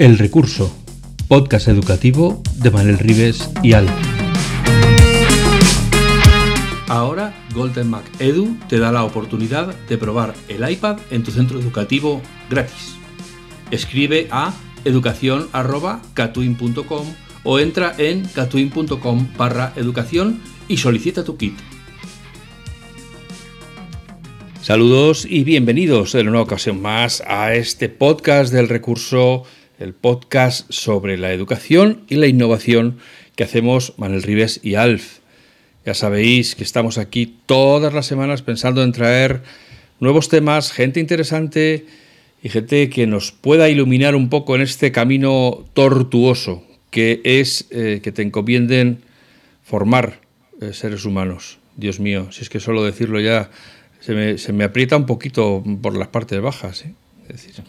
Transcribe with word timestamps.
El 0.00 0.16
Recurso, 0.16 0.72
podcast 1.28 1.68
educativo 1.68 2.42
de 2.56 2.70
Manuel 2.70 2.98
Rives 2.98 3.50
y 3.62 3.74
Al. 3.74 3.86
Ahora 6.88 7.34
Golden 7.54 7.90
Mac 7.90 8.04
Edu 8.18 8.56
te 8.66 8.78
da 8.78 8.92
la 8.92 9.04
oportunidad 9.04 9.74
de 9.90 9.98
probar 9.98 10.32
el 10.48 10.66
iPad 10.66 11.00
en 11.10 11.22
tu 11.22 11.32
centro 11.32 11.60
educativo 11.60 12.22
gratis. 12.48 12.94
Escribe 13.70 14.26
a 14.30 14.54
educación.catuin.com 14.86 17.06
o 17.44 17.58
entra 17.58 17.94
en 17.98 18.24
catuin.com 18.24 19.28
barra 19.36 19.74
educación 19.76 20.40
y 20.66 20.78
solicita 20.78 21.24
tu 21.24 21.36
kit. 21.36 21.58
Saludos 24.62 25.26
y 25.28 25.44
bienvenidos 25.44 26.14
en 26.14 26.30
una 26.30 26.40
ocasión 26.40 26.80
más 26.80 27.22
a 27.26 27.54
este 27.54 27.90
podcast 27.90 28.50
del 28.50 28.70
recurso, 28.70 29.44
el 29.80 29.94
podcast 29.94 30.70
sobre 30.70 31.16
la 31.16 31.32
educación 31.32 32.02
y 32.08 32.16
la 32.16 32.26
innovación 32.26 32.98
que 33.34 33.44
hacemos 33.44 33.94
Manuel 33.96 34.22
Rives 34.22 34.60
y 34.62 34.74
Alf. 34.74 35.18
Ya 35.86 35.94
sabéis 35.94 36.54
que 36.54 36.62
estamos 36.62 36.98
aquí 36.98 37.38
todas 37.46 37.94
las 37.94 38.06
semanas 38.06 38.42
pensando 38.42 38.82
en 38.82 38.92
traer 38.92 39.42
nuevos 39.98 40.28
temas, 40.28 40.70
gente 40.70 41.00
interesante 41.00 41.86
y 42.42 42.50
gente 42.50 42.90
que 42.90 43.06
nos 43.06 43.32
pueda 43.32 43.70
iluminar 43.70 44.14
un 44.14 44.28
poco 44.28 44.54
en 44.54 44.62
este 44.62 44.92
camino 44.92 45.64
tortuoso 45.72 46.62
que 46.90 47.20
es 47.24 47.66
eh, 47.70 48.00
que 48.02 48.12
te 48.12 48.22
encomienden 48.22 49.00
formar 49.64 50.20
eh, 50.60 50.72
seres 50.74 51.04
humanos. 51.06 51.58
Dios 51.76 52.00
mío, 52.00 52.30
si 52.32 52.42
es 52.42 52.50
que 52.50 52.60
solo 52.60 52.84
decirlo 52.84 53.20
ya 53.20 53.50
se 54.00 54.12
me, 54.12 54.38
se 54.38 54.52
me 54.52 54.64
aprieta 54.64 54.96
un 54.96 55.06
poquito 55.06 55.64
por 55.80 55.96
las 55.96 56.08
partes 56.08 56.40
bajas. 56.42 56.84
¿eh? 56.84 56.92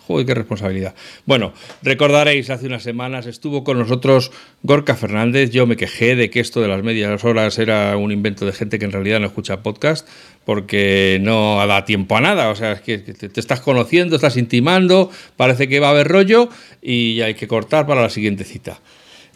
Joder, 0.07 0.25
qué 0.25 0.33
responsabilidad. 0.33 0.95
Bueno, 1.25 1.53
recordaréis, 1.81 2.49
hace 2.49 2.67
unas 2.67 2.83
semanas 2.83 3.25
estuvo 3.25 3.63
con 3.63 3.77
nosotros 3.79 4.31
Gorka 4.63 4.95
Fernández. 4.95 5.51
Yo 5.51 5.67
me 5.67 5.77
quejé 5.77 6.15
de 6.15 6.29
que 6.29 6.39
esto 6.39 6.61
de 6.61 6.67
las 6.67 6.83
medias 6.83 7.23
horas 7.23 7.57
era 7.59 7.95
un 7.97 8.11
invento 8.11 8.45
de 8.45 8.53
gente 8.53 8.79
que 8.79 8.85
en 8.85 8.91
realidad 8.91 9.19
no 9.19 9.27
escucha 9.27 9.63
podcast, 9.63 10.07
porque 10.45 11.19
no 11.21 11.65
da 11.65 11.85
tiempo 11.85 12.17
a 12.17 12.21
nada. 12.21 12.49
O 12.49 12.55
sea, 12.55 12.73
es 12.73 12.81
que 12.81 12.97
te 12.97 13.39
estás 13.39 13.61
conociendo, 13.61 14.15
estás 14.15 14.37
intimando, 14.37 15.09
parece 15.37 15.67
que 15.67 15.79
va 15.79 15.87
a 15.87 15.91
haber 15.91 16.07
rollo 16.07 16.49
y 16.81 17.21
hay 17.21 17.35
que 17.35 17.47
cortar 17.47 17.85
para 17.87 18.01
la 18.01 18.09
siguiente 18.09 18.43
cita. 18.43 18.79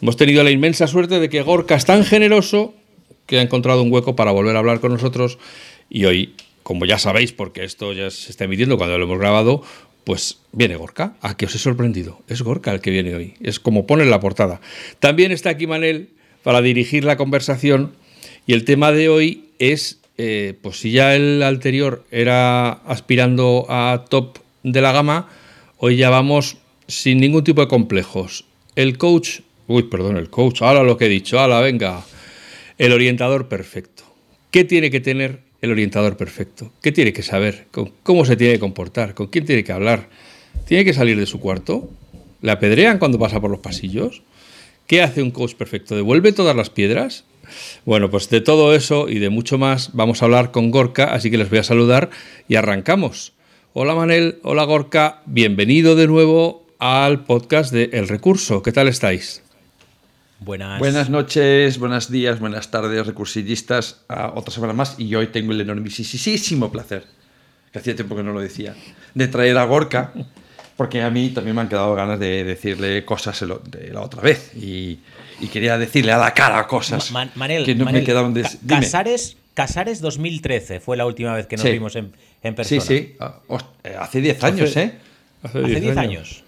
Hemos 0.00 0.16
tenido 0.16 0.44
la 0.44 0.50
inmensa 0.50 0.86
suerte 0.86 1.20
de 1.20 1.28
que 1.28 1.42
Gorka 1.42 1.74
es 1.74 1.84
tan 1.84 2.04
generoso 2.04 2.74
que 3.26 3.38
ha 3.38 3.42
encontrado 3.42 3.82
un 3.82 3.92
hueco 3.92 4.14
para 4.14 4.30
volver 4.30 4.54
a 4.56 4.58
hablar 4.58 4.80
con 4.80 4.92
nosotros 4.92 5.38
y 5.88 6.04
hoy 6.04 6.34
como 6.66 6.84
ya 6.84 6.98
sabéis, 6.98 7.30
porque 7.30 7.62
esto 7.62 7.92
ya 7.92 8.10
se 8.10 8.28
está 8.28 8.42
emitiendo 8.42 8.76
cuando 8.76 8.98
lo 8.98 9.04
hemos 9.04 9.20
grabado, 9.20 9.62
pues 10.06 10.38
viene 10.52 10.76
Gorka. 10.76 11.16
¿A 11.20 11.36
que 11.36 11.46
os 11.46 11.54
he 11.56 11.58
sorprendido? 11.58 12.22
Es 12.28 12.40
Gorka 12.42 12.72
el 12.72 12.80
que 12.80 12.92
viene 12.92 13.16
hoy. 13.16 13.34
Es 13.40 13.58
como 13.58 13.88
pone 13.88 14.04
en 14.04 14.10
la 14.10 14.20
portada. 14.20 14.60
También 15.00 15.32
está 15.32 15.50
aquí 15.50 15.66
Manel 15.66 16.10
para 16.44 16.62
dirigir 16.62 17.02
la 17.02 17.16
conversación. 17.16 17.92
Y 18.46 18.52
el 18.52 18.64
tema 18.64 18.92
de 18.92 19.08
hoy 19.08 19.48
es, 19.58 19.98
eh, 20.16 20.54
pues 20.62 20.78
si 20.78 20.92
ya 20.92 21.16
el 21.16 21.42
anterior 21.42 22.04
era 22.12 22.70
aspirando 22.70 23.66
a 23.68 24.04
top 24.08 24.38
de 24.62 24.80
la 24.80 24.92
gama, 24.92 25.28
hoy 25.78 25.96
ya 25.96 26.08
vamos 26.08 26.58
sin 26.86 27.18
ningún 27.18 27.42
tipo 27.42 27.62
de 27.62 27.66
complejos. 27.66 28.44
El 28.76 28.98
coach, 28.98 29.40
uy, 29.66 29.82
perdón, 29.82 30.18
el 30.18 30.30
coach, 30.30 30.62
ahora 30.62 30.84
lo 30.84 30.96
que 30.96 31.06
he 31.06 31.08
dicho, 31.08 31.40
ahora 31.40 31.60
venga, 31.60 32.04
el 32.78 32.92
orientador 32.92 33.48
perfecto. 33.48 34.04
¿Qué 34.52 34.62
tiene 34.62 34.92
que 34.92 35.00
tener 35.00 35.40
el 35.66 35.72
orientador 35.72 36.16
perfecto? 36.16 36.72
¿Qué 36.82 36.92
tiene 36.92 37.12
que 37.12 37.22
saber? 37.22 37.66
¿Cómo 38.02 38.24
se 38.24 38.36
tiene 38.36 38.54
que 38.54 38.60
comportar? 38.60 39.14
¿Con 39.14 39.26
quién 39.26 39.44
tiene 39.44 39.64
que 39.64 39.72
hablar? 39.72 40.08
¿Tiene 40.66 40.84
que 40.84 40.94
salir 40.94 41.18
de 41.18 41.26
su 41.26 41.38
cuarto? 41.40 41.90
¿Le 42.40 42.50
apedrean 42.50 42.98
cuando 42.98 43.18
pasa 43.18 43.40
por 43.40 43.50
los 43.50 43.60
pasillos? 43.60 44.22
¿Qué 44.86 45.02
hace 45.02 45.22
un 45.22 45.30
coach 45.30 45.54
perfecto? 45.54 45.94
¿Devuelve 45.96 46.32
todas 46.32 46.56
las 46.56 46.70
piedras? 46.70 47.24
Bueno, 47.84 48.10
pues 48.10 48.28
de 48.30 48.40
todo 48.40 48.74
eso 48.74 49.08
y 49.08 49.18
de 49.18 49.30
mucho 49.30 49.58
más 49.58 49.90
vamos 49.92 50.22
a 50.22 50.24
hablar 50.24 50.50
con 50.50 50.70
Gorka, 50.70 51.12
así 51.12 51.30
que 51.30 51.38
les 51.38 51.50
voy 51.50 51.58
a 51.58 51.64
saludar 51.64 52.10
y 52.48 52.56
arrancamos. 52.56 53.32
Hola 53.72 53.94
Manel, 53.94 54.38
hola 54.42 54.64
Gorka, 54.64 55.22
bienvenido 55.26 55.94
de 55.96 56.06
nuevo 56.06 56.66
al 56.78 57.24
podcast 57.24 57.72
de 57.72 57.90
El 57.92 58.08
Recurso. 58.08 58.62
¿Qué 58.62 58.72
tal 58.72 58.88
estáis? 58.88 59.45
Buenas. 60.38 60.78
Buenas 60.78 61.08
noches, 61.08 61.78
buenos 61.78 62.10
días, 62.10 62.40
buenas 62.40 62.70
tardes, 62.70 63.06
recursillistas. 63.06 64.02
A 64.08 64.32
otra 64.34 64.52
semana 64.52 64.74
más 64.74 64.98
y 64.98 65.14
hoy 65.14 65.28
tengo 65.28 65.52
el 65.52 65.60
enormísimo 65.62 66.70
placer, 66.70 67.04
que 67.72 67.78
hacía 67.78 67.96
tiempo 67.96 68.14
que 68.14 68.22
no 68.22 68.32
lo 68.32 68.40
decía, 68.40 68.74
de 69.14 69.28
traer 69.28 69.56
a 69.56 69.64
Gorka, 69.64 70.12
porque 70.76 71.02
a 71.02 71.10
mí 71.10 71.30
también 71.30 71.56
me 71.56 71.62
han 71.62 71.68
quedado 71.68 71.94
ganas 71.94 72.20
de 72.20 72.44
decirle 72.44 73.04
cosas 73.04 73.42
de 73.64 73.92
la 73.92 74.02
otra 74.02 74.20
vez 74.20 74.52
y, 74.54 74.98
quería 75.52 75.78
decirle 75.78 76.12
a 76.12 76.18
la 76.18 76.32
cara 76.32 76.66
cosas 76.66 77.12
Manel, 77.12 77.64
que 77.64 77.74
no 77.74 77.86
me 77.86 78.04
quedaron 78.04 78.34
de... 78.34 78.46
Casares, 78.66 79.38
Casares 79.54 80.02
2013 80.02 80.80
fue 80.80 80.98
la 80.98 81.06
última 81.06 81.34
vez 81.34 81.46
que 81.46 81.56
nos 81.56 81.64
vimos 81.64 81.96
en, 81.96 82.12
persona. 82.42 82.80
Sí, 82.80 82.80
sí, 82.80 83.16
ah, 83.20 83.40
eh, 83.84 83.96
hace 83.98 84.20
10 84.20 84.44
años, 84.44 84.76
¿eh? 84.76 84.98
Hace 85.42 85.60
10 85.62 85.96
años. 85.96 86.44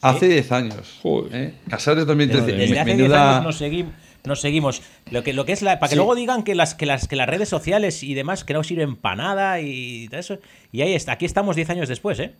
Hace 0.00 0.28
10 0.28 0.52
años. 0.52 1.00
¿eh? 1.32 1.54
Casares 1.68 2.06
2013. 2.06 2.52
Desde 2.52 2.78
hace 2.78 2.94
10 2.94 3.12
años 3.12 3.44
nos 3.44 3.58
seguimos. 3.58 3.92
Nos 4.24 4.40
seguimos. 4.40 4.82
Lo 5.10 5.22
que, 5.22 5.32
lo 5.32 5.44
que 5.44 5.52
es 5.52 5.62
la, 5.62 5.78
para 5.78 5.90
que 5.90 5.96
luego 5.96 6.14
digan 6.14 6.42
que 6.42 6.54
las, 6.54 6.74
que, 6.74 6.86
las, 6.86 7.08
que 7.08 7.16
las 7.16 7.28
redes 7.28 7.48
sociales 7.48 8.02
y 8.02 8.14
demás 8.14 8.44
que 8.44 8.52
no 8.52 8.62
sirven 8.62 8.96
para 8.96 9.16
nada 9.16 9.60
y 9.60 10.08
eso. 10.12 10.38
Y 10.72 10.82
ahí 10.82 10.94
está. 10.94 11.12
Aquí 11.12 11.24
estamos 11.24 11.56
10 11.56 11.70
años 11.70 11.88
después, 11.88 12.18
¿eh? 12.18 12.34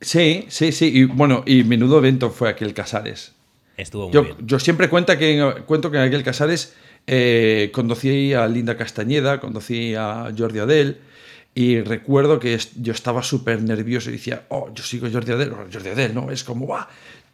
Sí, 0.00 0.46
sí, 0.48 0.72
sí. 0.72 0.90
Y 0.92 1.04
bueno, 1.04 1.42
y 1.46 1.64
menudo 1.64 1.98
evento 1.98 2.30
fue 2.30 2.48
aquel 2.48 2.74
Casares. 2.74 3.34
Estuvo 3.76 4.04
muy 4.04 4.12
yo, 4.12 4.22
bien. 4.22 4.36
Yo 4.44 4.58
siempre 4.58 4.88
cuento 4.88 5.16
que, 5.18 5.62
cuento 5.66 5.90
que 5.90 5.98
en 5.98 6.04
aquel 6.04 6.22
Casares 6.22 6.74
eh, 7.06 7.70
conocí 7.72 8.34
a 8.34 8.46
Linda 8.46 8.76
Castañeda, 8.76 9.40
conocí 9.40 9.94
a 9.94 10.30
Jordi 10.36 10.58
Adel 10.58 10.98
y 11.54 11.80
recuerdo 11.80 12.38
que 12.38 12.56
yo 12.76 12.92
estaba 12.92 13.22
súper 13.22 13.62
nervioso 13.62 14.10
y 14.10 14.14
decía, 14.14 14.44
oh, 14.48 14.70
yo 14.74 14.84
sigo 14.84 15.08
Jordi 15.12 15.32
Adel, 15.32 15.52
Jordi 15.72 15.88
Adel, 15.88 16.14
¿no? 16.14 16.30
Es 16.30 16.44
como, 16.44 16.66
¡guau! 16.66 16.84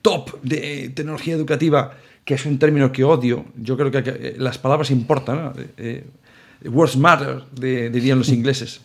Top 0.01 0.41
de 0.43 0.91
tecnología 0.95 1.35
educativa, 1.35 1.97
que 2.25 2.35
es 2.35 2.47
un 2.47 2.59
término 2.59 2.91
que 2.93 3.05
odio. 3.05 3.45
Yo 3.57 3.77
creo 3.77 3.91
que, 3.91 4.03
eh, 4.07 4.35
las 4.39 4.59
palabras 4.59 4.91
importan, 4.91 5.37
¿no? 5.37 5.53
Eh, 5.77 6.05
words 6.65 6.97
matter, 6.97 7.43
dirían 7.53 8.19
los 8.19 8.29
ingleses. 8.31 8.81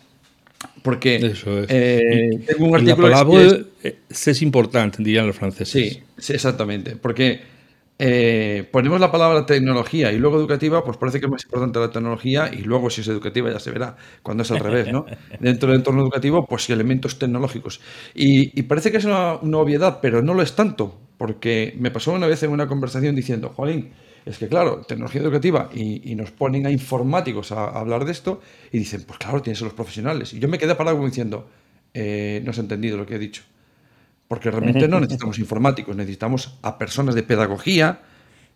Porque 0.84 1.16
Eso 1.16 1.60
es. 1.60 1.68
Eh, 1.70 2.44
tengo 2.46 2.66
un 2.66 2.76
artículo. 2.76 3.08
La 3.08 3.24
palabra 3.24 3.66
es, 3.84 4.28
es, 4.28 4.42
importante, 4.42 5.02
dirían 5.02 5.26
los 5.26 5.36
franceses. 5.36 5.70
Sí, 5.70 6.04
sí 6.18 6.34
exactamente. 6.34 6.96
Porque 6.96 7.42
eh, 8.04 8.68
ponemos 8.72 9.00
la 9.00 9.12
palabra 9.12 9.46
tecnología 9.46 10.12
y 10.12 10.18
luego 10.18 10.40
educativa, 10.40 10.84
pues 10.84 10.98
parece 10.98 11.20
que 11.20 11.28
es 11.28 11.32
más 11.32 11.44
importante 11.44 11.78
la 11.78 11.92
tecnología 11.92 12.50
y 12.52 12.64
luego 12.64 12.90
si 12.90 13.02
es 13.02 13.08
educativa 13.08 13.52
ya 13.52 13.60
se 13.60 13.70
verá 13.70 13.96
cuando 14.24 14.42
es 14.42 14.50
al 14.50 14.58
revés, 14.58 14.92
¿no? 14.92 15.06
Dentro 15.40 15.70
del 15.70 15.78
entorno 15.78 16.02
educativo, 16.02 16.48
pues 16.50 16.68
elementos 16.72 17.20
tecnológicos. 17.20 17.80
Y, 18.16 18.60
parece 18.64 18.90
que 18.90 18.98
es 18.98 19.06
una, 19.06 19.34
obviedad, 19.36 20.00
pero 20.02 20.24
no 20.24 20.34
lo 20.34 20.42
es 20.42 20.56
tanto, 20.56 21.00
porque 21.20 21.76
me 21.78 21.92
pasó 21.92 22.14
una 22.14 22.26
vez 22.26 22.42
en 22.42 22.50
una 22.50 22.66
conversación 22.66 23.14
diciendo, 23.14 23.50
Juanín, 23.50 23.92
es 24.26 24.40
que 24.40 24.48
claro, 24.48 24.82
tecnología 24.82 25.22
educativa 25.22 25.70
y, 25.72 26.16
nos 26.16 26.32
ponen 26.32 26.66
a 26.66 26.72
informáticos 26.72 27.52
a, 27.52 27.66
hablar 27.66 28.06
de 28.06 28.14
esto 28.14 28.42
y 28.72 28.80
dicen, 28.80 29.04
pues 29.06 29.20
claro, 29.20 29.44
tienes 29.44 29.62
a 29.62 29.66
los 29.66 29.76
profesionales. 29.76 30.34
Y 30.34 30.40
yo 30.40 30.48
me 30.48 30.58
quedé 30.58 30.74
parado 30.74 30.98
como 30.98 31.08
diciendo, 31.08 31.48
eh, 31.94 32.42
no 32.44 32.50
has 32.50 32.58
entendido 32.58 32.98
lo 32.98 33.06
que 33.06 33.14
he 33.14 33.20
dicho. 33.20 33.44
Porque 34.32 34.50
realmente 34.52 34.88
no 34.88 35.02
necesitamos 35.02 35.40
informáticos, 35.40 35.94
necesitamos 35.94 36.58
a 36.62 36.78
personas 36.78 37.16
de 37.16 37.24
pedagogía 37.24 38.00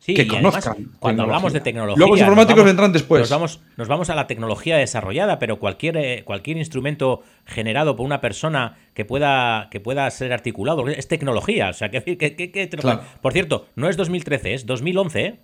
que 0.05 0.25
conozcan. 0.25 0.91
cuando 0.99 1.23
hablamos 1.23 1.51
de 1.51 1.59
tecnología. 1.59 1.97
Luego 1.97 2.13
los 2.13 2.21
informáticos 2.21 2.63
vendrán 2.63 2.93
después. 2.93 3.19
Nos 3.19 3.29
vamos, 3.29 3.59
nos 3.75 3.89
vamos 3.89 4.09
a 4.09 4.15
la 4.15 4.25
tecnología 4.25 4.77
desarrollada, 4.77 5.37
pero 5.37 5.59
cualquier, 5.59 5.97
eh, 5.97 6.23
cualquier 6.23 6.55
instrumento 6.55 7.23
generado 7.45 7.97
por 7.97 8.05
una 8.05 8.21
persona 8.21 8.77
que 8.93 9.03
pueda, 9.03 9.67
que 9.69 9.81
pueda 9.81 10.09
ser 10.11 10.31
articulado 10.31 10.87
es 10.87 11.09
tecnología. 11.09 11.71
O 11.71 11.73
sea, 11.73 11.89
que, 11.89 11.99
Por 13.21 13.33
cierto, 13.33 13.67
no 13.75 13.89
es 13.89 13.97
2013, 13.97 14.53
es 14.53 14.65
2011. 14.65 15.39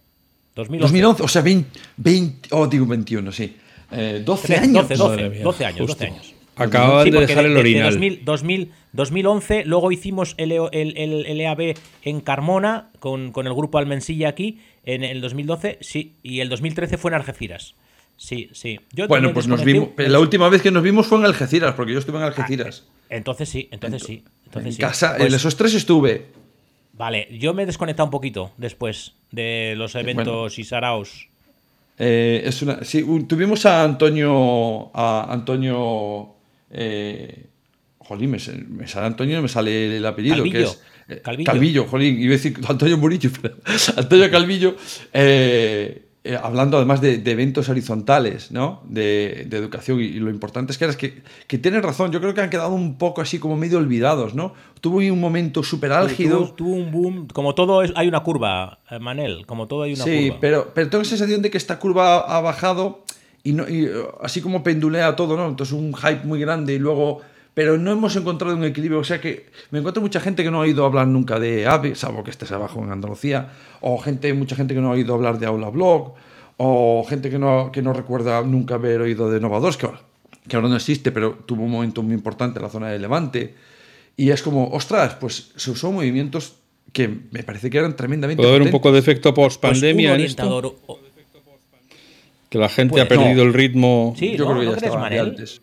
2011, 0.55 0.81
2011 0.81 1.23
o 1.23 1.27
sea, 1.27 1.41
20, 1.41 2.47
oh, 2.51 2.67
digo 2.67 2.85
21, 2.85 3.33
sí. 3.33 3.57
12 4.23 4.53
eh, 4.53 4.57
años. 4.57 4.87
12, 4.87 4.95
12, 4.95 5.39
12 5.41 5.65
años, 5.65 5.87
12 5.87 6.05
años. 6.05 6.35
Acaban 6.55 7.09
de 7.09 7.19
dejar 7.19 7.45
el 7.45 7.57
orinal. 7.57 7.99
2000, 8.23 8.71
2011, 8.93 9.65
luego 9.65 9.91
hicimos 9.91 10.35
el, 10.37 10.51
el, 10.51 10.95
el, 10.95 11.41
EAB 11.41 11.75
en 12.03 12.21
Carmona 12.21 12.89
con, 12.99 13.31
con, 13.31 13.47
el 13.47 13.53
grupo 13.53 13.77
Almensilla 13.77 14.29
aquí 14.29 14.59
en 14.83 15.03
el 15.03 15.21
2012, 15.21 15.77
sí, 15.81 16.15
y 16.23 16.41
el 16.41 16.49
2013 16.49 16.97
fue 16.97 17.11
en 17.11 17.15
Algeciras. 17.15 17.75
Sí, 18.17 18.49
sí. 18.53 18.79
bueno, 19.07 19.33
pues 19.33 19.47
nos 19.47 19.63
vimos. 19.63 19.89
La 19.97 20.19
última 20.19 20.47
vez 20.47 20.61
que 20.61 20.69
nos 20.69 20.83
vimos 20.83 21.07
fue 21.07 21.17
en 21.17 21.25
Algeciras, 21.25 21.73
porque 21.73 21.93
yo 21.93 21.99
estuve 21.99 22.17
en 22.17 22.23
Algeciras. 22.25 22.85
Ah, 22.87 23.05
entonces 23.09 23.49
sí, 23.49 23.67
entonces 23.71 24.03
sí. 24.03 24.23
Entonces 24.45 24.75
en 24.75 24.81
casa, 24.81 25.13
en 25.13 25.17
pues 25.19 25.33
esos 25.33 25.55
tres 25.55 25.73
estuve. 25.73 26.27
Vale, 26.93 27.27
yo 27.39 27.55
me 27.55 27.63
he 27.63 27.65
desconectado 27.65 28.05
un 28.05 28.11
poquito 28.11 28.51
después 28.57 29.15
de 29.31 29.73
los 29.75 29.95
eventos 29.95 30.59
y 30.59 30.63
saraos. 30.63 31.29
Eh, 31.97 32.43
es 32.45 32.61
una, 32.61 32.83
sí, 32.83 33.03
tuvimos 33.27 33.65
a 33.65 33.83
Antonio, 33.83 34.95
a 34.95 35.31
Antonio 35.33 36.35
eh, 36.69 37.47
Jolín, 38.03 38.31
me, 38.31 38.39
sale 38.39 39.05
Antonio 39.05 39.41
me 39.41 39.47
sale 39.47 39.97
el 39.97 40.05
apellido, 40.05 40.37
Calvillo. 40.37 40.57
que 40.57 40.63
es. 40.63 40.81
Eh, 41.07 41.43
Calvillo. 41.43 41.85
jolín, 41.85 42.19
iba 42.19 42.33
a 42.33 42.37
decir 42.37 42.57
Antonio 42.67 42.97
Murillo, 42.97 43.29
pero 43.41 43.55
Antonio 43.97 44.31
Calvillo. 44.31 44.75
Eh, 45.13 46.05
eh, 46.23 46.37
hablando 46.39 46.77
además 46.77 47.01
de, 47.01 47.15
eventos 47.25 47.67
horizontales, 47.69 48.51
¿no? 48.51 48.83
De, 48.87 49.41
educación 49.51 49.99
y, 49.99 50.19
lo 50.19 50.29
importante 50.29 50.71
es 50.71 50.77
que, 50.77 50.85
es 50.85 50.95
que, 50.95 51.23
que 51.47 51.57
tienen 51.57 51.81
razón, 51.81 52.11
yo 52.11 52.21
creo 52.21 52.35
que 52.35 52.41
han 52.41 52.51
quedado 52.51 52.69
un 52.69 52.99
poco 52.99 53.21
así 53.21 53.39
como 53.39 53.57
medio 53.57 53.79
olvidados, 53.79 54.35
¿no? 54.35 54.53
Tuvo 54.81 54.97
un 54.97 55.19
momento 55.19 55.63
súper 55.63 55.91
álgido. 55.91 56.53
Tuvo, 56.55 56.75
un 56.75 56.91
boom, 56.91 57.27
como 57.27 57.55
todo 57.55 57.81
es, 57.81 57.91
hay 57.95 58.07
una 58.07 58.19
curva, 58.19 58.79
Manel, 58.99 59.47
como 59.47 59.67
todo 59.67 59.83
hay 59.83 59.93
una 59.93 60.03
curva. 60.03 60.15
Sí, 60.15 60.31
pero, 60.39 60.71
pero 60.75 60.89
tengo 60.89 61.01
la 61.03 61.09
sensación 61.09 61.41
de 61.41 61.49
que 61.49 61.57
esta 61.57 61.79
curva 61.79 62.19
ha 62.19 62.39
bajado 62.39 63.03
y, 63.43 63.53
no, 63.53 63.67
y 63.67 63.89
así 64.21 64.41
como 64.41 64.61
pendulea 64.61 65.15
todo, 65.15 65.35
¿no? 65.35 65.47
Entonces 65.47 65.73
un 65.73 65.95
hype 65.95 66.23
muy 66.23 66.39
grande 66.39 66.75
y 66.75 66.79
luego 66.79 67.21
pero 67.53 67.77
no 67.77 67.91
hemos 67.91 68.15
encontrado 68.15 68.55
un 68.55 68.63
equilibrio. 68.63 68.99
O 68.99 69.03
sea 69.03 69.19
que 69.19 69.47
me 69.71 69.79
encuentro 69.79 70.01
mucha 70.01 70.19
gente 70.19 70.43
que 70.43 70.51
no 70.51 70.57
ha 70.57 70.61
oído 70.61 70.85
hablar 70.85 71.07
nunca 71.07 71.39
de 71.39 71.67
AVE, 71.67 71.95
salvo 71.95 72.23
que 72.23 72.31
estés 72.31 72.51
abajo 72.51 72.83
en 72.83 72.91
Andalucía, 72.91 73.49
o 73.81 73.97
gente, 73.97 74.33
mucha 74.33 74.55
gente 74.55 74.73
que 74.73 74.81
no 74.81 74.89
ha 74.89 74.91
oído 74.91 75.13
hablar 75.13 75.39
de 75.39 75.45
Aula 75.45 75.69
Blog, 75.69 76.13
o 76.57 77.05
gente 77.07 77.29
que 77.29 77.39
no, 77.39 77.71
que 77.71 77.81
no 77.81 77.93
recuerda 77.93 78.41
nunca 78.43 78.75
haber 78.75 79.01
oído 79.01 79.29
de 79.29 79.39
Nova 79.39 79.59
2, 79.59 79.77
que, 79.77 79.89
que 80.47 80.55
ahora 80.55 80.69
no 80.69 80.75
existe, 80.75 81.11
pero 81.11 81.33
tuvo 81.45 81.63
un 81.63 81.71
momento 81.71 82.03
muy 82.03 82.13
importante 82.13 82.59
en 82.59 82.63
la 82.63 82.69
zona 82.69 82.89
de 82.89 82.99
Levante. 82.99 83.55
Y 84.15 84.29
es 84.29 84.43
como, 84.43 84.69
ostras, 84.69 85.15
pues 85.15 85.51
se 85.55 85.71
usó 85.71 85.91
movimientos 85.91 86.55
que 86.93 87.07
me 87.31 87.43
parece 87.43 87.69
que 87.69 87.77
eran 87.77 87.95
tremendamente. 87.95 88.41
¿Puede 88.41 88.55
haber 88.55 88.63
un 88.63 88.71
poco 88.71 88.91
de 88.91 88.99
efecto 88.99 89.33
post-pandemia 89.33 90.15
pues 90.15 90.35
Que 92.49 92.57
la 92.57 92.69
gente 92.69 93.01
ha 93.01 93.07
perdido 93.07 93.43
el 93.43 93.53
ritmo. 93.53 94.13
Sí, 94.17 94.35
yo 94.35 94.45
creo 94.45 94.59
que 94.59 94.65
ya 94.67 94.87
estaba 94.87 95.07
antes. 95.07 95.61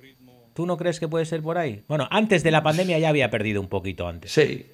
¿Tú 0.59 0.67
no 0.67 0.77
crees 0.77 0.99
que 0.99 1.07
puede 1.07 1.25
ser 1.25 1.41
por 1.41 1.57
ahí? 1.57 1.85
Bueno, 1.87 2.09
antes 2.11 2.43
de 2.43 2.51
la 2.51 2.65
pandemia 2.65 2.99
ya 2.99 3.11
había 3.11 3.31
perdido 3.31 3.61
un 3.61 3.69
poquito 3.69 4.09
antes. 4.09 4.33
Sí. 4.33 4.67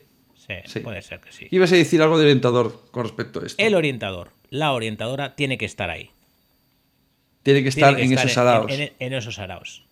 Sí, 0.64 0.80
puede 0.80 1.02
ser 1.02 1.20
que 1.20 1.30
sí. 1.30 1.46
Ibas 1.50 1.72
a 1.72 1.76
decir 1.76 2.00
algo 2.00 2.16
de 2.16 2.24
orientador 2.24 2.86
con 2.90 3.02
respecto 3.02 3.40
a 3.40 3.44
esto. 3.44 3.62
El 3.62 3.74
orientador, 3.74 4.30
la 4.48 4.72
orientadora, 4.72 5.36
tiene 5.36 5.58
que 5.58 5.66
estar 5.66 5.90
ahí. 5.90 6.08
Tiene 7.42 7.62
que 7.62 7.68
estar, 7.68 8.00
en, 8.00 8.10
esos 8.14 8.38
araos. 8.38 8.72
En, 8.72 9.12
esos 9.12 9.38
araos. 9.38 9.84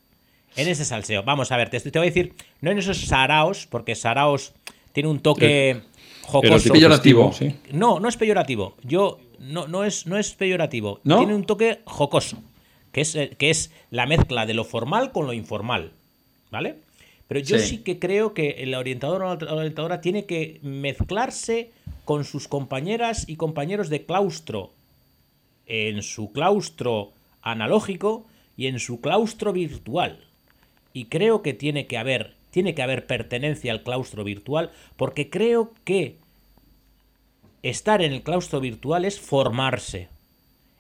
En 0.56 0.66
ese 0.66 0.86
salseo. 0.86 1.24
Vamos 1.24 1.52
a 1.52 1.58
ver, 1.58 1.68
te, 1.68 1.78
te, 1.78 1.98
voy 1.98 2.08
a 2.08 2.10
decir, 2.10 2.36
no 2.62 2.70
en 2.70 2.78
esos 2.78 2.96
saraos, 2.96 3.66
porque 3.66 3.94
saraos 3.94 4.54
tiene 4.94 5.10
un 5.10 5.20
toque 5.20 5.82
jocoso. 6.22 6.72
peyorativo. 6.72 7.34
No, 7.70 8.00
no 8.00 8.08
es 8.08 8.16
peyorativo. 8.16 8.78
Yo, 8.82 9.20
no, 9.40 9.68
no, 9.68 9.84
es, 9.84 10.06
no 10.06 10.16
es 10.16 10.32
peyorativo. 10.32 11.00
Tiene 11.04 11.34
un 11.34 11.44
toque 11.44 11.80
jocoso 11.84 12.42
que 12.92 13.00
es, 13.00 13.14
eh, 13.16 13.34
que 13.36 13.50
es 13.50 13.70
la 13.90 14.06
mezcla 14.06 14.46
de 14.46 14.54
lo 14.54 14.64
formal 14.64 15.12
con 15.12 15.26
lo 15.26 15.32
informal, 15.32 15.92
¿vale? 16.50 16.76
Pero 17.26 17.40
yo 17.40 17.58
sí, 17.58 17.78
que 17.78 17.98
creo 17.98 18.34
que 18.34 18.50
el 18.58 18.74
orientador 18.74 19.22
o 19.22 19.34
la 19.36 19.54
orientadora 19.54 20.02
tiene 20.02 20.26
que 20.26 20.60
mezclarse 20.62 21.70
con 22.04 22.24
sus 22.24 22.46
compañeras 22.46 23.24
y 23.26 23.36
compañeros 23.36 23.88
de 23.88 24.04
claustro 24.04 24.70
en 25.66 26.02
su 26.02 26.32
claustro 26.32 27.12
analógico 27.40 28.26
y 28.56 28.66
en 28.66 28.78
su 28.78 29.00
claustro 29.00 29.54
virtual. 29.54 30.18
Y 30.92 31.06
creo 31.06 31.40
que 31.40 31.54
tiene 31.54 31.86
que 31.86 31.96
haber, 31.96 32.34
tiene 32.50 32.74
que 32.74 32.82
haber 32.82 33.06
pertenencia 33.06 33.72
al 33.72 33.82
claustro 33.82 34.24
virtual 34.24 34.70
porque 34.98 35.30
creo 35.30 35.72
que 35.84 36.16
estar 37.62 38.02
en 38.02 38.12
el 38.12 38.22
claustro 38.22 38.60
virtual 38.60 39.06
es 39.06 39.18
formarse. 39.18 40.08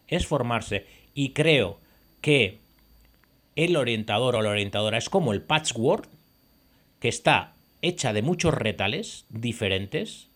Es 0.06 0.26
formarse. 0.26 0.84
Y 1.14 1.30
creo 1.30 1.78
que 2.22 2.58
el 3.54 3.76
orientador 3.76 4.36
o 4.36 4.40
la 4.40 4.48
orientadora 4.48 4.96
es 4.96 5.10
como 5.10 5.34
el 5.34 5.42
patchwork, 5.42 6.08
que 7.00 7.08
está 7.08 7.52
hecha 7.82 8.14
de 8.14 8.22
muchos 8.22 8.54
retales 8.54 9.26
diferentes. 9.28 10.28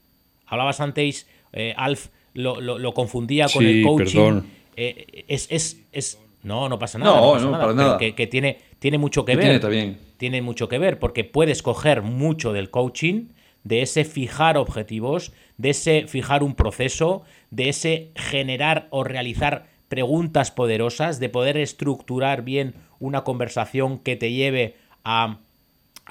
Hablabas 0.47 0.81
antes, 0.81 1.27
eh, 1.55 1.73
Alf 1.79 2.09
lo, 2.35 2.93
confundía 2.93 3.47
con 3.49 3.65
el 3.65 3.83
coaching. 3.83 4.43
Eh, 4.77 5.25
es, 5.29 5.49
es, 5.51 6.19
no, 6.43 6.69
no 6.69 6.79
pasa 6.79 6.99
nada. 6.99 7.19
No, 7.19 7.39
no, 7.39 7.53
para 7.53 7.73
nada. 7.73 7.99
Que, 7.99 8.27
tiene, 8.27 8.59
tiene 8.79 8.99
mucho 8.99 9.25
que, 9.25 9.37
ver. 9.37 9.61
Tiene, 9.61 9.97
tiene 10.19 10.43
mucho 10.43 10.69
que 10.69 10.79
ver 10.79 10.99
porque 10.99 11.25
puedes 11.25 11.63
coger 11.63 12.03
mucho 12.03 12.53
del 12.53 12.71
coaching, 12.71 13.29
de 13.65 13.83
ese 13.83 14.05
fijar 14.05 14.59
objetivos, 14.59 15.33
de 15.57 15.71
ese 15.71 16.07
fijar 16.07 16.43
un 16.43 16.55
proceso, 16.55 17.23
de 17.51 17.69
ese 17.69 18.11
generar 18.15 18.89
o 18.91 19.03
realizar 19.05 19.67
preguntas 19.89 20.51
poderosas, 20.51 21.21
de 21.21 21.29
poder 21.29 21.57
estructurar 21.57 22.43
bien 22.43 22.75
una 22.99 23.25
conversación 23.25 23.99
que 23.99 24.17
te 24.17 24.33
lleve 24.33 24.77
a, 25.05 25.39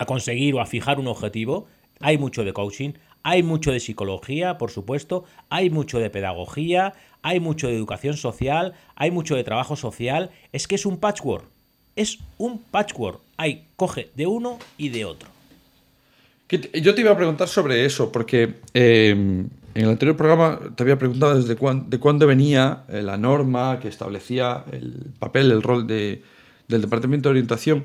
conseguir 0.08 0.56
o 0.56 0.62
a 0.62 0.66
fijar 0.66 1.00
un 1.00 1.08
objetivo. 1.08 1.68
Hay 2.00 2.18
mucho 2.18 2.44
de 2.44 2.54
coaching, 2.54 2.94
hay 3.24 3.44
mucho 3.44 3.72
de 3.72 3.80
psicología, 3.80 4.58
por 4.58 4.72
supuesto, 4.72 5.26
hay 5.50 5.70
mucho 5.70 6.00
de 6.00 6.10
pedagogía, 6.10 6.94
hay 7.22 7.40
mucho 7.40 7.68
de 7.68 7.76
educación 7.76 8.18
social, 8.18 8.74
hay 8.96 9.12
mucho 9.12 9.36
de 9.36 9.44
trabajo 9.44 9.76
social. 9.76 10.30
Es 10.52 10.68
que 10.68 10.76
es 10.76 10.86
un 10.86 10.98
patchwork. 10.98 11.46
Es 11.96 12.20
un 12.38 12.60
patchwork. 12.60 13.20
Hay, 13.38 13.66
coge 13.76 14.10
de 14.16 14.28
uno 14.28 14.60
y 14.78 14.90
de 14.90 15.06
otro. 15.06 15.30
Yo 16.48 16.94
te 16.94 17.02
iba 17.02 17.12
a 17.12 17.18
preguntar 17.18 17.48
sobre 17.48 17.86
eso, 17.86 18.12
porque 18.12 18.56
em, 18.74 19.50
en 19.76 19.84
el 19.84 19.90
anterior 19.90 20.16
programa 20.16 20.60
te 20.76 20.84
había 20.84 20.98
preguntado 20.98 21.36
desde 21.36 21.56
de 21.56 22.00
cuándo 22.00 22.28
venía 22.28 22.86
eh, 22.88 23.02
la 23.02 23.18
norma 23.18 23.80
que 23.82 23.90
establecía 23.90 24.64
el 24.72 25.12
papel, 25.20 25.52
el 25.52 25.62
rol 25.62 25.86
de, 25.86 26.24
del 26.70 26.82
Departamento 26.82 27.28
de 27.28 27.32
Orientación. 27.32 27.84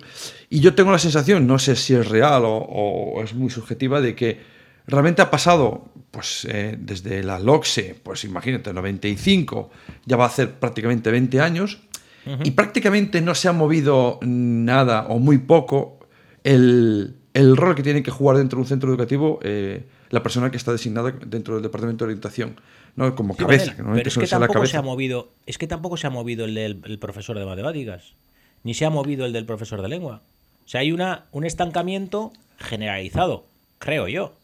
Y 0.49 0.61
yo 0.61 0.75
tengo 0.77 0.93
la 0.93 1.01
sensación, 1.01 1.49
no 1.49 1.59
sé 1.59 1.75
si 1.75 1.95
es 1.95 2.09
real 2.09 2.43
o, 2.47 3.21
es 3.25 3.35
muy 3.35 3.51
subjetiva, 3.51 4.01
de 4.01 4.15
que 4.15 4.39
realmente 4.87 5.21
ha 5.21 5.33
pasado 5.33 5.91
pues, 6.13 6.47
eh, 6.49 6.77
desde 6.79 7.25
la 7.25 7.41
LOCSE, 7.41 7.97
pues 8.01 8.23
imagínate, 8.23 8.73
95, 8.73 9.71
ya 10.07 10.17
va 10.17 10.25
a 10.25 10.29
hacer 10.29 10.61
prácticamente 10.61 11.11
20 11.11 11.41
años, 11.41 11.81
y 12.45 12.51
prácticamente 12.51 13.23
no 13.23 13.35
se 13.35 13.49
ha 13.49 13.53
movido 13.53 14.21
nada 14.23 15.07
o 15.09 15.19
muy 15.19 15.39
poco 15.39 16.01
el, 16.45 17.17
el 17.33 17.57
rol 17.57 17.75
que 17.75 17.83
tiene 17.83 18.03
que 18.03 18.11
jugar 18.11 18.37
dentro 18.37 18.59
de 18.59 18.61
un 18.61 18.69
centro 18.69 18.91
educativo. 18.91 19.41
Eh, 19.43 19.85
la 20.11 20.23
persona 20.23 20.51
que 20.51 20.57
está 20.57 20.73
designada 20.73 21.12
dentro 21.12 21.55
del 21.55 21.62
departamento 21.62 22.05
de 22.05 22.11
orientación, 22.11 22.57
¿no? 22.97 23.15
Como 23.15 23.37
cabeza. 23.37 23.75
pero 23.77 23.97
es 23.97 24.19
que 24.19 24.27
tampoco 24.27 24.67
se 24.67 24.77
ha 24.77 24.83
movido, 24.83 25.29
es 25.47 25.57
que 25.57 25.67
tampoco 25.67 25.97
se 25.97 26.07
ha 26.07 26.11
movido 26.11 26.45
el 26.45 26.55
del 26.55 26.99
profesor 26.99 27.39
de 27.39 27.47
matemáticas, 27.47 28.15
ni 28.65 28.75
se 28.75 28.85
ha 28.85 28.91
movido 28.91 29.25
el 29.25 29.33
del 29.33 29.47
profesor 29.47 29.81
de 29.83 29.89
lengua. 29.89 30.23
O 30.65 30.69
sea, 30.69 30.81
hay 30.81 30.93
una, 30.93 31.25
un 31.33 31.45
estancamiento 31.45 32.33
generalizado, 32.59 33.45
creo 33.79 34.09
yo. 34.09 34.35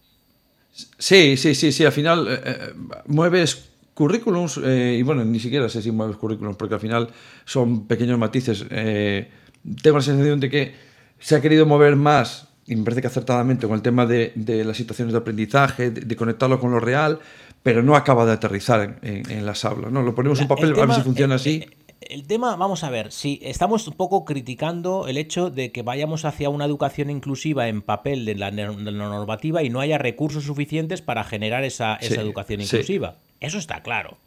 Sí, 0.98 1.36
sí, 1.36 1.54
sí, 1.54 1.72
sí. 1.72 1.84
Al 1.84 1.92
final 1.92 2.28
eh, 2.28 2.40
eh, 2.44 2.72
mueves 3.06 3.70
currículums 3.94 4.60
eh, 4.62 4.96
y 4.98 5.02
bueno, 5.02 5.24
ni 5.24 5.40
siquiera 5.40 5.68
sé 5.68 5.82
si 5.82 5.90
mueves 5.90 6.16
currículums 6.16 6.56
porque 6.56 6.74
al 6.74 6.80
final 6.80 7.08
son 7.44 7.86
pequeños 7.86 8.18
matices. 8.18 8.64
tengo 8.68 9.96
la 9.98 10.02
sensación 10.02 10.38
de 10.40 10.50
que 10.50 10.74
se 11.18 11.34
ha 11.34 11.40
querido 11.40 11.64
mover 11.64 11.96
más 11.96 12.48
y 12.66 12.74
me 12.74 12.84
parece 12.84 13.00
que 13.00 13.06
acertadamente 13.06 13.66
con 13.66 13.76
el 13.76 13.82
tema 13.82 14.06
de, 14.06 14.32
las 14.64 14.76
situaciones 14.76 15.12
de 15.12 15.18
aprendizaje, 15.18 15.90
de, 15.90 16.16
conectarlo 16.16 16.58
con 16.58 16.72
lo 16.72 16.80
real, 16.80 17.20
pero 17.62 17.82
no 17.82 17.94
acaba 17.94 18.26
de 18.26 18.32
aterrizar 18.32 18.98
en, 19.02 19.46
las 19.46 19.64
aulas. 19.64 19.92
¿no? 19.92 20.02
Lo 20.02 20.14
ponemos 20.14 20.38
en 20.38 20.44
un 20.44 20.48
papel, 20.48 20.78
a 20.78 20.86
ver 20.86 20.96
si 20.96 21.02
funciona 21.02 21.36
así. 21.36 21.64
El, 22.00 22.26
tema, 22.26 22.56
vamos 22.56 22.82
a 22.84 22.90
ver, 22.90 23.12
si 23.12 23.40
estamos 23.42 23.86
un 23.86 23.94
poco 23.94 24.24
criticando 24.24 25.06
el 25.06 25.16
hecho 25.16 25.50
de 25.50 25.70
que 25.72 25.82
vayamos 25.82 26.24
hacia 26.24 26.50
una 26.50 26.64
educación 26.64 27.08
inclusiva 27.08 27.68
en 27.68 27.82
papel 27.82 28.24
de 28.24 28.34
la, 28.34 28.50
normativa 28.50 29.62
y 29.62 29.70
no 29.70 29.80
haya 29.80 29.98
recursos 29.98 30.44
suficientes 30.44 31.02
para 31.02 31.24
generar 31.24 31.64
esa, 31.64 31.96
educación 32.00 32.60
inclusiva. 32.60 33.16
Eso 33.40 33.58
está 33.58 33.82
claro. 33.82 34.18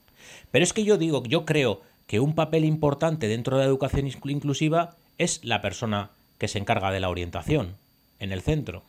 Pero 0.52 0.64
es 0.64 0.74
que 0.74 0.84
yo 0.84 0.98
digo, 0.98 1.24
yo 1.24 1.46
creo 1.46 1.82
que 2.08 2.20
un 2.20 2.36
papel 2.36 2.64
importante 2.64 3.28
dentro 3.28 3.58
de 3.58 3.64
la 3.64 3.70
educación 3.70 4.08
inclusiva 4.08 4.96
es 5.18 5.44
la 5.44 5.62
persona 5.62 6.12
que 6.38 6.48
se 6.48 6.58
encarga 6.58 6.92
de 6.92 7.02
la 7.02 7.10
orientación 7.10 7.76
en 8.20 8.32
el 8.32 8.42
centro. 8.42 8.84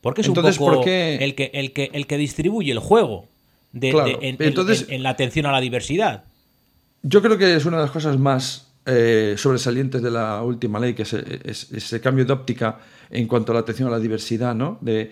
Porque 0.00 0.20
es 0.20 0.28
un 0.28 0.34
poco 0.34 0.48
el, 0.48 0.54
que, 0.84 1.16
el, 1.52 1.72
que, 1.72 1.90
el 1.92 2.06
que 2.06 2.16
distribuye 2.16 2.70
el 2.70 2.78
juego 2.78 3.28
de, 3.72 3.90
en, 4.20 5.02
la 5.02 5.10
atención 5.10 5.46
a 5.46 5.52
la 5.52 5.60
diversidad. 5.60 6.24
Yo 7.02 7.22
creo 7.22 7.38
que 7.38 7.56
es 7.56 7.64
una 7.64 7.78
de 7.78 7.82
las 7.84 7.90
cosas 7.90 8.18
más 8.18 8.72
eh, 8.84 9.34
sobresalientes 9.36 10.02
de 10.02 10.10
la 10.10 10.42
última 10.42 10.78
ley, 10.78 10.94
que 10.94 11.02
es, 11.02 11.12
ese 11.12 12.00
cambio 12.00 12.24
de 12.24 12.32
óptica 12.32 12.78
en 13.10 13.26
cuanto 13.26 13.52
a 13.52 13.54
la 13.54 13.60
atención 13.60 13.88
a 13.88 13.92
la 13.92 13.98
diversidad, 13.98 14.54
¿no? 14.54 14.78
De, 14.80 15.10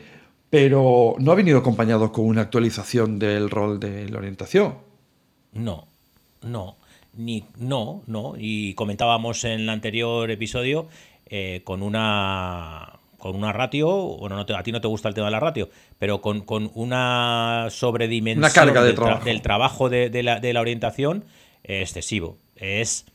pero 0.49 1.17
no 1.19 1.33
ha 1.33 1.35
venido 1.35 1.59
acompañado 1.59 2.13
con 2.13 2.27
una 2.27 2.43
actualización 2.43 3.19
del 3.19 3.51
rol 3.51 3.81
de 3.81 4.09
la 4.09 4.19
orientación. 4.19 4.75
No, 5.53 5.87
no, 6.43 6.77
ni 7.17 7.45
no, 7.59 8.03
no. 8.07 8.35
Y 8.39 8.75
comentábamos 8.75 9.45
en 9.45 9.61
el 9.61 9.69
anterior 9.69 10.31
episodio 10.31 10.89
eh, 11.27 11.63
con 11.65 11.83
una 11.83 13.01
con 13.25 13.37
una 13.37 13.55
ratio, 13.55 13.89
bueno, 14.19 14.37
no 14.37 14.55
a 14.55 14.63
ti 14.63 14.71
no 14.71 14.83
te 14.83 14.87
gusta 14.87 15.09
el 15.09 15.15
tema 15.15 15.29
de 15.29 15.31
la 15.31 15.41
ratio, 15.41 15.71
pero 15.99 16.21
con, 16.21 16.45
una 16.75 17.69
sobredimensión 17.71 18.45
una 18.45 18.53
carga 18.53 18.85
del, 18.85 18.95
trabajo, 18.95 19.25
del 19.25 19.41
trabajo 19.41 19.89
de, 19.89 20.23
la, 20.23 20.61
orientación 20.61 21.25
excesivo. 21.63 22.37
Es 22.55 23.07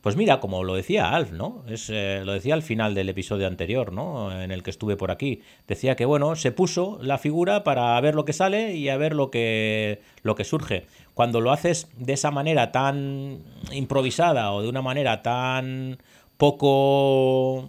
Pues 0.00 0.14
mira, 0.14 0.38
como 0.38 0.62
lo 0.62 0.76
decía 0.76 1.10
Alf, 1.10 1.32
¿no? 1.32 1.64
Es, 1.66 1.90
eh, 1.90 2.22
lo 2.24 2.34
decía 2.34 2.54
al 2.54 2.62
final 2.62 2.94
del 2.94 3.08
episodio 3.08 3.48
anterior, 3.48 3.92
¿no? 3.92 4.30
En 4.40 4.52
el 4.52 4.62
que 4.62 4.70
estuve 4.70 4.96
por 4.96 5.10
aquí. 5.10 5.42
Decía 5.66 5.96
que, 5.96 6.04
bueno, 6.04 6.36
se 6.36 6.52
puso 6.52 7.00
la 7.02 7.18
figura 7.18 7.64
para 7.64 8.00
ver 8.00 8.14
lo 8.14 8.24
que 8.24 8.34
sale 8.34 8.76
y 8.76 8.88
a 8.90 8.96
ver 8.96 9.12
lo 9.12 9.32
que, 9.32 10.00
lo 10.22 10.36
que 10.36 10.44
surge. 10.44 10.86
Cuando 11.14 11.40
lo 11.40 11.50
haces 11.50 11.88
de 11.96 12.12
esa 12.12 12.30
manera 12.30 12.70
tan 12.70 13.38
improvisada 13.72 14.52
o 14.52 14.62
de 14.62 14.68
una 14.68 14.82
manera 14.82 15.22
tan 15.22 15.98
poco 16.36 17.68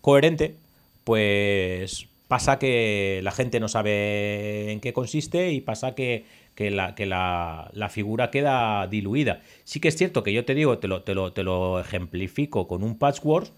coherente, 0.00 0.54
pues 1.06 2.08
pasa 2.26 2.58
que 2.58 3.20
la 3.22 3.30
gente 3.30 3.60
no 3.60 3.68
sabe 3.68 4.72
en 4.72 4.80
qué 4.80 4.92
consiste 4.92 5.52
y 5.52 5.60
pasa 5.60 5.94
que 5.94 6.24
que 6.56 6.70
la, 6.70 6.96
que 6.96 7.06
la, 7.06 7.88
figura 7.90 8.30
queda 8.30 8.88
diluida. 8.88 9.42
Sí 9.64 9.78
que 9.78 9.88
es 9.88 9.96
cierto 9.96 10.24
que 10.24 10.32
yo 10.32 10.44
te 10.44 10.54
digo, 10.54 10.78
te 10.78 10.88
lo, 10.88 11.02
te 11.02 11.14
lo, 11.14 11.32
te 11.32 11.44
lo 11.44 11.78
ejemplifico 11.78 12.66
con 12.66 12.82
un 12.82 12.98
patchwork 12.98 13.52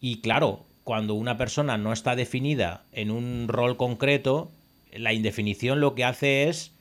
y 0.00 0.20
claro, 0.20 0.66
cuando 0.84 1.14
una 1.14 1.38
persona 1.38 1.78
no 1.78 1.92
está 1.92 2.16
definida 2.16 2.82
en 2.92 3.10
un 3.10 3.46
rol 3.48 3.76
concreto, 3.76 4.50
la 4.92 5.12
indefinición 5.14 5.80
lo 5.80 5.94
que 5.94 6.04
hace 6.04 6.48
es 6.48 6.72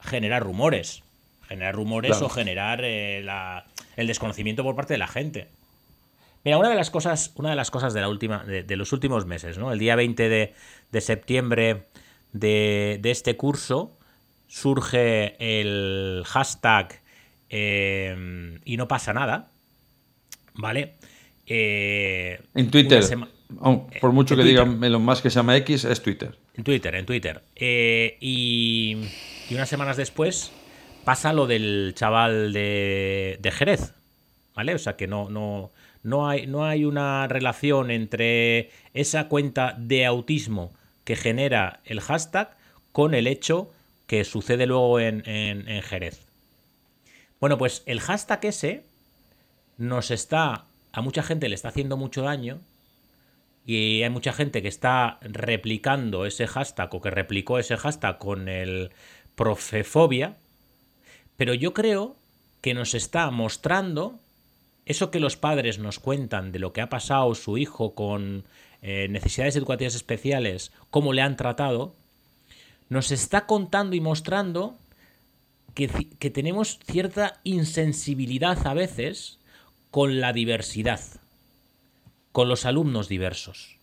generar 0.00 0.42
rumores. 0.42 1.02
Generar 1.46 1.74
rumores 1.76 2.20
o 2.22 2.28
generar 2.28 2.80
eh, 2.82 3.24
el 3.96 4.06
desconocimiento 4.06 4.64
por 4.64 4.74
parte 4.74 4.94
de 4.94 4.98
la 4.98 5.06
gente. 5.06 5.46
Mira, 6.46 6.58
una 6.58 6.68
de 6.68 6.76
las 6.76 6.90
cosas, 6.90 7.32
una 7.34 7.50
de 7.50 7.56
las 7.56 7.72
cosas 7.72 7.92
de 7.92 8.00
la 8.00 8.08
última, 8.08 8.44
de, 8.44 8.76
los 8.76 8.92
últimos 8.92 9.26
meses, 9.26 9.58
¿no? 9.58 9.72
El 9.72 9.80
día 9.80 9.96
20 9.96 10.28
de, 10.28 10.54
de 10.92 11.00
septiembre 11.00 11.88
de, 12.32 13.00
de, 13.02 13.10
este 13.10 13.36
curso, 13.36 13.98
surge 14.46 15.34
el 15.40 16.22
hashtag 16.24 17.02
em, 17.48 18.60
y 18.64 18.76
no 18.76 18.86
pasa 18.86 19.12
nada, 19.12 19.50
¿vale? 20.54 20.94
Eh, 21.48 22.40
en 22.54 22.70
Twitter. 22.70 23.02
por 24.00 24.12
mucho 24.12 24.36
que 24.36 24.44
digan 24.44 24.84
Elon 24.84 25.02
Musk 25.02 25.24
que 25.24 25.30
se 25.30 25.40
llama 25.40 25.56
X, 25.56 25.84
es 25.84 26.00
Twitter. 26.00 26.38
En 26.54 26.62
Twitter, 26.62 26.94
en 26.94 27.06
Twitter. 27.06 27.42
Eh, 27.56 28.18
y, 28.20 28.96
unas 29.50 29.68
semanas 29.68 29.96
después 29.96 30.52
pasa 31.04 31.32
lo 31.32 31.48
del 31.48 31.92
chaval 31.96 32.52
de, 32.52 33.36
de 33.40 33.50
Jerez, 33.50 33.94
¿vale? 34.54 34.76
O 34.76 34.78
sea 34.78 34.94
que 34.94 35.08
no, 35.08 35.28
no, 35.28 35.72
no, 36.06 36.28
hay, 36.28 36.46
no 36.46 36.64
hay 36.64 36.84
una 36.84 37.26
relación 37.26 37.90
entre 37.90 38.70
esa 38.94 39.28
cuenta 39.28 39.74
de 39.76 40.06
autismo 40.06 40.72
que 41.02 41.16
genera 41.16 41.80
el 41.84 42.00
hashtag 42.00 42.56
con 42.92 43.12
el 43.12 43.26
hecho 43.26 43.72
que 44.06 44.22
sucede 44.22 44.66
luego 44.66 45.00
en, 45.00 45.24
Jerez. 45.82 46.20
Bueno, 47.40 47.58
pues 47.58 47.82
el 47.86 48.00
hashtag 48.00 48.44
ese 48.44 48.84
nos 49.78 50.12
está, 50.12 50.66
a 50.92 51.00
mucha 51.00 51.24
gente 51.24 51.48
le 51.48 51.56
está 51.56 51.70
haciendo 51.70 51.96
mucho 51.96 52.22
daño 52.22 52.60
y 53.66 54.04
hay 54.04 54.10
mucha 54.10 54.32
gente 54.32 54.62
que 54.62 54.68
está 54.68 55.18
replicando 55.22 56.24
ese 56.24 56.46
hashtag 56.46 56.94
o 56.94 57.02
que 57.02 57.10
replicó 57.10 57.58
ese 57.58 57.76
hashtag 57.76 58.18
con 58.18 58.48
el 58.48 58.92
profefobia, 59.34 60.36
pero 61.36 61.52
yo 61.52 61.74
creo 61.74 62.14
que 62.60 62.74
nos 62.74 62.94
está 62.94 63.28
mostrando 63.32 64.20
eso 64.86 65.10
que 65.10 65.20
los 65.20 65.36
padres 65.36 65.78
nos 65.78 65.98
cuentan 65.98 66.52
de 66.52 66.60
lo 66.60 66.72
que 66.72 66.80
ha 66.80 66.88
pasado 66.88 67.34
su 67.34 67.58
hijo 67.58 67.94
con 67.94 68.44
eh, 68.82 69.08
necesidades 69.10 69.56
educativas 69.56 69.96
especiales, 69.96 70.72
cómo 70.90 71.12
le 71.12 71.22
han 71.22 71.36
tratado, 71.36 71.94
nos 72.88 73.10
está 73.10 73.46
contando 73.46 73.96
y 73.96 74.00
mostrando 74.00 74.76
que, 75.74 76.30
tenemos 76.30 76.78
cierta 76.86 77.38
insensibilidad 77.44 78.66
a 78.66 78.72
veces 78.72 79.38
con 79.90 80.20
la 80.20 80.32
diversidad, 80.32 81.00
con 82.32 82.48
los 82.48 82.64
alumnos 82.64 83.08
diversos. 83.08 83.76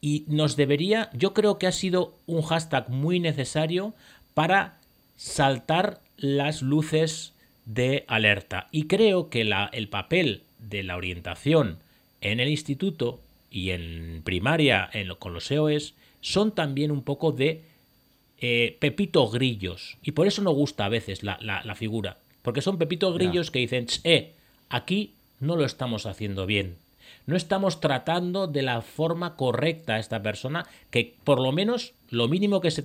Y 0.00 0.24
nos 0.28 0.54
debería, 0.54 1.10
yo 1.14 1.34
creo 1.34 1.58
que 1.58 1.66
ha 1.66 1.72
sido 1.72 2.14
un 2.26 2.42
hashtag 2.42 2.90
muy 2.90 3.18
necesario 3.18 3.94
para 4.34 4.78
saltar 5.16 6.00
las 6.16 6.62
luces 6.62 7.32
de 7.66 8.04
alerta. 8.08 8.68
Y 8.70 8.86
creo 8.86 9.28
que 9.28 9.44
la, 9.44 9.68
el 9.72 9.88
papel 9.88 10.42
de 10.58 10.82
la 10.82 10.96
orientación 10.96 11.78
en 12.20 12.40
el 12.40 12.48
instituto 12.48 13.20
y 13.50 13.70
en 13.70 14.22
primaria 14.24 14.88
en, 14.92 15.14
con 15.16 15.34
los 15.34 15.50
EOEs 15.50 15.94
son 16.20 16.52
también 16.52 16.90
un 16.90 17.02
poco 17.02 17.32
de 17.32 17.62
eh, 18.38 18.76
Pepito 18.80 19.28
Grillos. 19.28 19.96
Y 20.02 20.12
por 20.12 20.26
eso 20.26 20.42
no 20.42 20.50
gusta 20.50 20.84
a 20.84 20.88
veces 20.88 21.22
la, 21.22 21.74
figura. 21.74 22.18
Porque 22.42 22.62
son 22.62 22.78
Pepito 22.78 23.12
Grillos 23.12 23.50
que 23.50 23.60
dicen, 23.60 23.86
eh, 24.04 24.32
aquí 24.68 25.14
no 25.40 25.56
lo 25.56 25.64
estamos 25.64 26.06
haciendo 26.06 26.46
bien. 26.46 26.76
No 27.26 27.36
estamos 27.36 27.80
tratando 27.80 28.46
de 28.46 28.62
la 28.62 28.82
forma 28.82 29.36
correcta 29.36 29.94
a 29.94 29.98
esta 29.98 30.22
persona, 30.22 30.66
que 30.90 31.14
por 31.24 31.40
lo 31.40 31.50
menos 31.52 31.92
lo 32.10 32.28
mínimo 32.28 32.60
que 32.60 32.70
se, 32.70 32.84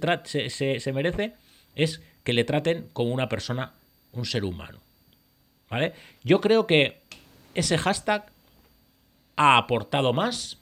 se, 0.49 0.79
se, 0.79 0.93
merece 0.93 1.33
es 1.75 2.01
que 2.23 2.33
le 2.33 2.43
traten 2.43 2.87
como 2.93 3.11
una 3.11 3.29
persona, 3.29 3.73
un 4.13 4.25
ser 4.25 4.43
humano. 4.43 4.79
¿Vale? 5.69 5.93
Yo 6.23 6.41
creo 6.41 6.67
que 6.67 6.99
ese 7.55 7.77
hashtag 7.77 8.25
ha 9.37 9.57
aportado 9.57 10.13
más 10.13 10.57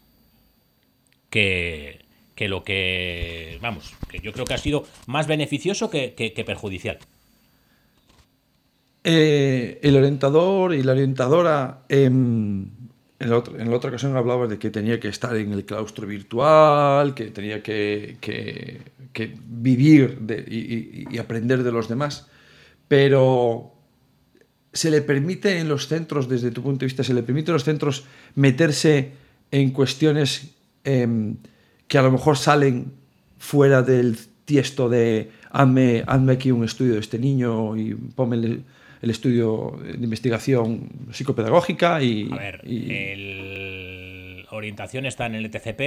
que, 1.29 2.05
que 2.39 2.47
lo 2.47 2.63
que, 2.63 3.59
vamos, 3.61 3.93
que 4.07 4.19
yo 4.19 4.31
creo 4.31 4.45
que 4.45 4.53
ha 4.53 4.57
sido 4.57 4.85
más 5.07 5.27
beneficioso 5.27 5.89
que, 5.89 6.43
perjudicial. 6.45 6.97
Eh, 9.03 9.77
el 9.83 9.97
orientador 9.97 10.73
y 10.73 10.81
la 10.81 10.93
orientadora, 10.93 11.81
en, 11.89 12.71
la 13.19 13.39
otra, 13.39 13.89
ocasión 13.89 14.15
hablabas 14.15 14.49
de 14.49 14.57
que 14.57 14.69
tenía 14.69 15.01
que 15.01 15.09
estar 15.09 15.35
en 15.35 15.51
el 15.51 15.65
claustro 15.65 16.07
virtual, 16.07 17.13
que 17.13 17.25
tenía 17.25 17.61
que, 17.61 18.15
vivir 19.45 20.19
y, 20.47 21.17
aprender 21.17 21.61
de 21.61 21.73
los 21.73 21.89
demás, 21.89 22.29
pero 22.89 23.73
se 24.73 24.91
le 24.91 25.01
permite 25.01 25.59
en 25.59 25.69
los 25.69 25.87
centros, 25.87 26.27
desde 26.27 26.51
tu 26.51 26.61
punto 26.61 26.79
de 26.79 26.87
vista, 26.87 27.05
se 27.05 27.13
le 27.13 27.23
permite 27.23 27.51
a 27.51 27.53
los 27.53 27.63
centros 27.63 28.03
meterse 28.35 29.13
en 29.51 29.71
cuestiones... 29.71 30.55
Em, 30.83 31.37
que 31.89 31.97
a 31.97 32.03
lo 32.03 32.11
mejor 32.11 32.37
salen 32.37 32.93
fuera 33.37 33.81
del 33.81 34.17
tiesto 34.45 34.87
de 34.87 35.31
hazme, 35.51 36.03
aquí 36.07 36.51
un 36.51 36.63
estudio 36.63 36.93
de 36.93 36.99
este 36.99 37.19
niño 37.19 37.75
y 37.75 37.95
ponme 37.95 38.37
el, 38.37 38.63
estudio 39.01 39.79
de 39.83 40.03
investigación 40.03 40.89
psicopedagógica 41.11 42.01
y... 42.01 42.29
A 42.31 42.35
ver, 42.35 42.61
el... 42.63 44.45
orientación 44.51 45.05
está 45.05 45.25
en 45.25 45.35
el 45.35 45.45
ETCP 45.45 45.81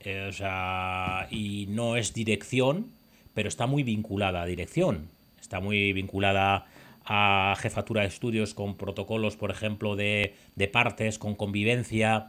eh, 0.00 0.26
o 0.28 0.32
sea, 0.32 1.26
y 1.30 1.66
no 1.70 1.96
es 1.96 2.12
dirección, 2.12 2.86
pero 3.32 3.48
está 3.48 3.66
muy 3.66 3.82
vinculada 3.82 4.42
a 4.42 4.46
dirección. 4.46 5.08
Está 5.40 5.60
muy 5.60 5.92
vinculada 5.92 6.66
a 7.04 7.54
jefatura 7.58 8.02
de 8.02 8.08
estudios 8.08 8.54
con 8.54 8.76
protocolos, 8.76 9.36
por 9.36 9.50
ejemplo, 9.50 9.96
de, 9.96 10.34
de 10.56 10.68
partes, 10.68 11.18
con 11.18 11.34
convivencia. 11.34 12.28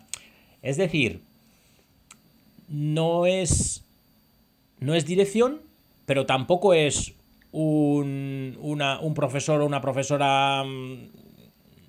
Es 0.61 0.77
decir, 0.77 1.21
no 2.67 3.25
es, 3.25 3.83
no 4.79 4.93
es 4.93 5.05
dirección, 5.05 5.61
pero 6.05 6.25
tampoco 6.25 6.73
es 6.73 7.13
un, 7.51 8.57
un 8.61 9.13
profesor 9.13 9.61
o 9.61 9.65
una 9.65 9.81
profesora 9.81 10.63
mm, 10.63 11.09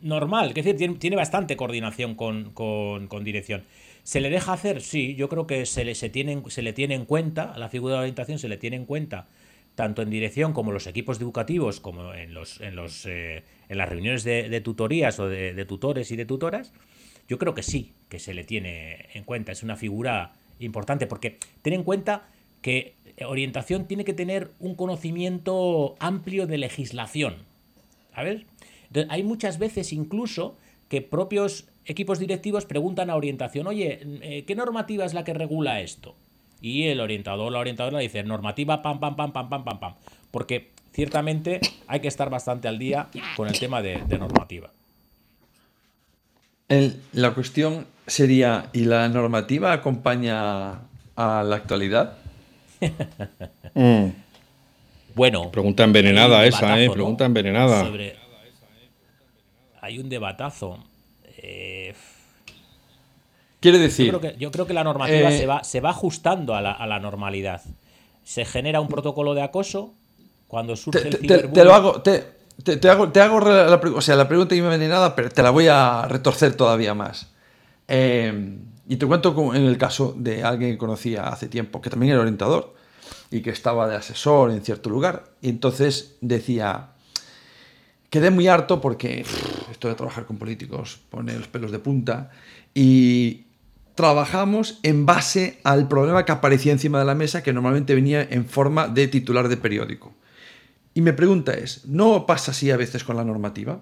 normal. 0.03 0.53
Es 0.55 0.65
decir, 0.65 0.99
tiene, 0.99 1.17
bastante 1.17 1.57
coordinación 1.57 2.15
con, 2.15 3.25
dirección. 3.25 3.65
¿Se 4.03 4.21
le 4.21 4.31
deja 4.31 4.53
hacer? 4.53 4.81
Sí, 4.81 5.15
yo 5.15 5.29
creo 5.29 5.47
que 5.47 5.67
se 5.67 5.85
le, 5.85 5.95
se, 5.95 6.11
se 6.49 6.63
le 6.63 6.73
tiene 6.73 6.95
en 6.95 7.05
cuenta, 7.05 7.53
a 7.53 7.59
la 7.59 7.69
figura 7.69 7.95
de 7.95 8.01
orientación 8.01 8.39
se 8.39 8.49
le 8.49 8.57
tiene 8.57 8.77
en 8.77 8.87
cuenta, 8.87 9.27
tanto 9.79 10.03
en 10.03 10.11
dirección 10.11 10.53
como 10.53 10.73
los 10.73 10.89
equipos 10.89 11.21
educativos, 11.21 11.79
como 11.79 12.13
en, 12.13 12.35
los, 12.35 12.61
en, 12.61 12.75
los, 12.75 13.07
eh, 13.07 13.45
en 13.69 13.79
las 13.79 13.89
reuniones 13.89 14.25
de, 14.25 14.61
tutorías 14.61 15.21
o 15.21 15.29
de, 15.29 15.55
de 15.55 15.65
tutores 15.65 16.11
y 16.11 16.17
de 16.17 16.27
tutoras. 16.27 16.73
Yo 17.29 17.39
creo 17.39 17.55
que 17.55 17.63
sí, 17.63 17.93
que 18.09 18.19
se 18.19 18.35
le 18.35 18.43
tiene 18.43 19.07
en 19.15 19.23
cuenta. 19.23 19.53
Es 19.53 19.63
una 19.63 19.77
figura 19.77 20.33
importante, 20.59 21.07
porque 21.07 21.39
ten 21.63 21.75
en 21.75 21.85
cuenta 21.85 22.27
que 22.61 22.97
orientación 23.25 23.87
tiene 23.87 24.05
que 24.05 24.15
tener 24.15 24.51
un 24.59 24.75
conocimiento 24.75 25.95
amplio 26.01 26.49
de 26.49 26.59
legislación. 26.59 27.37
¿Sabes? 28.17 28.43
Entonces, 28.89 29.13
hay 29.13 29.23
muchas 29.23 29.61
veces 29.61 29.93
incluso 29.93 30.59
que 30.89 31.03
propios 31.03 31.69
equipos 31.85 32.19
directivos 32.19 32.67
preguntan 32.67 33.11
a 33.11 33.15
orientación, 33.15 33.69
oye, 33.69 34.01
eh, 34.23 34.43
¿qué 34.45 34.57
normativa 34.57 35.05
es 35.05 35.15
la 35.15 35.23
que 35.23 35.35
regula 35.35 35.81
esto? 35.83 36.17
Y 36.61 36.89
el 36.89 37.01
orientador, 37.01 37.53
la 37.53 37.59
orientadora 37.59 37.99
dice, 37.99 38.23
normativa, 38.23 38.83
pam, 38.83 38.99
pam, 38.99 39.17
pam, 39.17 39.33
pam, 39.33 39.49
pam, 39.49 39.65
pam, 39.65 39.81
pam. 39.81 39.95
Porque 40.31 40.71
ciertamente 40.93 41.61
hay 41.87 42.01
que 42.01 42.09
estar 42.09 42.31
bastante 42.31 42.69
al 42.69 42.79
día 42.79 43.09
con 43.37 43.49
el 43.49 43.59
tema 43.59 43.83
de, 43.83 43.99
normativa. 44.19 44.71
la 47.13 47.35
cuestión 47.35 47.87
sería, 48.07 48.71
¿y 48.73 48.85
la 48.85 49.09
normativa 49.09 49.73
acompaña 49.73 50.81
a 51.17 51.43
la 51.45 51.57
actualidad? 51.57 52.19
Mm. 53.75 54.11
Bueno. 55.15 55.51
Pregunta 55.51 55.85
envenenada 55.85 56.45
esa, 56.47 56.81
¿eh? 56.81 56.89
Pregunta 56.91 57.27
envenenada. 57.27 57.89
Hay 59.81 59.99
un 59.99 60.09
debatazo. 60.09 60.83
Eh, 61.37 61.95
Quiere 63.61 63.79
decir. 63.79 64.07
Yo 64.39 64.51
creo 64.51 64.67
que, 64.67 64.75
la 64.75 64.85
normativa 64.85 65.31
se, 65.31 65.47
va, 65.47 65.65
se 65.65 65.81
va 65.81 65.91
ajustando 65.91 66.55
a 66.55 66.61
la, 66.61 67.01
normalidad. 67.01 67.63
Se 68.25 68.45
genera 68.45 68.81
un 68.81 68.89
protocolo 68.89 69.35
de 69.35 69.43
acoso 69.43 69.95
cuando 70.47 70.77
surge 70.77 71.09
el 71.09 71.19
te, 71.19 71.49
te, 71.49 71.65
lo 71.65 71.75
hago. 71.75 72.03
Te, 72.03 72.25
hago, 72.89 73.11
te 73.11 73.21
hago 73.21 73.41
la, 73.41 73.81
o 73.95 74.01
sea, 74.01 74.17
la 74.17 74.29
pregunta 74.29 74.55
no 74.55 74.65
me 74.65 74.71
viene 74.71 74.89
nada, 74.89 75.15
pero 75.15 75.29
te 75.29 75.43
la 75.43 75.51
voy 75.51 75.67
a 75.69 76.07
retorcer 76.09 76.55
todavía 76.55 76.95
más. 76.95 77.33
y 77.89 78.97
te 78.97 79.07
cuento 79.07 79.55
en 79.55 79.65
el 79.65 79.79
caso 79.79 80.15
de 80.17 80.45
alguien 80.45 80.73
que 80.73 80.79
conocía 80.79 81.29
hace 81.29 81.49
tiempo, 81.49 81.81
que 81.81 81.91
también 81.91 82.13
era 82.13 82.21
orientador 82.21 82.75
y 83.31 83.43
que 83.43 83.51
estaba 83.51 83.89
de 83.89 83.97
asesor 83.97 84.51
en 84.51 84.63
cierto 84.63 84.89
lugar. 84.91 85.33
Y 85.41 85.49
entonces 85.49 86.17
decía, 86.21 86.91
quedé 88.11 88.31
muy 88.31 88.49
harto 88.49 88.81
porque 88.81 89.25
esto 89.71 89.89
de 89.89 89.95
trabajar 89.95 90.27
con 90.27 90.39
políticos 90.39 91.01
pone 91.11 91.35
los 91.35 91.49
pelos 91.49 91.71
de 91.71 91.79
punta 91.79 92.31
y 92.75 93.48
trabajamos 93.99 94.79
en 94.85 95.07
base 95.07 95.59
al 95.65 95.89
problema 95.89 96.25
que 96.25 96.31
aparecía 96.31 96.71
encima 96.71 97.01
de 97.01 97.05
la 97.05 97.17
mesa 97.17 97.43
que 97.43 97.53
normalmente 97.53 97.97
venía 97.97 98.23
en 98.23 98.47
forma 98.47 98.87
de 98.87 99.09
titular 99.09 99.49
de 99.49 99.57
periódico. 99.57 100.15
Y 100.95 101.01
mi 101.01 101.11
pregunta 101.11 101.53
es, 101.55 101.85
¿no 101.85 102.25
pasa 102.25 102.53
así 102.53 102.71
a 102.71 102.77
veces 102.77 103.03
con 103.03 103.17
la 103.17 103.25
normativa? 103.25 103.81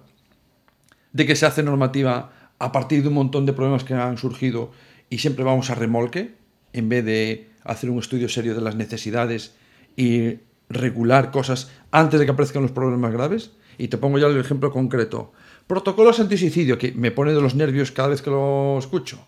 De 1.13 1.27
que 1.27 1.35
se 1.35 1.45
hace 1.45 1.61
normativa 1.61 2.31
a 2.57 2.71
partir 2.71 3.03
de 3.03 3.09
un 3.09 3.13
montón 3.13 3.45
de 3.45 3.53
problemas 3.53 3.83
que 3.83 3.93
han 3.93 4.17
surgido 4.17 4.71
y 5.07 5.19
siempre 5.19 5.43
vamos 5.43 5.69
a 5.69 5.75
remolque 5.75 6.33
en 6.73 6.89
vez 6.89 7.05
de 7.05 7.51
hacer 7.63 7.91
un 7.91 7.99
estudio 7.99 8.27
serio 8.27 8.55
de 8.55 8.61
las 8.61 8.75
necesidades 8.75 9.53
y 9.95 10.39
regular 10.67 11.29
cosas 11.29 11.69
antes 11.91 12.19
de 12.19 12.25
que 12.25 12.31
aparezcan 12.31 12.63
los 12.63 12.71
problemas 12.71 13.13
graves. 13.13 13.51
Y 13.77 13.89
te 13.89 13.99
pongo 13.99 14.17
ya 14.17 14.25
el 14.25 14.39
ejemplo 14.39 14.71
concreto. 14.71 15.31
Protocolos 15.67 16.19
anti-suicidio, 16.19 16.79
que 16.79 16.91
me 16.93 17.11
pone 17.11 17.33
de 17.33 17.41
los 17.41 17.53
nervios 17.53 17.91
cada 17.91 18.07
vez 18.07 18.23
que 18.23 18.31
lo 18.31 18.79
escucho. 18.79 19.19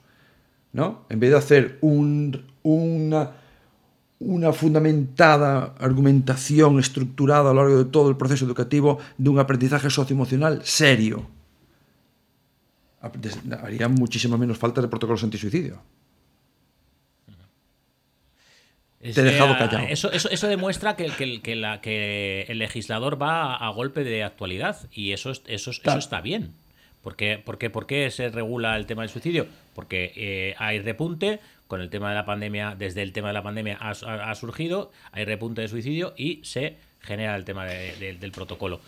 ¿No? 0.74 1.06
En 1.10 1.20
vez 1.20 1.32
de 1.32 1.38
hacer 1.38 1.78
un, 1.82 2.46
una, 2.64 3.32
una 4.20 4.54
fundamentada 4.54 5.76
argumentación 5.80 6.80
estructurada 6.80 7.52
a 7.52 7.54
lo 7.54 7.64
largo 7.64 7.78
de 7.84 7.86
todo 7.86 8.10
el 8.10 8.18
proceso 8.18 8.46
educativo 8.46 9.00
de 9.18 9.30
un 9.30 9.40
aprendizaje 9.40 9.90
socioemocional 9.90 10.62
serio. 10.64 11.28
Haría 13.64 13.88
muchísima 13.88 14.38
menos 14.38 14.58
falta 14.58 14.82
de 14.82 14.88
protocolos 14.88 15.24
anti-suicidio. 15.24 15.82
Te 19.02 19.22
he 19.22 19.24
dejado 19.24 19.58
callado. 19.58 19.88
Eso, 19.88 20.12
eso, 20.12 20.30
eso 20.30 20.48
demuestra 20.48 20.98
que, 20.98 21.42
que, 21.42 21.56
la, 21.56 21.80
que, 21.80 22.42
el 22.50 22.60
legislador 22.60 23.22
va 23.22 23.56
a, 23.56 23.70
golpe 23.70 24.04
de 24.04 24.26
actualidad 24.26 24.90
y 24.92 25.14
eso, 25.14 25.32
eso, 25.32 25.72
eso 25.72 25.98
está 25.98 26.20
bien. 26.20 26.54
¿Por 27.04 27.16
qué, 27.16 27.40
por, 27.40 27.86
qué, 27.88 28.12
se 28.12 28.30
regula 28.30 28.76
el 28.76 28.86
tema 28.86 29.04
del 29.04 29.10
suicidio? 29.10 29.48
Porque 29.74 30.12
eh, 30.16 30.56
hay 30.58 30.80
repunte, 30.80 31.40
con 31.68 31.82
el 31.82 31.90
tema 31.90 32.10
de 32.10 32.16
la 32.16 32.26
pandemia, 32.26 32.76
desde 32.78 33.02
el 33.02 33.14
tema 33.14 33.30
de 33.30 33.36
la 33.36 33.44
pandemia 33.44 33.78
ha, 33.80 34.36
surgido, 34.36 34.92
hay 35.12 35.24
repunte 35.24 35.62
de 35.62 35.68
suicidio 35.68 36.14
y 36.18 36.42
se 36.44 36.78
genera 37.00 37.36
el 37.36 37.46
tema 37.46 37.66
del 37.66 38.32
protocolo. 38.32 38.82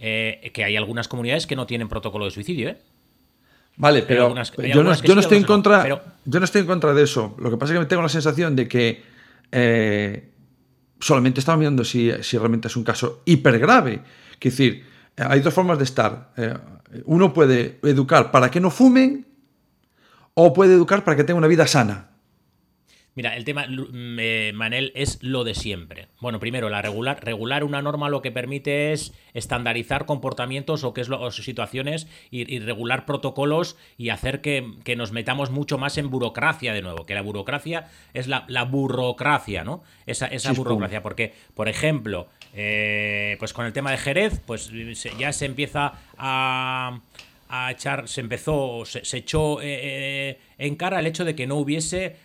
Eh, 0.00 0.50
que 0.54 0.62
hay 0.62 0.76
algunas 0.76 1.08
comunidades 1.08 1.46
que 1.46 1.56
no 1.56 1.66
tienen 1.66 1.88
protocolo 1.88 2.24
de 2.24 2.30
suicidio, 2.30 2.68
¿eh? 2.68 2.78
Vale, 3.78 4.02
pero 4.02 4.28
yo, 4.28 4.82
no, 4.82 4.92
estoy 4.92 5.38
en 5.38 5.44
contra, 5.44 5.86
yo 5.88 6.40
no 6.40 6.44
estoy 6.44 6.62
en 6.62 6.66
contra 6.66 6.92
de 6.94 7.04
eso. 7.04 7.36
Lo 7.38 7.48
que 7.48 7.56
pasa 7.56 7.74
es 7.74 7.78
que 7.78 7.86
tengo 7.86 8.02
la 8.02 8.08
sensación 8.08 8.56
de 8.56 8.66
que 8.66 9.02
eh, 9.52 10.30
solamente 10.98 11.38
estamos 11.38 11.60
mirando 11.60 11.84
si, 11.84 12.10
realmente 12.10 12.66
es 12.66 12.76
un 12.76 12.82
caso 12.82 13.22
hiper 13.24 13.58
grave. 13.60 14.00
Es 14.32 14.40
decir, 14.40 14.84
hay 15.18 15.40
dos 15.40 15.54
formas 15.54 15.78
de 15.78 15.84
estar. 15.84 16.30
Eh, 16.36 16.54
uno 17.04 17.32
puede 17.32 17.78
educar 17.82 18.30
para 18.30 18.50
que 18.50 18.60
no 18.60 18.70
fumen 18.70 19.26
o 20.34 20.52
puede 20.52 20.74
educar 20.74 21.04
para 21.04 21.16
que 21.16 21.24
tengan 21.24 21.38
una 21.38 21.48
vida 21.48 21.66
sana. 21.66 22.08
Mira, 23.18 23.36
el 23.36 23.44
tema, 23.44 23.66
Manel, 23.66 24.92
es 24.94 25.20
lo 25.24 25.42
de 25.42 25.56
siempre. 25.56 26.06
Bueno, 26.20 26.38
primero, 26.38 26.68
la 26.68 26.82
regular, 26.82 27.18
regular 27.20 27.64
una 27.64 27.82
norma 27.82 28.08
lo 28.08 28.22
que 28.22 28.30
permite 28.30 28.92
es 28.92 29.12
estandarizar 29.34 30.06
comportamientos 30.06 30.84
o, 30.84 30.94
qué 30.94 31.00
es 31.00 31.08
lo, 31.08 31.28
situaciones 31.32 32.06
y, 32.30 32.60
regular 32.60 33.06
protocolos 33.06 33.76
y 33.96 34.10
hacer 34.10 34.40
que, 34.40 34.94
nos 34.96 35.10
metamos 35.10 35.50
mucho 35.50 35.78
más 35.78 35.98
en 35.98 36.10
burocracia 36.10 36.72
de 36.72 36.80
nuevo, 36.80 37.06
que 37.06 37.14
la 37.14 37.22
burocracia 37.22 37.88
es 38.14 38.28
la, 38.28 38.46
burocracia, 38.70 39.64
¿no? 39.64 39.82
Esa, 40.06 40.28
esa 40.28 40.52
burocracia, 40.52 41.02
porque, 41.02 41.34
por 41.54 41.68
ejemplo, 41.68 42.28
eh, 42.60 43.36
pues 43.38 43.52
con 43.52 43.66
el 43.66 43.72
tema 43.72 43.92
de 43.92 43.98
Jerez, 43.98 44.40
pues 44.44 44.70
ya 45.16 45.32
se 45.32 45.46
empieza 45.46 45.92
a 46.16 47.00
a 47.48 47.70
echar, 47.70 48.08
se 48.08 48.20
empezó, 48.20 48.84
se, 48.84 49.16
echó 49.16 49.60
eh, 49.62 49.66
eh, 49.82 50.38
en 50.58 50.76
cara 50.76 51.00
el 51.00 51.06
hecho 51.06 51.24
de 51.24 51.34
que 51.34 51.46
no 51.46 51.56
hubiese, 51.56 52.16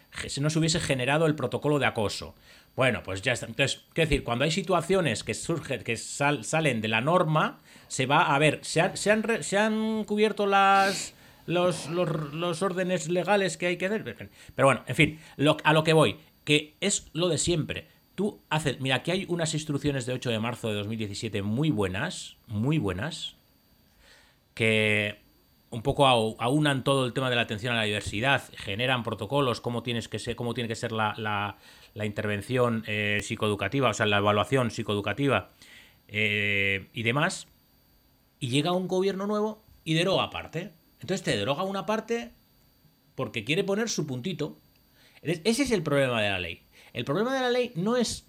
no 0.41 0.49
se 0.49 0.59
hubiese 0.59 0.79
generado 0.79 1.25
el 1.25 1.35
protocolo 1.35 1.79
de 1.79 1.85
acoso. 1.85 2.35
Bueno, 2.75 3.03
pues 3.03 3.21
ya 3.21 3.33
está. 3.33 3.45
Entonces, 3.45 3.81
quiero 3.93 4.09
decir, 4.09 4.23
cuando 4.23 4.43
hay 4.45 4.51
situaciones 4.51 5.23
que 5.23 5.33
surgen, 5.33 5.83
que 5.83 5.95
salen 5.95 6.81
de 6.81 6.87
la 6.87 7.01
norma, 7.01 7.59
se 7.87 8.05
va 8.05 8.35
a 8.35 8.39
ver, 8.39 8.59
se 8.63 8.81
han, 8.81 8.97
se 8.97 9.11
han, 9.11 9.43
se 9.43 9.57
han 9.57 10.03
cubierto 10.05 10.47
las, 10.47 11.13
los, 11.45 11.87
los, 11.87 12.61
órdenes 12.61 13.09
legales 13.09 13.57
que 13.57 13.67
hay 13.67 13.77
que 13.77 13.85
hacer. 13.85 14.03
Pero 14.55 14.67
bueno, 14.67 14.83
en 14.87 14.95
fin, 14.95 15.19
a 15.63 15.73
lo 15.73 15.83
que 15.83 15.93
voy, 15.93 16.17
que 16.43 16.73
es 16.81 17.07
lo 17.13 17.29
de 17.29 17.37
siempre. 17.37 17.92
Tú 18.15 18.39
haces, 18.49 18.79
mira, 18.79 18.97
aquí 18.97 19.11
hay 19.11 19.25
unas 19.27 19.53
instrucciones 19.53 20.05
de 20.05 20.13
8 20.13 20.29
de 20.29 20.39
marzo 20.39 20.69
de 20.69 20.75
2017 20.75 21.41
muy 21.41 21.71
buenas, 21.71 22.35
muy 22.47 22.77
buenas, 22.77 23.35
que 24.53 25.17
un 25.71 25.81
poco 25.81 26.05
aunan 26.07 26.83
todo 26.83 27.07
el 27.07 27.13
tema 27.13 27.31
de 27.31 27.35
la 27.35 27.41
atención 27.41 27.73
a 27.73 27.77
la 27.77 27.83
diversidad, 27.83 28.43
generan 28.55 29.03
protocolos, 29.03 29.59
cómo, 29.61 29.81
tienes 29.81 30.07
que 30.07 30.35
cómo 30.35 30.53
tiene 30.53 30.67
que 30.67 30.75
ser 30.75 30.91
la, 30.91 31.57
intervención 31.95 32.83
eh, 32.85 33.19
psicoeducativa, 33.23 33.89
o 33.89 33.93
sea, 33.95 34.05
la 34.05 34.17
evaluación 34.17 34.69
psicoeducativa 34.69 35.49
eh, 36.07 36.89
y 36.93 37.01
demás, 37.01 37.47
y 38.39 38.49
llega 38.49 38.71
un 38.73 38.87
gobierno 38.87 39.25
nuevo 39.25 39.63
y 39.83 39.95
deroga 39.95 40.29
parte. 40.29 40.69
Entonces 41.01 41.23
te 41.23 41.35
deroga 41.35 41.63
una 41.63 41.87
parte 41.87 42.29
porque 43.15 43.43
quiere 43.43 43.63
poner 43.63 43.89
su 43.89 44.05
puntito. 44.05 44.55
Ese 45.23 45.63
es 45.63 45.71
el 45.71 45.81
problema 45.81 46.21
de 46.21 46.29
la 46.29 46.39
ley. 46.39 46.61
El 46.93 47.05
problema 47.05 47.33
de 47.33 47.41
la 47.41 47.49
ley 47.49 47.71
no 47.75 47.97
es. 47.97 48.23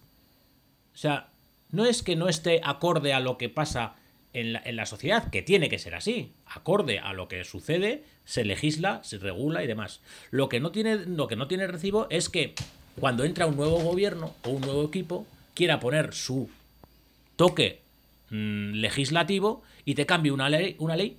O 0.94 0.96
sea, 0.96 1.28
no 1.70 1.84
es 1.84 2.02
que 2.02 2.16
no 2.16 2.28
esté 2.28 2.60
acorde 2.64 3.12
a 3.12 3.20
lo 3.20 3.36
que 3.36 3.48
pasa 3.48 3.94
en 4.34 4.76
la, 4.76 4.86
sociedad, 4.86 5.30
que 5.30 5.42
tiene 5.42 5.68
que 5.68 5.78
ser 5.78 5.94
así, 5.94 6.32
acorde 6.46 6.98
a 6.98 7.12
lo 7.12 7.28
que 7.28 7.44
sucede, 7.44 8.02
se 8.24 8.44
legisla, 8.44 9.00
se 9.04 9.18
regula 9.18 9.62
y 9.62 9.68
demás. 9.68 10.00
Lo 10.32 10.48
que 10.48 10.58
no 10.58 10.72
tiene, 10.72 10.96
lo 10.96 11.28
que 11.28 11.36
no 11.36 11.46
tiene 11.46 11.68
recibo 11.68 12.08
es 12.10 12.28
que 12.28 12.54
cuando 12.98 13.22
entra 13.22 13.46
un 13.46 13.56
nuevo 13.56 13.78
gobierno 13.78 14.34
o 14.42 14.50
un 14.50 14.60
nuevo 14.62 14.84
equipo, 14.84 15.24
quiera 15.54 15.78
poner 15.78 16.14
su 16.14 16.50
toque 17.36 17.80
mm, 18.30 18.72
legislativo 18.72 19.62
y 19.84 19.94
te 19.94 20.04
cambie 20.04 20.32
una 20.32 20.48
ley, 20.48 20.74
una 20.80 20.96
ley 20.96 21.16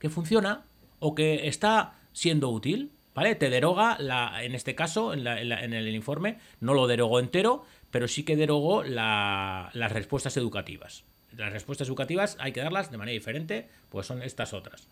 que 0.00 0.10
funciona 0.10 0.62
o 0.98 1.14
que 1.14 1.46
está 1.46 1.94
siendo 2.12 2.48
útil. 2.48 2.90
¿Vale? 3.18 3.34
Te 3.34 3.50
deroga, 3.50 3.96
la, 3.98 4.44
en 4.44 4.54
este 4.54 4.76
caso, 4.76 5.12
en, 5.12 5.26
el 5.26 5.88
informe, 5.92 6.38
no 6.60 6.72
lo 6.72 6.86
derogó 6.86 7.18
entero, 7.18 7.64
pero 7.90 8.06
sí 8.06 8.22
que 8.22 8.36
derogó 8.36 8.84
las 8.84 9.92
respuestas 9.92 10.36
educativas 10.36 11.02
las 11.36 11.52
respuestas 11.52 11.88
educativas 11.88 12.36
hay 12.38 12.52
que 12.52 12.60
darlas 12.60 12.92
de 12.92 12.96
manera 12.96 13.14
diferente, 13.14 13.66
pues 13.90 14.06
son 14.06 14.22
estas 14.22 14.52
otras. 14.52 14.86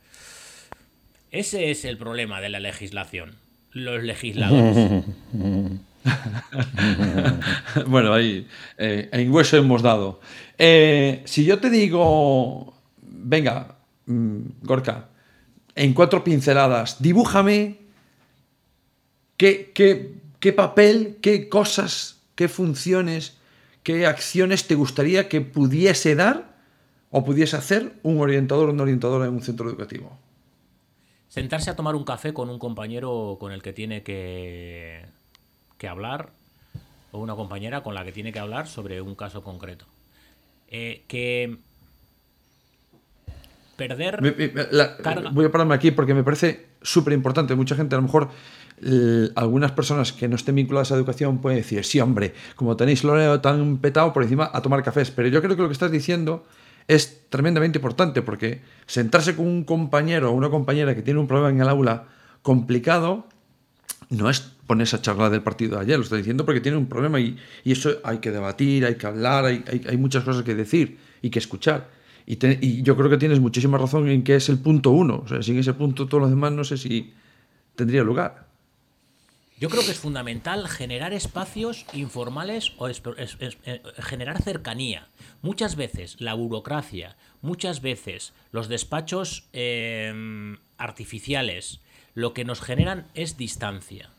Ese 1.31 1.71
es 1.71 1.85
el 1.85 1.99
problema 1.99 2.41
de 2.41 2.49
la 2.49 2.59
legislación. 2.59 3.37
Los 3.71 4.03
legisladores. 4.03 5.05
bueno, 7.87 8.13
ahí 8.13 8.49
eh, 8.77 9.09
en 9.13 9.33
hueso 9.33 9.57
hemos 9.57 9.83
dado. 9.83 10.21
Eh, 10.59 11.23
si 11.27 11.45
yo 11.45 11.61
te 11.61 11.71
digo, 11.71 12.75
venga, 13.03 13.77
mm, 14.07 14.41
Gorka, 14.63 15.11
en 15.77 15.95
cuatro 15.95 16.25
pinceladas, 16.25 17.01
dibújame 17.01 17.86
qué, 19.37 20.53
papel, 20.57 21.19
qué 21.21 21.49
cosas, 21.49 22.21
qué 22.35 22.49
funciones 22.49 23.37
¿qué 23.87 24.05
acciones 24.05 24.67
te 24.67 24.75
gustaría 24.75 25.29
que 25.29 25.41
pudiese 25.41 26.17
dar 26.17 26.57
o 27.13 27.25
pudiese 27.25 27.57
hacer 27.57 27.93
un 28.03 28.19
orientador 28.19 28.69
o 28.69 28.73
una 28.73 28.83
orientadora 28.83 29.27
en 29.27 29.35
un 29.35 29.43
centro 29.43 29.69
educativo? 29.69 30.19
Sentarse 31.29 31.71
a 31.71 31.77
tomar 31.77 31.95
un 31.95 32.03
café 32.03 32.35
con 32.35 32.51
un 32.51 32.59
compañero 32.59 33.37
con 33.39 33.53
el 33.53 33.63
que 33.63 33.73
tiene 33.73 34.03
que, 34.03 35.07
que 35.79 35.87
hablar 35.87 36.31
o 37.13 37.21
una 37.21 37.37
compañera 37.37 37.85
con 37.85 37.95
la 37.95 38.05
que 38.05 38.11
tiene 38.11 38.33
que 38.33 38.41
hablar 38.41 38.67
sobre 38.67 39.01
un 39.01 39.15
caso 39.15 39.45
concreto. 39.45 39.87
Eh, 40.67 41.05
que 41.07 41.59
perder. 43.77 44.21
Voy 45.33 45.45
a 45.45 45.51
pararme 45.51 45.75
aquí 45.75 45.91
porque 45.91 46.15
me 46.15 46.25
parece 46.25 46.67
súper 46.83 47.13
importante. 47.13 47.55
Mucha 47.55 47.77
gente 47.77 47.95
a 47.95 47.99
lo 47.99 48.03
mejor 48.03 48.31
algunas 49.35 49.73
personas 49.73 50.13
que 50.13 50.29
no 50.29 50.37
estén 50.37 50.55
vinculadas 50.55 50.93
a 50.93 50.97
educación 50.97 51.39
pueden 51.39 51.59
decir, 51.59 51.85
sí, 51.85 52.01
hombre, 52.01 52.35
como 52.57 52.77
tenéis 52.77 53.05
lo 53.05 53.41
tan 53.41 53.79
petado 53.79 54.13
por 54.13 54.23
encima 54.23 54.51
a 54.53 54.61
tomar 54.61 54.83
cafés. 54.83 55.11
Pero 55.11 55.29
yo 55.29 55.41
creo 55.43 55.57
que 55.57 55.63
lo 55.63 55.69
que 55.69 55.73
estás 55.73 55.91
diciendo 55.91 56.45
es 56.89 57.29
tremendamente 57.29 57.79
importante 57.79 58.23
porque 58.23 58.61
sentarse 58.87 59.35
con 59.35 59.47
un 59.47 59.65
compañero 59.65 60.31
o 60.31 60.35
una 60.35 60.51
compañera 60.51 60.95
que 60.95 61.03
tiene 61.03 61.19
un 61.19 61.27
problema 61.27 61.51
en 61.51 61.61
el 61.61 61.69
aula 61.69 62.05
complicado 62.43 63.27
no 64.09 64.31
es 64.31 64.41
ponerse 64.67 64.97
a 64.97 65.03
charlar 65.03 65.31
del 65.31 65.43
partido 65.43 65.77
de 65.77 65.83
ayer, 65.83 65.97
lo 65.97 66.05
estoy 66.05 66.19
diciendo 66.19 66.45
porque 66.45 66.61
tiene 66.61 66.79
un 66.79 66.87
problema 66.87 67.19
y, 67.19 67.37
eso 67.65 67.97
hay 68.05 68.19
que 68.19 68.31
debatir, 68.31 68.85
hay 68.85 68.95
que 68.97 69.07
hablar, 69.07 69.45
hay, 69.45 69.65
hay, 69.67 69.97
muchas 69.97 70.23
cosas 70.23 70.45
que 70.45 70.55
decir 70.55 70.99
y 71.23 71.31
que 71.31 71.39
escuchar. 71.39 71.89
Y, 72.27 72.39
y, 72.45 72.83
yo 72.83 72.97
creo 72.97 73.09
que 73.09 73.19
tienes 73.19 73.41
muchísima 73.41 73.79
razón 73.79 74.09
en 74.09 74.25
que 74.25 74.37
es 74.37 74.49
el 74.49 74.59
punto 74.59 74.91
uno. 74.91 75.23
O 75.25 75.29
sea, 75.29 75.43
sin 75.43 75.59
ese 75.59 75.75
punto 75.75 76.07
todo 76.07 76.21
lo 76.21 76.29
demás 76.29 76.53
no 76.53 76.65
sé 76.65 76.77
si 76.77 77.15
tendría 77.77 78.03
lugar. 78.03 78.47
Yo 79.59 79.71
creo 79.71 79.83
que 79.83 79.93
es 79.93 79.99
fundamental 79.99 80.69
generar 80.69 81.15
espacios 81.15 81.87
informales 81.95 82.73
o 82.77 82.89
eh, 82.89 82.97
generar 84.01 84.43
cercanía. 84.43 85.09
Muchas 85.41 85.77
veces 85.77 86.21
la 86.21 86.35
burocracia, 86.35 87.17
muchas 87.41 87.81
veces 87.81 88.35
los 88.53 88.69
despachos 88.69 89.49
em, 89.55 90.59
artificiales, 90.77 91.81
lo 92.13 92.35
que 92.35 92.45
nos 92.45 92.61
generan 92.61 93.07
es 93.15 93.39
distancia 93.39 94.11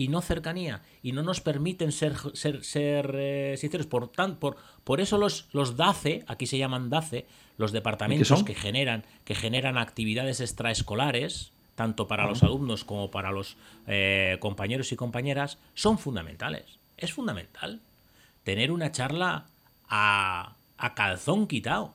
y 0.00 0.08
no 0.08 0.22
cercanía 0.22 0.80
y 1.02 1.12
no 1.12 1.22
nos 1.22 1.42
permiten 1.42 1.92
ser, 1.92 2.14
ser, 2.32 2.64
ser 2.64 3.14
eh, 3.18 3.56
sinceros. 3.58 3.86
Por, 3.86 4.08
tan, 4.08 4.36
por, 4.36 4.56
por 4.82 4.98
eso 4.98 5.18
los, 5.18 5.50
los 5.52 5.76
DACE, 5.76 6.24
aquí 6.26 6.46
se 6.46 6.56
llaman 6.56 6.88
DACE, 6.88 7.26
los 7.58 7.70
departamentos 7.70 8.42
que 8.42 8.54
generan, 8.54 9.04
que 9.26 9.34
generan 9.34 9.76
actividades 9.76 10.40
extraescolares, 10.40 11.52
tanto 11.74 12.08
para 12.08 12.26
los 12.26 12.42
alumnos 12.42 12.82
como 12.82 13.10
para 13.10 13.30
los 13.30 13.58
eh, 13.86 14.38
compañeros 14.40 14.90
y 14.90 14.96
compañeras, 14.96 15.58
son 15.74 15.98
fundamentales. 15.98 16.78
Es 16.96 17.12
fundamental 17.12 17.80
tener 18.42 18.72
una 18.72 18.92
charla 18.92 19.48
a, 19.90 20.54
calzón 20.94 21.46
quitado, 21.46 21.92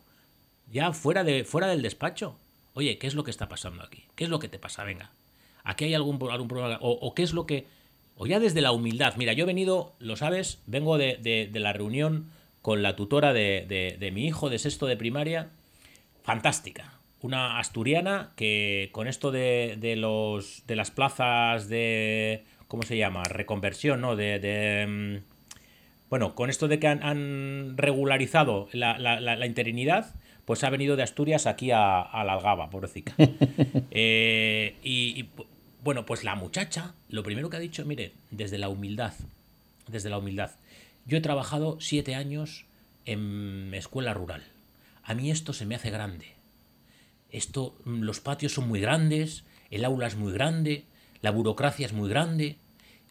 ya 0.71 0.93
fuera, 0.93 1.23
de, 1.23 1.43
fuera 1.43 1.65
del 1.65 1.81
despacho. 1.81 2.37
Oye, 2.75 2.99
¿qué 2.99 3.07
es 3.07 3.15
lo 3.15 3.23
que 3.23 3.31
está 3.31 3.49
pasando 3.49 3.81
aquí? 3.81 4.03
¿Qué 4.15 4.25
es 4.25 4.29
lo 4.29 4.37
que 4.37 4.47
te 4.47 4.59
pasa? 4.59 4.83
Venga, 4.83 5.09
aquí 5.63 5.85
hay 5.85 5.95
algún, 5.95 6.19
algún 6.31 6.47
problema. 6.47 6.77
O, 6.81 7.15
qué 7.15 7.23
es 7.23 7.33
lo 7.33 7.47
que... 7.47 7.65
O 8.17 8.27
ya 8.27 8.39
desde 8.39 8.61
la 8.61 8.71
humildad. 8.71 9.15
Mira, 9.17 9.33
yo 9.33 9.43
he 9.43 9.47
venido, 9.47 9.93
lo 9.99 10.15
sabes, 10.15 10.61
vengo 10.67 10.97
de, 10.97 11.49
la 11.53 11.73
reunión 11.73 12.29
con 12.61 12.81
la 12.81 12.95
tutora 12.95 13.33
de, 13.33 13.97
de 13.99 14.11
mi 14.11 14.25
hijo 14.25 14.49
de 14.49 14.59
sexto 14.59 14.85
de 14.85 14.97
primaria. 14.97 15.49
Fantástica 16.23 16.95
una 17.25 17.59
asturiana 17.59 18.31
que 18.35 18.89
con 18.91 19.07
esto 19.07 19.31
de, 19.31 19.95
los, 19.97 20.63
de 20.67 20.75
las 20.75 20.91
plazas 20.91 21.67
de, 21.67 22.45
¿cómo 22.67 22.83
se 22.83 22.97
llama? 22.97 23.23
Reconversión, 23.23 23.99
¿no? 24.01 24.15
De, 24.15 24.85
mm, 24.87 25.23
bueno, 26.09 26.35
con 26.35 26.49
esto 26.49 26.67
de 26.67 26.79
que 26.79 26.87
han, 26.87 27.77
regularizado 27.77 28.69
la, 28.71 28.97
la, 28.99 29.45
interinidad, 29.45 30.13
pues 30.45 30.63
ha 30.63 30.69
venido 30.69 30.95
de 30.95 31.03
Asturias 31.03 31.47
aquí 31.47 31.71
a, 31.71 32.07
la 32.13 32.33
Algaba, 32.33 32.69
pobrecita. 32.69 33.13
eh, 33.91 34.75
y, 34.83 35.25
bueno, 35.85 36.05
pues 36.05 36.25
la 36.25 36.35
muchacha, 36.35 36.93
lo 37.07 37.23
primero 37.23 37.49
que 37.49 37.55
ha 37.55 37.61
dicho, 37.61 37.85
mire, 37.85 38.11
desde 38.29 38.57
la 38.57 38.67
humildad, 38.67 39.13
desde 39.87 40.09
la 40.09 40.17
humildad. 40.17 40.51
Yo 41.05 41.17
he 41.17 41.21
trabajado 41.21 41.77
siete 41.79 42.13
años 42.13 42.65
en 43.05 43.73
escuela 43.73 44.13
rural. 44.13 44.43
A 45.03 45.13
mí 45.13 45.31
esto 45.31 45.53
se 45.53 45.65
me 45.65 45.75
hace 45.75 45.91
grande 45.91 46.35
esto, 47.35 47.75
mm, 47.85 48.01
los 48.01 48.19
patios 48.19 48.53
son 48.53 48.67
muy 48.67 48.79
grandes, 48.79 49.43
el 49.71 49.85
aula 49.85 50.07
es 50.07 50.15
muy 50.15 50.31
grande, 50.31 50.83
la 51.21 51.31
burocracia 51.31 51.85
es 51.85 51.93
muy 51.93 52.09
grande. 52.09 52.55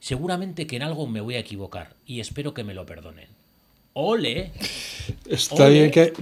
Seguramente 0.00 0.66
que 0.66 0.76
en 0.76 0.82
algo 0.82 1.06
me 1.06 1.20
voy 1.20 1.34
a 1.34 1.38
equivocar 1.38 1.94
y 2.06 2.20
espero 2.20 2.54
que 2.54 2.64
me 2.64 2.74
lo 2.74 2.86
perdonen. 2.86 3.28
Ole. 3.94 4.50
Está, 5.28 5.68
bien, 5.68 5.90
que, 5.90 6.12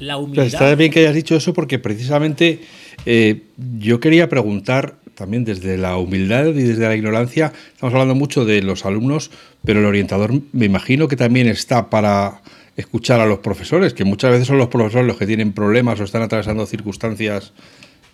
la 0.00 0.18
está 0.44 0.74
bien 0.74 0.90
que 0.90 1.00
hayas 1.00 1.14
dicho 1.14 1.36
eso 1.36 1.54
porque 1.54 1.78
precisamente 1.78 2.60
eh, 3.06 3.42
yo 3.78 4.00
quería 4.00 4.28
preguntar 4.28 4.96
también 5.14 5.44
desde 5.44 5.78
la 5.78 5.96
humildad 5.96 6.46
y 6.46 6.52
desde 6.62 6.86
la 6.88 6.96
ignorancia, 6.96 7.52
estamos 7.72 7.94
hablando 7.94 8.14
mucho 8.14 8.44
de 8.44 8.62
los 8.62 8.84
alumnos, 8.84 9.30
pero 9.64 9.80
el 9.80 9.86
orientador 9.86 10.32
me 10.52 10.66
imagino 10.66 11.08
que 11.08 11.16
también 11.16 11.46
está 11.46 11.88
para 11.88 12.42
escuchar 12.76 13.20
a 13.20 13.26
los 13.26 13.38
profesores, 13.38 13.94
que 13.94 14.04
muchas 14.04 14.32
veces 14.32 14.48
son 14.48 14.58
los 14.58 14.68
profesores 14.68 15.06
los 15.06 15.16
que 15.16 15.26
tienen 15.26 15.52
problemas 15.52 16.00
o 16.00 16.04
están 16.04 16.22
atravesando 16.22 16.66
circunstancias 16.66 17.52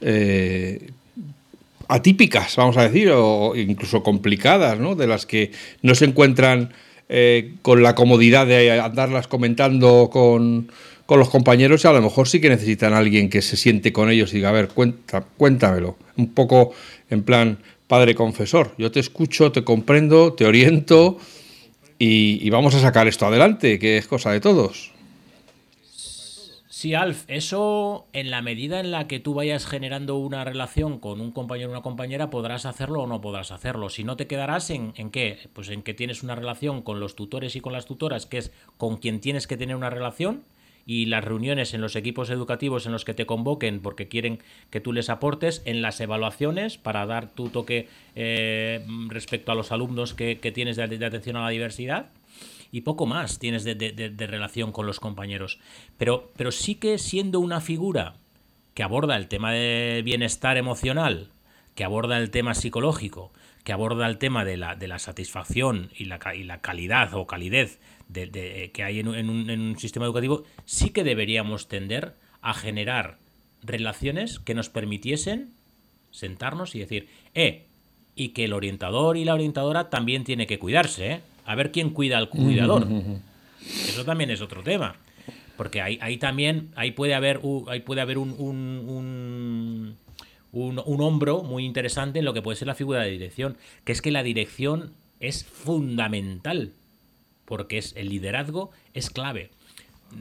eh, 0.03 0.91
atípicas, 1.89 2.55
vamos 2.57 2.77
a 2.77 2.83
decir, 2.83 3.11
o 3.15 3.57
incluso 3.57 4.03
complicadas, 4.03 4.79
¿no? 4.79 4.95
de 4.95 5.07
las 5.07 5.27
que 5.27 5.53
no 5.83 5.95
se 5.95 6.05
encuentran 6.05 6.73
eh, 7.09 7.55
con 7.63 7.83
la 7.83 7.95
comodidad 7.95 8.47
de 8.47 8.81
andarlas 8.81 9.27
comentando 9.27 10.11
con, 10.13 10.71
con, 11.11 11.19
los 11.19 11.29
compañeros 11.29 11.85
y 11.85 11.89
a 11.89 11.93
lo 11.93 12.03
mejor 12.03 12.29
sí 12.29 12.41
que 12.41 12.49
necesitan 12.49 12.93
a 12.93 12.99
alguien 12.99 13.29
que 13.29 13.43
se 13.43 13.57
siente 13.57 13.93
con 13.93 14.11
ellos 14.11 14.33
y 14.33 14.37
diga, 14.37 14.51
a 14.51 14.53
ver, 14.53 14.69
cuenta, 14.69 15.23
cuéntamelo, 15.23 15.97
un 16.17 16.33
poco 16.33 16.73
en 17.11 17.25
plan 17.25 17.59
padre 17.89 18.15
confesor, 18.15 18.77
yo 18.79 18.93
te 18.93 19.01
escucho, 19.01 19.51
te 19.51 19.65
comprendo, 19.65 20.35
te 20.35 20.47
oriento 20.47 21.19
y, 21.99 22.49
vamos 22.51 22.77
a 22.77 22.81
sacar 22.81 23.09
esto 23.09 23.27
adelante, 23.27 23.81
que 23.81 23.99
es 23.99 24.07
cosa 24.07 24.31
de 24.31 24.39
todos. 24.39 24.93
Sí, 26.69 26.95
Alf, 26.95 27.25
eso 27.27 28.07
en 28.13 28.31
la 28.31 28.41
medida 28.41 28.79
en 28.79 28.93
la 28.93 29.09
que 29.09 29.19
tú 29.19 29.35
vayas 29.35 29.67
generando 29.67 30.17
una 30.17 30.45
relación 30.45 31.01
con 31.01 31.21
un 31.21 31.33
compañero 31.33 31.71
o 31.71 31.73
una 31.73 31.83
compañera, 31.83 32.31
podrás 32.31 32.67
hacerlo 32.67 33.03
o 33.03 33.07
no 33.09 33.21
podrás 33.21 33.51
hacerlo. 33.51 33.91
Si 33.91 34.05
no 34.05 34.17
te 34.17 34.29
quedarás 34.29 34.71
en, 34.71 34.93
en 34.95 35.11
qué, 35.11 35.41
pues 35.53 35.71
en 35.71 35.83
que 35.83 35.93
tienes 35.93 36.23
una 36.23 36.37
relación 36.37 36.83
con 36.83 37.01
los 37.01 37.17
tutores 37.17 37.57
y 37.57 37.61
con 37.61 37.73
las 37.73 37.87
tutoras, 37.87 38.27
que 38.27 38.39
es 38.39 38.53
con 38.79 38.99
quien 38.99 39.21
tienes 39.21 39.49
que 39.49 39.57
tener 39.57 39.75
una 39.75 39.91
relación, 39.91 40.45
y 40.91 41.07
las 41.07 41.23
reuniones 41.23 41.73
en 41.73 41.81
los 41.81 41.95
equipos 41.95 42.31
educativos 42.31 42.85
en 42.85 42.91
los 42.91 43.05
que 43.05 43.15
te 43.15 43.25
convoquen 43.25 43.79
porque 43.79 44.09
quieren 44.09 44.41
que 44.71 44.81
tú 44.81 44.93
les 44.93 45.09
aportes, 45.09 45.63
en 45.65 45.83
las 45.83 46.01
evaluaciones 46.01 46.79
para 46.79 47.07
dar 47.07 47.31
tu 47.31 47.49
toque 47.49 47.87
eh, 48.17 48.85
respecto 49.07 49.53
a 49.53 49.55
los 49.55 49.71
alumnos 49.71 50.15
que, 50.15 50.35
tienes 50.53 50.75
de, 50.75 51.07
atención 51.07 51.37
a 51.37 51.45
la 51.45 51.51
diversidad 51.51 52.07
y 52.73 52.81
poco 52.81 53.07
más 53.07 53.39
tienes 53.39 53.63
de, 53.63 54.27
relación 54.27 54.73
con 54.73 54.89
los 54.89 54.99
compañeros. 54.99 55.61
Pero, 55.97 56.33
pero 56.37 56.51
sí 56.51 56.75
que 56.75 56.99
siendo 56.99 57.39
una 57.39 57.61
figura 57.61 58.15
que 58.75 58.83
aborda 58.83 59.17
el 59.17 59.29
tema 59.29 59.53
de 59.53 60.03
bienestar 60.05 60.57
emocional, 60.57 61.29
que 61.77 61.85
aborda 61.85 62.19
el 62.19 62.33
tema 62.33 62.55
psicológico, 62.55 63.31
que 63.63 63.73
aborda 63.73 64.09
el 64.09 64.19
tema 64.19 64.45
de 64.45 64.57
la, 64.57 64.75
de 64.75 64.89
la 64.89 64.99
satisfacción 64.99 65.91
y 65.97 66.07
la, 66.07 66.19
y 66.35 66.43
la 66.43 66.61
calidad 66.61 67.15
o 67.15 67.29
calidez 67.29 67.79
de, 68.13 68.71
que 68.73 68.83
hay 68.83 69.01
en, 69.01 69.09
un, 69.09 69.79
sistema 69.79 70.07
educativo, 70.07 70.45
sí 70.65 70.91
que 70.91 71.05
deberíamos 71.05 71.69
tender 71.69 72.15
a 72.43 72.55
generar 72.55 73.19
relaciones 73.63 74.39
que 74.39 74.55
nos 74.55 74.69
permitiesen 74.69 75.51
sentarnos 76.11 76.75
y 76.75 76.81
decir, 76.81 77.09
eh, 77.35 77.67
y 78.17 78.31
que 78.31 78.45
el 78.45 78.53
orientador 78.53 79.17
y 79.17 79.25
la 79.25 79.35
orientadora 79.35 79.91
también 79.91 80.25
tiene 80.25 80.47
que 80.47 80.59
cuidarse, 80.59 81.13
¿eh? 81.13 81.21
A 81.45 81.55
ver 81.55 81.73
quién 81.73 81.91
cuida 81.91 82.19
al 82.19 82.29
cuidador. 82.29 82.87
Eso 83.61 84.05
también 84.05 84.31
es 84.31 84.41
otro 84.41 84.63
tema. 84.63 84.97
Porque 85.57 85.81
ahí, 85.81 85.99
ahí 86.01 86.17
también, 86.17 86.71
ahí 86.75 86.93
puede 86.93 87.15
haber, 87.15 87.41
ahí 87.69 87.81
puede 87.81 88.01
haber 88.01 88.19
un, 88.19 88.35
un, 88.39 89.97
un, 90.53 90.79
un, 90.79 91.01
hombro 91.01 91.43
muy 91.43 91.65
interesante 91.65 92.21
en 92.21 92.25
lo 92.25 92.33
que 92.33 92.43
puede 92.43 92.57
ser 92.57 92.69
la 92.69 92.75
figura 92.75 93.03
de 93.03 93.11
dirección, 93.11 93.57
que 93.85 93.93
es 93.93 94.01
que 94.01 94.11
la 94.11 94.23
dirección 94.23 94.93
es 95.19 95.45
fundamental 95.45 96.73
porque 97.51 97.79
es 97.79 97.95
el 97.97 98.09
liderazgo 98.11 98.71
es 98.95 99.11
clave. 99.11 99.51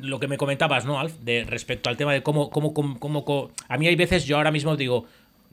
Lo 0.02 0.20
que 0.20 0.28
me 0.28 0.38
comentabas, 0.38 0.86
¿no, 0.86 1.00
Alf? 1.00 1.14
De 1.20 1.44
respecto 1.44 1.92
al 1.92 1.96
tema 1.96 2.12
de 2.12 2.24
cómo, 2.24 2.50
cómo, 2.50 2.74
cómo, 2.74 3.52
a 3.68 3.78
mí 3.78 3.88
hay 3.88 3.96
veces 3.96 4.26
yo 4.26 4.38
ahora 4.38 4.50
mismo 4.50 4.76
digo, 4.76 5.06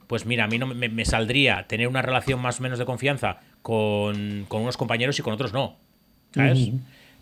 pues 0.06 0.24
mira, 0.24 0.44
a 0.44 0.46
mí 0.46 0.56
no 0.56 0.66
me, 0.68 1.04
saldría 1.04 1.66
tener 1.66 1.86
una 1.86 2.00
relación 2.00 2.40
más 2.40 2.60
o 2.60 2.62
menos 2.62 2.78
de 2.78 2.86
confianza 2.86 3.40
con, 3.60 4.46
unos 4.48 4.78
compañeros 4.78 5.18
y 5.18 5.22
con 5.22 5.34
otros 5.34 5.52
no. 5.52 5.76
¿Sabes? 6.32 6.70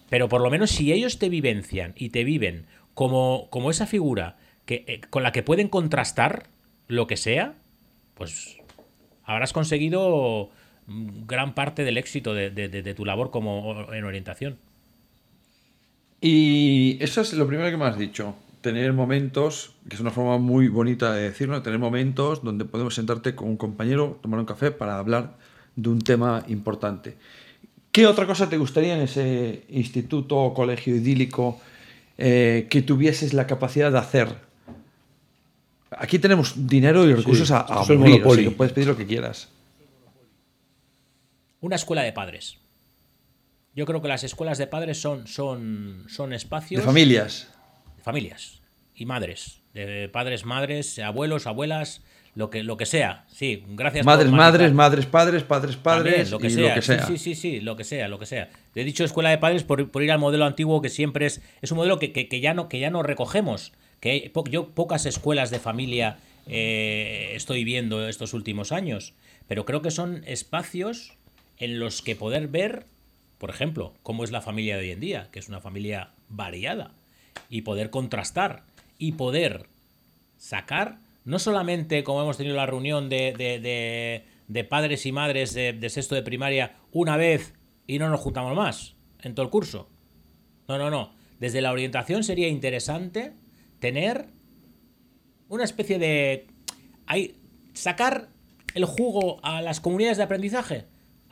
Pero 0.08 0.28
por 0.28 0.40
lo 0.40 0.50
menos 0.50 0.70
si 0.70 0.92
ellos 0.92 1.18
te 1.18 1.28
vivencian 1.28 1.92
y 1.96 2.10
te 2.10 2.22
viven 2.22 2.66
como, 2.94 3.48
como 3.50 3.72
esa 3.72 3.88
figura 3.88 4.36
que, 4.66 4.84
eh, 4.86 5.00
con 5.10 5.24
la 5.24 5.32
que 5.32 5.42
pueden 5.42 5.66
contrastar 5.66 6.46
lo 6.86 7.08
que 7.08 7.16
sea, 7.16 7.54
pues 8.14 8.58
habrás 9.24 9.52
conseguido 9.52 10.50
gran 10.86 11.54
parte 11.54 11.84
del 11.84 11.96
éxito 11.96 12.34
de, 12.34 12.94
tu 12.94 13.04
labor 13.04 13.30
como 13.30 13.92
en 13.92 14.04
orientación. 14.04 14.56
Y 16.20 16.96
eso 17.00 17.20
es 17.20 17.32
lo 17.34 17.46
primero 17.46 17.70
que 17.70 17.76
me 17.76 17.84
has 17.84 17.98
dicho. 17.98 18.34
Tener 18.60 18.92
momentos, 18.94 19.74
que 19.88 19.94
es 19.94 20.00
una 20.00 20.10
forma 20.10 20.38
muy 20.38 20.68
bonita 20.68 21.12
de 21.12 21.24
decirlo, 21.24 21.60
tener 21.62 21.78
momentos 21.78 22.42
donde 22.42 22.64
podemos 22.64 22.94
sentarte 22.94 23.34
con 23.34 23.48
un 23.48 23.56
compañero, 23.56 24.18
tomar 24.22 24.40
un 24.40 24.46
café 24.46 24.70
para 24.70 24.98
hablar 24.98 25.36
de 25.76 25.88
un 25.90 26.00
tema 26.00 26.44
importante. 26.48 27.16
¿Qué 27.92 28.06
otra 28.06 28.26
cosa 28.26 28.48
te 28.48 28.56
gustaría 28.56 28.96
en 28.96 29.02
ese 29.02 29.64
instituto 29.68 30.36
o 30.36 30.54
colegio 30.54 30.96
idílico 30.96 31.60
eh, 32.16 32.66
que 32.70 32.82
tuvieses 32.82 33.34
la 33.34 33.46
capacidad 33.46 33.92
de 33.92 33.98
hacer? 33.98 34.28
Aquí 35.90 36.18
tenemos 36.18 36.66
dinero 36.66 37.08
y 37.08 37.14
recursos 37.14 37.50
a, 37.50 37.60
a 37.60 37.84
puedes 37.84 38.72
pedir 38.72 38.88
lo 38.88 38.96
que 38.96 39.06
quieras. 39.06 39.48
Una 41.64 41.76
escuela 41.76 42.02
de 42.02 42.12
padres. 42.12 42.58
Yo 43.74 43.86
creo 43.86 44.02
que 44.02 44.08
las 44.08 44.22
escuelas 44.22 44.58
de 44.58 44.66
padres 44.66 45.00
son, 45.00 45.26
son, 45.26 46.04
son 46.10 46.34
espacios. 46.34 46.82
De 46.82 46.84
familias. 46.84 47.48
De 47.96 48.02
familias. 48.02 48.60
y 48.94 49.06
madres, 49.06 49.62
de 49.72 50.10
padres, 50.10 50.44
madres, 50.44 50.98
abuelos, 50.98 51.46
abuelas, 51.46 52.02
lo 52.34 52.50
que, 52.50 52.62
lo 52.62 52.76
que 52.76 52.84
sea. 52.84 53.24
Sí, 53.28 53.64
gracias. 53.66 54.04
Madres, 54.04 54.30
madres, 54.30 54.74
madres, 54.74 55.06
padres, 55.06 55.42
padres, 55.42 55.76
padres, 55.76 56.30
lo 56.30 56.38
que, 56.38 56.50
sea. 56.50 56.82
Sí, 56.82 57.16
sí, 57.16 57.34
sí, 57.34 57.60
lo 57.60 57.76
que 57.76 57.84
sea, 57.84 58.08
lo 58.08 58.18
que 58.18 58.26
sea. 58.26 58.50
He 58.74 58.84
dicho 58.84 59.02
escuela 59.02 59.30
de 59.30 59.38
padres 59.38 59.64
por, 59.64 59.80
ir 60.02 60.12
al 60.12 60.18
modelo 60.18 60.44
antiguo 60.44 60.82
que 60.82 60.90
siempre 60.90 61.24
es, 61.24 61.40
es 61.62 61.72
un 61.72 61.78
modelo 61.78 61.98
que, 61.98 62.12
que, 62.12 62.40
ya, 62.40 62.52
no, 62.52 62.68
que 62.68 62.78
ya 62.78 62.90
no 62.90 63.02
recogemos. 63.02 63.72
Que 64.00 64.30
yo 64.50 64.68
pocas 64.74 65.06
escuelas 65.06 65.50
de 65.50 65.60
familia 65.60 66.18
eh, 66.46 67.32
estoy 67.34 67.64
viendo 67.64 68.06
estos 68.06 68.34
últimos 68.34 68.70
años, 68.70 69.14
pero 69.48 69.64
creo 69.64 69.80
que 69.80 69.90
son 69.90 70.24
espacios 70.26 71.16
en 71.58 71.78
los 71.78 72.02
que 72.02 72.16
poder 72.16 72.48
ver, 72.48 72.86
por 73.38 73.50
ejemplo, 73.50 73.94
cómo 74.02 74.24
es 74.24 74.30
la 74.30 74.40
familia 74.40 74.76
de 74.76 74.82
hoy 74.82 74.90
en 74.90 75.00
día, 75.00 75.28
que 75.32 75.38
es 75.38 75.48
una 75.48 75.60
familia 75.60 76.10
variada, 76.28 76.92
y 77.48 77.62
poder 77.62 77.90
contrastar 77.90 78.62
y 78.98 79.12
poder 79.12 79.66
sacar 80.38 80.98
no 81.24 81.38
solamente 81.38 82.04
como 82.04 82.22
hemos 82.22 82.36
tenido 82.36 82.56
la 82.56 82.66
reunión 82.66 83.08
de, 83.08 83.32
de, 84.46 84.64
padres 84.64 85.06
y 85.06 85.12
madres 85.12 85.54
de, 85.54 85.88
sexto 85.88 86.14
de 86.14 86.22
primaria 86.22 86.76
una 86.92 87.16
vez 87.16 87.54
y 87.86 87.98
no 87.98 88.08
nos 88.08 88.20
juntamos 88.20 88.54
más 88.54 88.94
en 89.22 89.34
todo 89.34 89.44
el 89.44 89.50
curso. 89.50 89.88
No, 90.68 90.78
no, 90.78 90.90
no. 90.90 91.12
Desde 91.40 91.60
la 91.60 91.72
orientación 91.72 92.24
sería 92.24 92.48
interesante 92.48 93.32
tener 93.80 94.26
una 95.48 95.64
especie 95.64 95.98
de... 95.98 96.46
Hay, 97.06 97.36
sacar 97.74 98.28
el 98.74 98.84
jugo 98.84 99.40
a 99.42 99.62
las 99.62 99.80
comunidades 99.80 100.16
de 100.18 100.24
aprendizaje, 100.24 100.84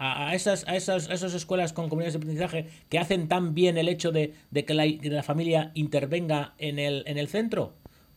a, 0.02 0.34
esas, 0.34 0.66
a, 0.66 0.74
esas, 0.74 1.08
esas 1.08 1.32
escuelas 1.32 1.72
con 1.72 1.88
comunidades 1.88 2.14
de 2.14 2.18
aprendizaje 2.18 2.68
que 2.88 2.98
hacen 2.98 3.28
tan 3.28 3.54
bien 3.54 3.78
el 3.78 3.88
hecho 3.88 4.10
de, 4.10 4.34
que, 4.52 4.74
la, 4.74 4.84
la, 4.86 5.22
familia 5.22 5.70
intervenga 5.74 6.54
en 6.58 6.80
el, 6.80 7.04
en 7.06 7.18
el 7.18 7.28
centro, 7.28 7.74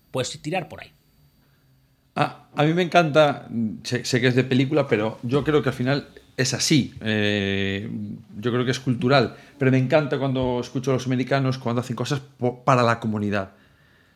pues 0.10 0.42
tirar 0.42 0.68
por 0.68 0.82
ahí. 0.82 0.92
Ah, 2.16 2.48
a 2.56 2.64
mí 2.64 2.74
me 2.74 2.82
encanta, 2.82 3.48
sé, 3.84 4.02
que 4.02 4.28
es 4.28 4.36
de 4.36 4.44
película, 4.44 4.88
pero 4.88 5.20
yo 5.22 5.44
creo 5.44 5.62
que 5.62 5.70
al 5.70 5.76
final 5.76 6.08
es 6.38 6.56
así. 6.56 6.96
Eh, 7.02 7.88
yo 8.40 8.52
creo 8.52 8.66
que 8.66 8.72
es 8.72 8.80
cultural. 8.80 9.36
Pero 9.60 9.70
me 9.70 9.78
encanta 9.78 10.18
cuando 10.18 10.60
escucho 10.62 10.92
a 10.92 10.96
los 10.96 11.06
americanos 11.06 11.60
cuando 11.60 11.82
hacen 11.82 11.96
cosas 11.96 12.22
para 12.64 12.82
la 12.82 13.00
comunidad. 13.00 13.52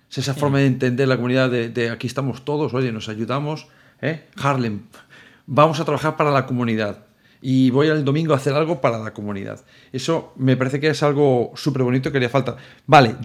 Es 0.10 0.18
esa 0.18 0.34
forma 0.34 0.58
de 0.58 0.66
entender 0.66 1.08
la 1.08 1.18
comunidad 1.18 1.52
de, 1.52 1.90
aquí 1.92 2.08
estamos 2.08 2.44
todos, 2.44 2.74
oye, 2.74 2.92
nos 2.92 3.10
ayudamos. 3.10 3.68
¿eh? 4.02 4.26
Harlem, 4.38 4.86
vamos 5.46 5.80
a 5.80 5.86
trabajar 5.86 6.18
para 6.18 6.32
la 6.32 6.48
comunidad. 6.48 7.09
Y 7.42 7.70
voy 7.70 7.88
el 7.88 8.04
domingo 8.04 8.34
a 8.34 8.38
hacer 8.38 8.54
algo 8.54 8.82
para 8.82 9.00
la 9.00 9.14
comunidad. 9.14 9.64
Eso 9.94 10.34
me 10.36 10.58
parece 10.58 10.80
que 10.80 10.90
es 10.90 11.02
algo 11.04 11.54
súper 11.56 11.84
bonito 11.84 12.12
que 12.12 12.18
haría 12.18 12.30
falta. 12.30 12.58
Vale, 12.86 13.16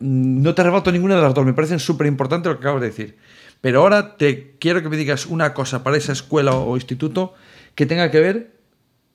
no 0.00 0.54
te 0.54 0.62
rebato 0.62 0.90
ninguna 0.90 1.16
de 1.16 1.22
las 1.22 1.34
dos, 1.34 1.44
me 1.44 1.52
parecen 1.52 1.78
súper 1.78 2.06
importante 2.06 2.48
lo 2.48 2.56
que 2.56 2.60
acabas 2.60 2.80
de 2.80 2.88
decir. 2.88 3.18
Pero 3.60 3.82
ahora 3.82 4.16
te 4.16 4.56
quiero 4.58 4.82
que 4.82 4.88
me 4.88 4.96
digas 4.96 5.26
una 5.26 5.52
cosa 5.52 5.82
para 5.82 5.96
esa 5.96 6.12
escuela 6.12 6.54
o 6.54 6.76
instituto 6.76 7.34
que 7.74 7.84
tenga 7.86 8.10
que 8.10 8.20
ver 8.20 8.52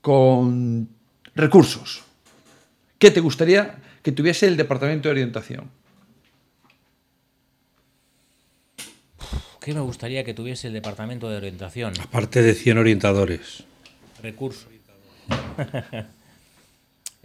con 0.02 0.90
recursos. 1.34 2.04
¿Qué 3.00 3.10
te 3.12 3.20
gustaría 3.20 3.78
que 4.04 4.12
tuviese 4.12 4.48
el 4.48 4.56
departamento 4.56 5.08
de 5.10 5.14
orientación? 5.14 5.72
¿Qué 9.60 9.74
me 9.74 9.80
gustaría 9.80 10.24
que 10.24 10.36
tuviese 10.36 10.68
el 10.68 10.74
departamento 10.74 11.28
de 11.28 11.38
orientación? 11.38 11.94
Aparte 12.00 12.44
de 12.44 12.54
100 12.54 12.78
orientadores. 12.78 13.64
Recursos. 14.26 14.68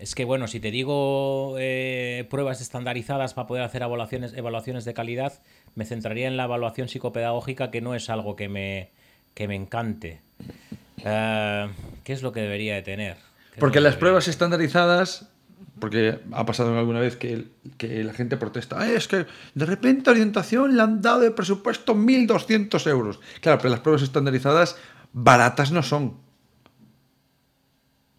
Es 0.01 0.15
que, 0.15 0.25
bueno, 0.25 0.49
si 0.49 0.61
te 0.61 0.71
digo 0.71 1.57
eh, 1.59 2.27
pruebas 2.31 2.63
estandarizadas 2.63 3.35
para 3.35 3.47
poder 3.47 3.63
hacer 3.65 3.83
evaluaciones, 3.83 4.33
evaluaciones 4.33 4.87
de 4.87 4.95
calidad, 4.95 5.43
me 5.75 5.85
centraría 5.85 6.27
en 6.27 6.39
la 6.39 6.45
evaluación 6.45 6.89
psicopedagógica, 6.89 7.71
que 7.71 7.83
no 7.83 7.95
es 7.95 8.09
algo 8.09 8.35
que 8.35 8.49
me, 8.49 8.89
que 9.35 9.47
me 9.47 9.57
encante. 9.57 10.23
Eh, 11.05 11.69
¿Qué 12.03 12.15
es 12.15 12.23
lo 12.23 12.33
que 12.33 12.41
debería 12.41 12.77
de 12.77 12.81
tener? 12.81 13.19
Porque 13.59 13.83
las 13.83 13.97
pruebas 13.97 14.27
estandarizadas, 14.27 15.29
porque 15.79 16.19
ha 16.33 16.47
pasado 16.47 16.79
alguna 16.79 17.01
vez 17.01 17.17
que, 17.17 17.49
que 17.77 18.03
la 18.03 18.15
gente 18.15 18.39
protesta, 18.39 18.91
es 18.91 19.07
que 19.07 19.27
de 19.55 19.67
repente 19.67 20.09
orientación 20.09 20.77
le 20.77 20.83
han 20.83 21.03
dado 21.03 21.21
de 21.21 21.31
presupuesto 21.31 21.95
1.200 21.95 22.89
euros. 22.89 23.21
Claro, 23.43 23.59
pero 23.59 23.69
las 23.69 23.81
pruebas 23.81 24.01
estandarizadas 24.01 24.79
baratas 25.13 25.73
no 25.73 25.83
son. 25.83 26.30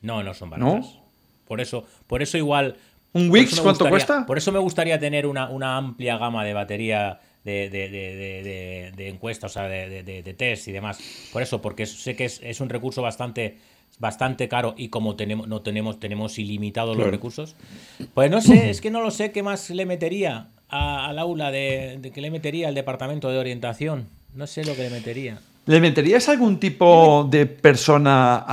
No, 0.02 0.24
no 0.24 0.34
son 0.34 0.50
baratas. 0.50 1.02
Por 1.48 1.60
eso, 1.60 1.86
por 2.08 2.22
eso 2.22 2.38
igual. 2.38 2.78
¿Un 3.14 3.30
Wix 3.30 3.60
cuánto 3.60 3.90
cuesta? 3.90 4.26
Por 4.26 4.38
eso 4.38 4.54
me 4.54 4.60
gustaría 4.60 4.98
tener 4.98 5.28
una, 5.28 5.76
amplia 5.76 6.18
gama 6.18 6.46
de 6.46 6.54
batería 6.54 7.20
de, 7.44 7.70
de, 7.70 9.08
encuestas, 9.10 9.52
o 9.52 9.54
sea, 9.56 9.68
de, 9.68 10.36
test 10.38 10.70
y 10.70 10.72
demás. 10.72 10.98
Por 11.34 11.42
eso, 11.42 11.62
porque 11.62 11.86
sé 11.86 12.16
que 12.16 12.24
es, 12.24 12.62
un 12.62 12.70
recurso 12.70 13.02
bastante 13.02 13.58
bastante 14.00 14.48
caro 14.48 14.74
y 14.78 14.88
como 14.88 15.16
tenemos 15.16 15.48
no 15.48 15.62
tenemos 15.62 16.00
tenemos 16.00 16.40
ilimitados 16.40 16.98
los 16.98 17.08
recursos 17.08 17.56
pues 18.16 18.32
no 18.32 18.42
sé 18.42 18.72
es 18.72 18.82
que 18.82 18.90
no 18.90 19.02
lo 19.02 19.12
sé 19.12 19.32
qué 19.32 19.44
más 19.44 19.70
le 19.70 19.86
metería 19.86 20.48
al 20.70 21.20
aula 21.20 21.52
de, 21.52 22.10
que 22.12 22.22
le 22.22 22.32
metería 22.32 22.70
al 22.70 22.74
departamento 22.74 23.30
de 23.30 23.38
orientación 23.38 24.08
no 24.34 24.48
sé 24.48 24.64
lo 24.64 24.76
que 24.76 24.84
le 24.84 24.90
metería 24.90 25.40
le 25.68 25.80
meterías 25.82 26.30
algún 26.30 26.60
tipo 26.60 27.28
de 27.30 27.46
persona 27.46 28.44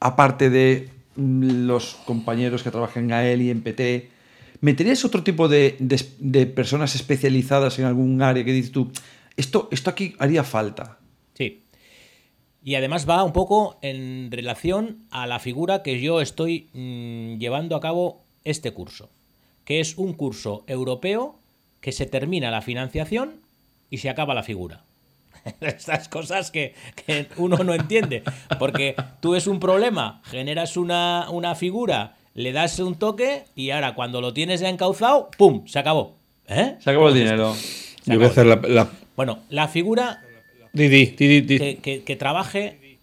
aparte 0.00 0.50
de 0.50 0.90
los 1.16 1.94
compañeros 2.06 2.62
que 2.62 2.70
trabajan 2.70 3.04
en 3.04 3.12
AEL 3.12 3.42
y 3.42 3.50
en 3.50 3.62
PT, 3.62 4.08
¿meterías 4.60 5.04
otro 5.04 5.22
tipo 5.24 5.48
de, 5.48 5.76
personas 6.54 6.94
especializadas 6.94 7.78
en 7.78 7.86
algún 7.86 8.22
área 8.22 8.44
que 8.44 8.52
dices 8.52 8.72
tú, 8.72 8.90
esto, 9.36 9.68
esto 9.72 9.90
aquí 9.90 10.14
haría 10.18 10.44
falta? 10.44 10.98
Sí. 11.34 11.62
Y 12.62 12.74
además 12.74 13.08
va 13.08 13.24
un 13.24 13.32
poco 13.32 13.78
en 13.82 14.30
relación 14.30 14.98
a 15.10 15.26
la 15.26 15.38
figura 15.38 15.82
que 15.82 16.00
yo 16.00 16.20
estoy 16.20 16.68
mm, 16.72 17.38
llevando 17.38 17.76
a 17.76 17.80
cabo 17.80 18.22
este 18.44 18.72
curso, 18.72 19.10
que 19.64 19.80
es 19.80 19.96
un 19.96 20.12
curso 20.12 20.64
europeo 20.66 21.38
que 21.80 21.92
se 21.92 22.06
termina 22.06 22.50
la 22.50 22.62
financiación 22.62 23.40
y 23.90 23.98
se 23.98 24.10
acaba 24.10 24.34
la 24.34 24.42
figura. 24.42 24.84
Estas 25.60 26.08
cosas 26.08 26.50
que, 26.50 26.74
uno 27.36 27.56
no 27.58 27.74
entiende. 27.74 28.22
Porque 28.58 28.94
tú 29.20 29.34
es 29.34 29.46
un 29.46 29.60
problema, 29.60 30.22
generas 30.24 30.76
una, 30.76 31.54
figura, 31.56 32.16
le 32.34 32.52
das 32.52 32.78
un 32.78 32.94
toque 32.96 33.44
y 33.54 33.70
ahora 33.70 33.94
cuando 33.94 34.20
lo 34.20 34.32
tienes 34.32 34.60
ya 34.60 34.68
encauzado, 34.68 35.30
¡pum! 35.36 35.66
Se 35.66 35.78
acabó. 35.78 36.16
¿Eh? 36.48 36.76
Se 36.80 36.90
acabó 36.90 37.08
el 37.08 37.14
dinero. 37.14 37.54
Yo 38.06 38.16
voy 38.16 38.24
a 38.24 38.28
hacer 38.28 38.46
la, 38.46 38.88
Bueno, 39.16 39.40
la 39.50 39.68
figura 39.68 40.22
que, 40.74 42.02
que, 42.04 42.16
trabaje 42.16 42.98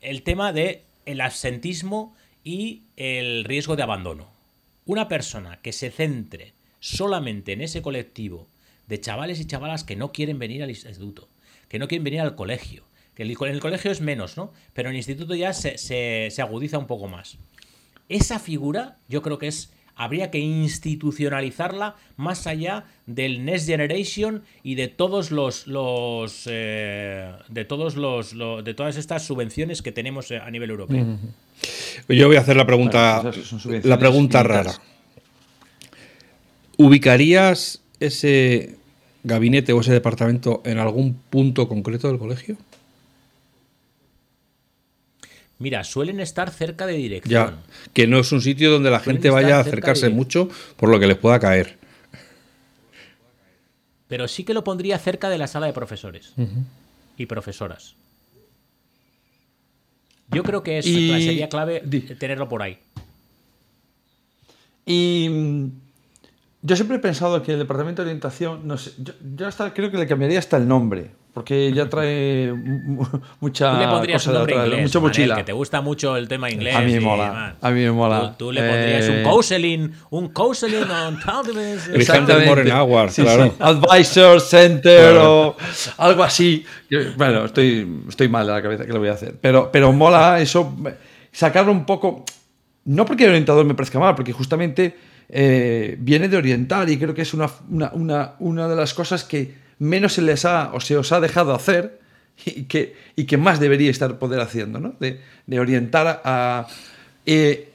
el 0.00 0.22
tema 0.22 0.52
de 0.52 0.82
el 1.06 1.20
absentismo 1.20 2.14
y 2.44 2.82
el 2.96 3.44
riesgo 3.44 3.76
de 3.76 3.82
abandono. 3.82 4.28
Una 4.86 5.08
persona 5.08 5.60
que 5.62 5.72
se 5.72 5.90
centre 5.90 6.52
solamente 6.80 7.52
en 7.52 7.60
ese 7.60 7.82
colectivo 7.82 8.48
de 8.88 9.00
chavales 9.00 9.38
y 9.40 9.46
chavalas 9.46 9.84
que 9.84 9.96
no 9.96 10.12
quieren 10.12 10.38
venir 10.38 10.62
al 10.62 10.70
instituto, 10.70 11.28
que 11.70 11.78
no 11.78 11.88
quieren 11.88 12.04
venir 12.04 12.20
al 12.20 12.34
colegio. 12.34 12.84
Que 13.14 13.22
en 13.22 13.30
el 13.30 13.60
colegio 13.60 13.90
es 13.90 14.00
menos, 14.00 14.36
¿no? 14.36 14.52
Pero 14.74 14.88
en 14.88 14.94
el 14.94 14.98
instituto 14.98 15.34
ya 15.34 15.52
se, 15.52 16.32
agudiza 16.38 16.78
un 16.78 16.86
poco 16.86 17.08
más. 17.08 17.38
Esa 18.08 18.38
figura 18.38 18.98
yo 19.08 19.22
creo 19.22 19.38
que 19.38 19.46
es 19.46 19.72
habría 19.94 20.30
que 20.30 20.38
institucionalizarla 20.38 21.94
más 22.16 22.46
allá 22.46 22.86
del 23.06 23.44
Next 23.44 23.66
Generation 23.66 24.42
y 24.62 24.74
de 24.74 24.88
todos 24.88 25.30
los, 25.30 25.66
los 25.66 26.44
eh, 26.50 27.32
de 27.48 27.64
todos 27.66 27.96
los, 27.96 28.34
de 28.64 28.74
todas 28.74 28.96
estas 28.96 29.24
subvenciones 29.24 29.82
que 29.82 29.92
tenemos 29.92 30.30
a 30.30 30.50
nivel 30.50 30.70
europeo. 30.70 31.18
Yo 32.08 32.26
voy 32.26 32.36
a 32.36 32.40
hacer 32.40 32.56
la 32.56 32.66
pregunta 32.66 33.30
la 33.82 33.98
pregunta 33.98 34.42
rara. 34.42 34.72
¿Ubicarías 36.78 37.82
ese 38.00 38.79
gabinete 39.22 39.72
o 39.72 39.80
ese 39.80 39.92
departamento 39.92 40.62
en 40.64 40.78
algún 40.78 41.14
punto 41.14 41.68
concreto 41.68 42.08
del 42.08 42.18
colegio? 42.18 42.56
Mira, 45.58 45.84
suelen 45.84 46.20
estar 46.20 46.50
cerca 46.50 46.86
de 46.86 46.94
dirección. 46.94 47.30
Ya, 47.30 47.62
que 47.92 48.06
no 48.06 48.18
es 48.18 48.32
un 48.32 48.40
sitio 48.40 48.70
donde 48.70 48.90
la 48.90 49.00
gente 49.00 49.28
vaya 49.28 49.58
a 49.58 49.60
acercarse 49.60 50.08
mucho 50.08 50.48
por 50.76 50.88
lo 50.88 50.98
que 50.98 51.06
les 51.06 51.18
pueda 51.18 51.38
caer. 51.38 51.78
Pero 54.08 54.26
sí 54.26 54.42
que 54.42 54.54
lo 54.54 54.64
pondría 54.64 54.98
cerca 54.98 55.28
de 55.28 55.36
la 55.36 55.46
sala 55.46 55.66
de 55.66 55.74
profesores 55.74 56.32
y 57.16 57.26
profesoras. 57.26 57.94
Yo 60.28 60.42
creo 60.42 60.62
que 60.62 60.82
sería 60.82 61.48
clave 61.48 61.80
tenerlo 62.18 62.48
por 62.48 62.62
ahí. 62.62 62.78
Y 64.86 65.28
yo 66.62 66.76
siempre 66.76 66.98
he 66.98 67.00
pensado 67.00 67.42
que 67.42 67.52
el 67.52 67.58
departamento 67.58 68.02
de 68.02 68.08
orientación, 68.08 68.66
no 68.66 68.76
sé, 68.76 68.92
yo, 68.98 69.46
hasta 69.46 69.72
creo 69.72 69.90
que 69.90 69.96
le 69.96 70.06
cambiaría 70.06 70.38
hasta 70.38 70.58
el 70.58 70.68
nombre, 70.68 71.10
porque 71.32 71.72
ya 71.72 71.88
trae 71.88 72.52
mucha 73.40 73.72
tú 73.72 73.78
le 73.78 73.86
pondrías 73.86 74.26
un 74.26 74.34
nombre 74.34 74.56
inglés, 74.56 74.82
mucha 74.82 75.00
mochila. 75.00 75.36
que 75.36 75.44
te 75.44 75.52
gusta 75.52 75.80
mucho 75.80 76.16
el 76.16 76.28
tema 76.28 76.50
inglés. 76.50 76.76
A 76.76 76.82
mí 76.82 76.92
me 76.92 77.00
mola. 77.00 77.56
a 77.58 77.70
mí 77.70 77.80
me 77.80 77.92
mola. 77.92 78.34
Tú, 78.36 78.52
le 78.52 78.60
pondrías 78.60 79.08
un 79.08 79.14
eh, 79.14 79.22
counseling, 79.22 79.92
un 80.10 80.28
counseling 80.28 80.82
on 80.82 81.18
Exactamente. 81.94 82.72
Hours, 82.72 83.14
claro. 83.14 83.54
Advisor 83.58 84.40
Center 84.40 85.16
o 85.16 85.56
algo 85.96 86.22
así. 86.22 86.66
Bueno, 87.16 87.46
estoy, 87.46 88.02
estoy 88.06 88.28
mal 88.28 88.46
de 88.46 88.52
la 88.52 88.60
cabeza 88.60 88.84
que 88.84 88.92
lo 88.92 88.98
voy 88.98 89.08
a 89.08 89.12
hacer. 89.12 89.36
Pero, 89.40 89.70
pero 89.72 89.92
mola 89.92 90.40
eso, 90.40 90.76
sacarlo 91.32 91.72
un 91.72 91.86
poco. 91.86 92.24
No 92.84 93.06
porque 93.06 93.24
el 93.24 93.30
orientador 93.30 93.64
me 93.64 93.74
parezca 93.74 93.98
mal, 93.98 94.14
porque 94.14 94.32
justamente 94.32 95.09
eh, 95.32 95.96
viene 95.98 96.28
de 96.28 96.36
orientar 96.36 96.90
y 96.90 96.98
creo 96.98 97.14
que 97.14 97.22
es 97.22 97.34
una, 97.34 97.48
una, 97.70 98.34
una, 98.40 98.68
de 98.68 98.76
las 98.76 98.94
cosas 98.94 99.24
que 99.24 99.54
menos 99.78 100.14
se 100.14 100.22
les 100.22 100.44
ha 100.44 100.72
o 100.74 100.80
se 100.80 100.96
os 100.96 101.12
ha 101.12 101.20
dejado 101.20 101.54
hacer 101.54 102.00
y 102.44 102.64
que, 102.64 102.96
y 103.16 103.24
que 103.24 103.36
más 103.36 103.60
debería 103.60 103.90
estar 103.90 104.18
poder 104.18 104.40
haciendo, 104.40 104.80
¿no? 104.80 104.94
De, 104.98 105.20
de 105.46 105.60
orientar 105.60 106.20
a... 106.24 106.66
Eh, 107.26 107.72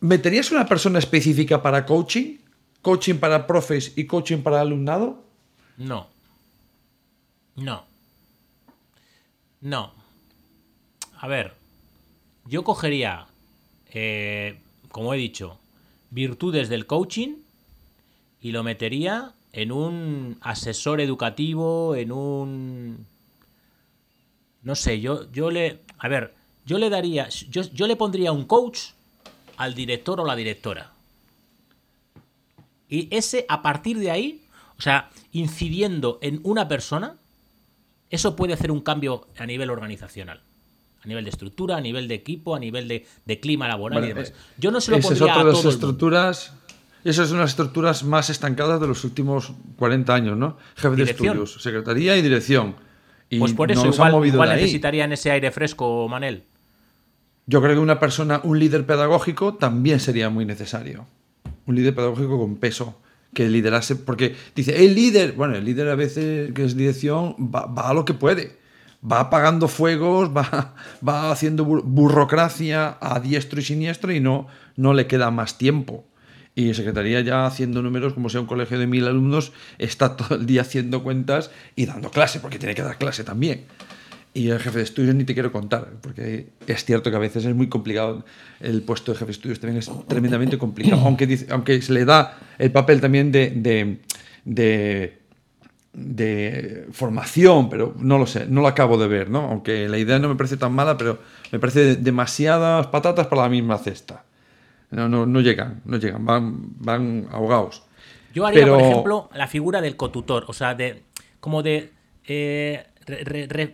¿Meterías 0.00 0.52
una 0.52 0.66
persona 0.66 0.98
específica 0.98 1.62
para 1.62 1.84
coaching? 1.84 2.36
¿Coaching 2.82 3.16
para 3.16 3.46
profes 3.46 3.92
y 3.96 4.04
coaching 4.04 4.38
para 4.38 4.60
alumnado? 4.60 5.24
No. 5.78 6.08
No. 7.56 7.84
No. 9.60 9.92
A 11.20 11.26
ver, 11.26 11.54
yo 12.44 12.62
cogería, 12.62 13.26
eh, 13.92 14.60
como 14.90 15.12
he 15.14 15.16
dicho, 15.16 15.58
virtudes 16.10 16.68
del 16.68 16.86
coaching 16.86 17.36
y 18.40 18.52
lo 18.52 18.62
metería 18.62 19.32
en 19.52 19.72
un 19.72 20.36
asesor 20.40 21.00
educativo, 21.00 21.94
en 21.94 22.12
un... 22.12 23.06
No 24.62 24.74
sé, 24.74 25.00
yo, 25.00 25.30
yo 25.32 25.50
le... 25.50 25.80
A 25.98 26.08
ver, 26.08 26.34
yo 26.64 26.78
le 26.78 26.90
daría... 26.90 27.28
Yo, 27.28 27.62
yo 27.62 27.86
le 27.86 27.96
pondría 27.96 28.32
un 28.32 28.44
coach 28.44 28.90
al 29.56 29.74
director 29.74 30.20
o 30.20 30.26
la 30.26 30.36
directora. 30.36 30.92
Y 32.88 33.14
ese, 33.14 33.44
a 33.48 33.62
partir 33.62 33.98
de 33.98 34.10
ahí, 34.10 34.42
o 34.78 34.82
sea, 34.82 35.10
incidiendo 35.32 36.18
en 36.22 36.40
una 36.42 36.68
persona, 36.68 37.16
eso 38.10 38.36
puede 38.36 38.54
hacer 38.54 38.70
un 38.70 38.80
cambio 38.80 39.26
a 39.36 39.46
nivel 39.46 39.70
organizacional 39.70 40.40
a 41.04 41.08
nivel 41.08 41.24
de 41.24 41.30
estructura, 41.30 41.76
a 41.76 41.80
nivel 41.80 42.08
de 42.08 42.14
equipo, 42.14 42.56
a 42.56 42.58
nivel 42.58 42.88
de, 42.88 43.40
clima 43.40 43.68
laboral 43.68 44.04
y 44.04 44.08
demás. 44.08 44.32
Yo 44.56 44.70
no 44.70 44.80
se 44.80 44.90
lo 44.90 45.00
pondría 45.00 45.34
a 45.34 45.44
las 45.44 45.64
estructuras. 45.64 46.54
Esas 47.04 47.28
son 47.28 47.38
las 47.38 47.50
estructuras 47.50 48.02
más 48.02 48.28
estancadas 48.28 48.80
de 48.80 48.88
los 48.88 49.04
últimos 49.04 49.52
40 49.76 50.14
años, 50.14 50.36
¿no? 50.36 50.56
Jefe 50.76 50.96
de 50.96 51.04
estudios, 51.04 51.62
secretaría 51.62 52.16
y 52.16 52.22
dirección. 52.22 52.74
Y 53.30 53.38
pues 53.38 53.52
por 53.52 53.70
eso 53.70 53.86
igual, 53.86 54.26
igual 54.26 54.48
necesitarían 54.50 55.12
ese 55.12 55.30
aire 55.30 55.50
fresco, 55.50 56.08
Manel. 56.08 56.44
Yo 57.46 57.62
creo 57.62 57.74
que 57.74 57.80
una 57.80 58.00
persona, 58.00 58.40
un 58.42 58.58
líder 58.58 58.84
pedagógico, 58.84 59.54
también 59.54 60.00
sería 60.00 60.28
muy 60.28 60.44
necesario. 60.44 61.06
Un 61.66 61.76
líder 61.76 61.94
pedagógico 61.94 62.38
con 62.38 62.56
peso 62.56 63.00
que 63.32 63.48
liderase, 63.48 63.94
porque 63.96 64.34
dice, 64.54 64.84
el 64.84 64.94
líder, 64.94 65.32
bueno, 65.32 65.54
el 65.54 65.64
líder 65.64 65.88
a 65.88 65.94
veces 65.94 66.52
que 66.52 66.64
es 66.64 66.76
dirección 66.76 67.36
va 67.38 67.88
a 67.88 67.94
lo 67.94 68.04
que 68.04 68.14
puede 68.14 68.58
va 69.02 69.20
apagando 69.20 69.68
fuegos, 69.68 70.30
va, 70.36 70.74
va 71.06 71.30
haciendo 71.30 71.64
burocracia 71.64 72.96
a 73.00 73.20
diestro 73.20 73.60
y 73.60 73.64
siniestro 73.64 74.12
y 74.12 74.20
no, 74.20 74.46
no 74.76 74.94
le 74.94 75.06
queda 75.06 75.30
más 75.30 75.58
tiempo. 75.58 76.04
Y 76.58 76.74
Secretaría 76.74 77.20
ya 77.20 77.46
haciendo 77.46 77.82
números, 77.82 78.14
como 78.14 78.28
sea 78.28 78.40
un 78.40 78.48
colegio 78.48 78.80
de 78.80 78.88
mil 78.88 79.06
alumnos, 79.06 79.52
está 79.78 80.16
todo 80.16 80.34
el 80.34 80.44
día 80.44 80.62
haciendo 80.62 81.04
cuentas 81.04 81.52
y 81.76 81.86
dando 81.86 82.10
clase, 82.10 82.40
porque 82.40 82.58
tiene 82.58 82.74
que 82.74 82.82
dar 82.82 82.98
clase 82.98 83.22
también. 83.22 83.66
Y 84.34 84.50
el 84.50 84.58
jefe 84.58 84.78
de 84.78 84.84
estudios 84.84 85.14
ni 85.14 85.22
te 85.22 85.34
quiero 85.34 85.52
contar, 85.52 85.88
porque 86.00 86.48
es 86.66 86.84
cierto 86.84 87.10
que 87.10 87.16
a 87.16 87.20
veces 87.20 87.44
es 87.44 87.54
muy 87.54 87.68
complicado. 87.68 88.24
El 88.58 88.82
puesto 88.82 89.12
de 89.12 89.18
jefe 89.18 89.26
de 89.26 89.32
estudios 89.32 89.60
también 89.60 89.78
es 89.78 89.90
tremendamente 90.08 90.58
complicado, 90.58 91.02
aunque, 91.04 91.46
aunque 91.50 91.80
se 91.80 91.92
le 91.92 92.04
da 92.04 92.36
el 92.58 92.72
papel 92.72 93.00
también 93.00 93.30
de, 93.30 94.00
formación, 96.92 97.68
pero 97.68 97.94
no 97.98 98.18
lo 98.18 98.26
sé, 98.26 98.46
no 98.46 98.60
lo 98.60 98.68
acabo 98.68 98.98
de 98.98 99.08
ver, 99.08 99.30
¿no? 99.30 99.40
Aunque 99.40 99.88
la 99.88 99.98
idea 99.98 100.18
no 100.18 100.28
me 100.28 100.36
parece 100.36 100.56
tan 100.56 100.72
mala, 100.72 100.96
pero 100.96 101.18
me 101.52 101.58
parece 101.58 101.96
demasiadas 101.96 102.86
patatas 102.88 103.26
para 103.26 103.42
la 103.42 103.48
misma 103.48 103.78
cesta. 103.78 104.24
No, 104.90 105.08
no, 105.08 105.26
no 105.26 105.40
llegan, 105.40 105.82
no 105.84 105.98
llegan, 105.98 106.24
van, 106.24 106.56
van 106.78 107.28
ahogados. 107.30 107.82
Yo 108.32 108.46
haría, 108.46 108.66
por 108.66 108.80
ejemplo, 108.80 109.28
la 109.34 109.46
figura 109.46 109.80
del 109.80 109.96
cotutor, 109.96 110.44
o 110.48 110.52
sea, 110.52 110.74
de 110.74 111.02
como 111.40 111.62
de 111.62 111.92
eh, 112.26 112.86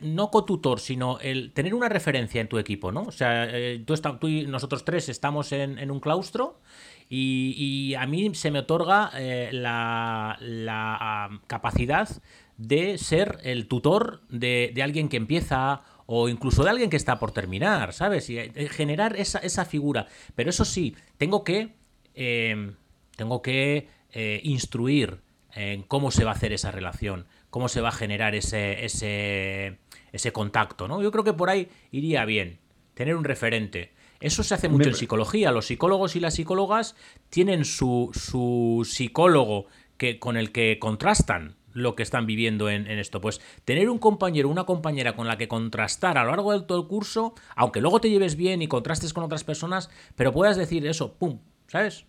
no 0.02 0.30
cotutor, 0.30 0.80
sino 0.80 1.18
el 1.20 1.52
tener 1.52 1.74
una 1.74 1.88
referencia 1.88 2.40
en 2.40 2.48
tu 2.48 2.58
equipo, 2.58 2.92
¿no? 2.92 3.02
O 3.02 3.12
sea, 3.12 3.46
eh, 3.50 3.82
tú, 3.84 3.94
tú, 4.18 4.28
y 4.28 4.46
nosotros 4.46 4.84
tres 4.84 5.08
estamos 5.08 5.52
en, 5.52 5.78
en 5.78 5.90
un 5.90 6.00
claustro 6.00 6.60
y, 7.08 7.94
a 7.94 8.06
mí 8.06 8.34
se 8.34 8.50
me 8.50 8.60
otorga 8.60 9.10
eh, 9.14 9.50
la, 9.52 11.30
capacidad 11.46 12.08
de 12.56 12.98
ser 12.98 13.38
el 13.42 13.66
tutor 13.66 14.22
de, 14.28 14.74
alguien 14.82 15.08
que 15.08 15.16
empieza 15.16 15.82
o 16.06 16.28
incluso 16.28 16.64
de 16.64 16.70
alguien 16.70 16.90
que 16.90 16.96
está 16.96 17.18
por 17.18 17.32
terminar, 17.32 17.92
¿sabes? 17.92 18.28
Y 18.30 18.38
eh, 18.38 18.68
generar 18.70 19.16
esa, 19.16 19.38
esa 19.38 19.64
figura. 19.64 20.06
Pero 20.34 20.50
eso 20.50 20.64
sí, 20.64 20.94
tengo 21.16 21.44
que, 21.44 21.74
em, 22.14 22.74
tengo 23.16 23.42
que 23.42 23.88
eh, 24.12 24.40
instruir 24.44 25.20
en 25.54 25.82
cómo 25.82 26.10
se 26.10 26.24
va 26.24 26.32
a 26.32 26.34
hacer 26.34 26.52
esa 26.52 26.70
relación, 26.70 27.26
cómo 27.50 27.68
se 27.68 27.80
va 27.80 27.88
a 27.88 27.92
generar 27.92 28.34
ese, 28.34 28.84
ese, 28.84 29.78
ese 30.12 30.32
contacto, 30.32 30.88
¿no? 30.88 31.02
Yo 31.02 31.10
creo 31.10 31.24
que 31.24 31.32
por 31.32 31.48
ahí 31.48 31.68
iría 31.90 32.24
bien, 32.24 32.58
tener 32.94 33.16
un 33.16 33.24
referente. 33.24 33.92
Eso 34.24 34.42
se 34.42 34.54
hace 34.54 34.70
mucho 34.70 34.88
en 34.88 34.94
psicología. 34.94 35.52
Los 35.52 35.66
psicólogos 35.66 36.16
y 36.16 36.20
las 36.20 36.32
psicólogas 36.32 36.96
tienen 37.28 37.66
su, 37.66 38.10
su 38.14 38.88
psicólogo 38.90 39.66
que, 39.98 40.18
con 40.18 40.38
el 40.38 40.50
que 40.50 40.78
contrastan 40.78 41.56
lo 41.74 41.94
que 41.94 42.02
están 42.02 42.24
viviendo 42.24 42.70
en, 42.70 42.86
esto. 42.86 43.20
Pues 43.20 43.42
tener 43.66 43.90
un 43.90 43.98
compañero, 43.98 44.48
una 44.48 44.64
compañera 44.64 45.14
con 45.14 45.26
la 45.26 45.36
que 45.36 45.46
contrastar 45.46 46.16
a 46.16 46.24
lo 46.24 46.30
largo 46.30 46.58
de 46.58 46.64
todo 46.64 46.80
el 46.80 46.88
curso, 46.88 47.34
aunque 47.54 47.82
luego 47.82 48.00
te 48.00 48.08
lleves 48.08 48.34
bien 48.36 48.62
y 48.62 48.66
contrastes 48.66 49.12
con 49.12 49.24
otras 49.24 49.44
personas, 49.44 49.90
pero 50.16 50.32
puedas 50.32 50.56
decir 50.56 50.86
eso, 50.86 51.12
¡pum! 51.12 51.40
¿Sabes? 51.66 52.06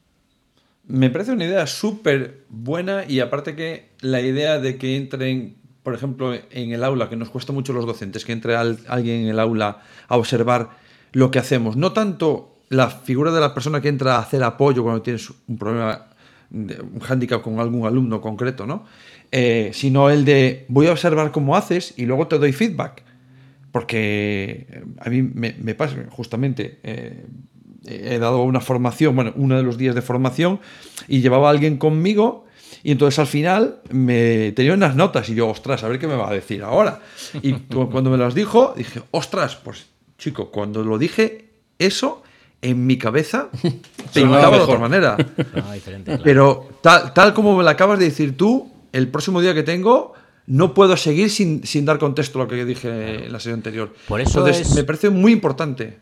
Me 0.88 1.10
parece 1.10 1.34
una 1.34 1.44
idea 1.44 1.68
súper 1.68 2.46
buena 2.48 3.04
y 3.06 3.20
aparte 3.20 3.58
que 3.58 3.90
la 4.00 4.22
idea 4.22 4.58
de 4.60 4.78
que 4.78 4.96
entren, 4.96 5.58
por 5.84 5.94
ejemplo, 5.94 6.34
en 6.34 6.72
el 6.72 6.82
aula, 6.86 7.10
que 7.10 7.18
nos 7.18 7.30
cuesta 7.30 7.52
mucho 7.52 7.74
los 7.74 7.86
docentes, 7.86 8.24
que 8.24 8.32
entre 8.32 8.56
alguien 8.56 9.24
en 9.24 9.28
el 9.28 9.40
aula 9.40 9.82
a 10.08 10.16
observar 10.16 10.85
lo 11.16 11.32
que 11.32 11.40
hacemos. 11.40 11.78
No 11.78 11.94
tanto 11.94 12.58
la 12.68 12.90
figura 12.90 13.32
de 13.32 13.40
la 13.40 13.54
persona 13.54 13.80
que 13.80 13.88
entra 13.88 14.18
a 14.18 14.20
hacer 14.20 14.44
apoyo 14.44 14.84
cuando 14.84 15.02
tienes 15.02 15.32
un 15.48 15.58
problema, 15.58 16.08
un 16.52 17.00
hándicap 17.00 17.42
con 17.42 17.58
algún 17.60 17.88
alumno 17.88 18.20
concreto, 18.20 18.68
¿no? 18.68 18.84
Eh, 19.32 19.72
sino 19.74 20.10
el 20.10 20.26
de 20.26 20.66
voy 20.68 20.88
a 20.88 20.92
observar 20.92 21.32
cómo 21.32 21.56
haces 21.56 21.94
y 21.96 22.06
luego 22.06 22.28
te 22.28 22.38
doy 22.38 22.52
feedback. 22.52 23.04
Porque 23.72 24.68
eh, 24.70 24.84
a 25.00 25.10
mí 25.10 25.22
me, 25.22 25.54
pasa, 25.76 25.96
justamente, 26.10 26.80
eh, 26.84 27.26
he 27.86 28.20
dado 28.20 28.44
una 28.44 28.60
formación, 28.60 29.16
bueno, 29.16 29.32
uno 29.38 29.56
de 29.56 29.64
los 29.64 29.78
días 29.78 29.96
de 29.96 30.02
formación, 30.02 30.60
y 31.08 31.22
llevaba 31.22 31.48
a 31.48 31.52
alguien 31.52 31.78
conmigo, 31.78 32.46
y 32.84 32.92
entonces 32.92 33.20
al 33.20 33.28
final 33.28 33.80
me 33.90 34.52
tenía 34.52 34.74
unas 34.74 34.98
notas, 34.98 35.30
y 35.30 35.36
yo, 35.36 35.48
ostras, 35.48 35.82
a 35.86 35.88
ver 35.88 35.98
qué 35.98 36.08
me 36.08 36.16
va 36.16 36.30
a 36.30 36.34
decir 36.34 36.62
ahora. 36.62 37.00
Y 37.42 37.54
cuando 37.54 38.10
me 38.10 38.18
las 38.18 38.36
dijo, 38.36 38.74
dije, 38.76 39.02
ostras, 39.12 39.56
pues 39.56 39.95
Chico, 40.18 40.52
cuando 40.52 40.84
lo 40.84 40.98
dije, 40.98 41.50
eso 41.80 42.24
en 42.62 42.86
mi 42.86 42.98
cabeza 42.98 43.50
pensaba 44.14 44.58
de 44.58 44.64
otra 44.64 44.80
manera. 44.80 45.18
Ah, 45.56 45.76
Pero 46.24 46.70
tal, 46.82 47.34
como 47.34 47.58
me 47.58 47.64
lo 47.64 47.70
acabas 47.70 48.00
de 48.00 48.06
decir 48.06 48.36
tú, 48.38 48.72
el 48.92 49.08
próximo 49.10 49.42
día 49.42 49.54
que 49.54 49.64
tengo, 49.64 50.14
no 50.48 50.74
puedo 50.74 50.96
seguir 50.98 51.30
sin, 51.30 51.86
dar 51.86 51.98
contexto 51.98 52.40
a 52.40 52.44
lo 52.44 52.50
que 52.50 52.66
dije 52.66 53.26
en 53.26 53.32
la 53.32 53.40
serie 53.40 53.56
anterior. 53.56 53.94
Por 54.08 54.22
eso 54.22 54.40
Entonces, 54.40 54.76
me 54.76 54.84
parece 54.84 55.10
muy 55.10 55.32
importante. 55.32 55.98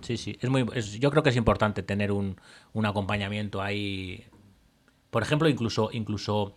Sí, 0.00 0.16
sí. 0.16 0.38
Es 0.40 0.48
muy, 0.48 0.64
yo 0.98 1.10
creo 1.10 1.22
que 1.22 1.30
es 1.30 1.36
importante 1.36 1.82
tener 1.82 2.12
un, 2.12 2.36
un 2.72 2.86
acompañamiento 2.86 3.60
ahí. 3.60 4.24
Por 5.10 5.22
ejemplo, 5.22 5.48
incluso, 5.48 5.90
incluso 5.92 6.56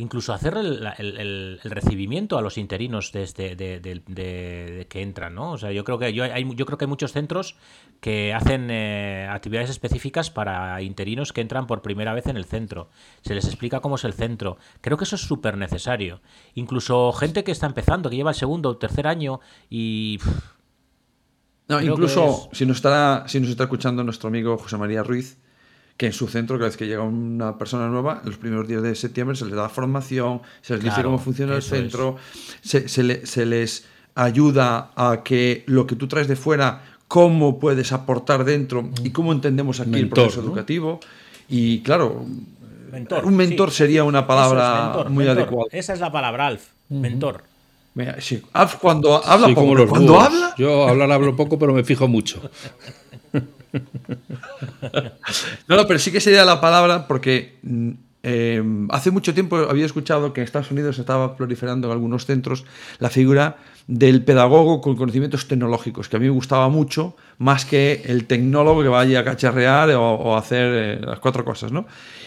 incluso 0.00 0.32
hacer 0.32 0.56
el, 0.56 1.60
recibimiento 1.62 2.38
a 2.38 2.42
los 2.42 2.58
interinos 2.58 3.12
desde 3.12 3.54
de, 3.54 4.86
que 4.88 5.02
entran, 5.02 5.34
¿no? 5.34 5.52
O 5.52 5.58
sea, 5.58 5.72
yo 5.72 5.84
creo 5.84 5.98
que 5.98 6.12
yo, 6.12 6.24
hay, 6.24 6.48
yo 6.56 6.66
creo 6.66 6.78
que 6.78 6.84
hay 6.86 6.88
muchos 6.88 7.12
centros 7.12 7.56
que 8.00 8.34
hacen 8.34 8.68
eh, 8.70 9.28
actividades 9.30 9.70
específicas 9.70 10.30
para 10.30 10.80
interinos 10.82 11.32
que 11.32 11.40
entran 11.40 11.66
por 11.66 11.82
primera 11.82 12.14
vez 12.14 12.26
en 12.26 12.36
el 12.36 12.44
centro. 12.44 12.90
Se 13.22 13.34
les 13.34 13.44
explica 13.44 13.80
cómo 13.80 13.96
es 13.96 14.04
el 14.04 14.14
centro. 14.14 14.56
Creo 14.80 14.96
que 14.96 15.04
eso 15.04 15.16
es 15.16 15.22
súper 15.22 15.56
necesario. 15.56 16.20
Incluso 16.54 17.12
gente 17.12 17.44
que 17.44 17.52
está 17.52 17.66
empezando, 17.66 18.10
que 18.10 18.16
lleva 18.16 18.30
el 18.30 18.36
segundo 18.36 18.70
o 18.70 18.76
tercer 18.76 19.06
año 19.06 19.40
y... 19.68 20.18
no, 21.68 21.80
incluso 21.80 22.48
si, 22.52 22.66
nos 22.66 22.78
está, 22.78 23.24
si 23.28 23.40
nos 23.40 23.50
está 23.50 23.64
escuchando 23.64 24.02
nuestro 24.02 24.28
amigo 24.28 24.56
José 24.58 24.76
María 24.76 25.02
Ruiz, 25.02 25.38
que 26.00 26.06
en 26.06 26.14
su 26.14 26.28
centro, 26.28 26.56
cada 26.56 26.68
vez 26.68 26.78
que 26.78 26.86
llega 26.86 27.02
una 27.02 27.58
persona 27.58 27.86
nueva, 27.88 28.22
los 28.24 28.38
primeros 28.38 28.66
días 28.66 28.80
de 28.80 28.94
septiembre 28.94 29.36
se 29.36 29.44
les 29.44 29.54
da 29.54 29.68
formación, 29.68 30.40
se 30.62 30.72
les 30.72 30.82
dice 30.82 31.02
cómo 31.02 31.18
funciona 31.18 31.54
el 31.54 31.60
centro, 31.60 32.16
se, 32.62 32.88
se, 32.88 33.44
les 33.44 33.84
ayuda 34.14 34.92
a 34.96 35.22
que 35.22 35.62
lo 35.66 35.86
que 35.86 35.96
tú 35.96 36.08
traes 36.08 36.26
de 36.26 36.36
fuera, 36.36 36.84
cómo 37.06 37.58
puedes 37.58 37.92
aportar 37.92 38.46
dentro 38.46 38.88
y 39.04 39.10
cómo 39.10 39.30
entendemos 39.30 39.78
aquí 39.80 39.96
el 39.96 40.08
proceso 40.08 40.40
educativo. 40.40 41.00
Y 41.50 41.80
claro, 41.80 42.24
un 43.22 43.36
mentor 43.36 43.70
sería 43.70 44.02
una 44.02 44.26
palabra 44.26 45.04
muy 45.10 45.28
adecuada. 45.28 45.68
Esa 45.70 45.92
es 45.92 46.00
la 46.00 46.10
palabra, 46.10 46.46
Alf, 46.46 46.68
mentor. 46.88 47.44
Alf 48.54 48.76
cuando 48.76 49.22
habla, 49.22 49.54
como 49.54 49.74
los 49.74 49.90
cuando 49.90 50.18
habla. 50.18 50.54
Yo 50.56 50.88
hablar 50.88 51.12
hablo 51.12 51.36
poco, 51.36 51.58
pero 51.58 51.74
me 51.74 51.84
fijo 51.84 52.08
mucho. 52.08 52.40
no, 55.68 55.76
no, 55.76 55.86
pero 55.86 55.98
sí 55.98 56.10
que 56.12 56.20
sería 56.20 56.44
la 56.44 56.60
palabra 56.60 57.06
porque 57.06 57.58
mm, 57.62 57.90
em, 58.22 58.88
hace 58.90 59.10
mucho 59.10 59.32
tiempo 59.34 59.56
había 59.56 59.86
escuchado 59.86 60.32
que 60.32 60.40
en 60.40 60.44
Estados 60.44 60.70
Unidos 60.70 60.98
estaba 60.98 61.36
proliferando 61.36 61.88
en 61.88 61.92
algunos 61.92 62.26
centros 62.26 62.64
la 62.98 63.10
figura 63.10 63.56
del 63.86 64.24
pedagogo 64.24 64.80
con 64.80 64.96
conocimientos 64.96 65.48
tecnológicos, 65.48 66.08
que 66.08 66.16
a 66.16 66.18
mí 66.20 66.26
me 66.26 66.32
gustaba 66.32 66.68
mucho, 66.68 67.16
más 67.38 67.64
que 67.64 68.02
el 68.06 68.26
tecnólogo 68.26 68.82
que 68.82 68.88
vaya 68.88 69.20
a 69.20 69.24
cacharrear 69.24 69.90
o, 69.90 70.36
hacer 70.36 70.72
eh, 70.72 71.00
las 71.00 71.18
cuatro 71.18 71.44
cosas, 71.44 71.72
¿no? 71.72 71.86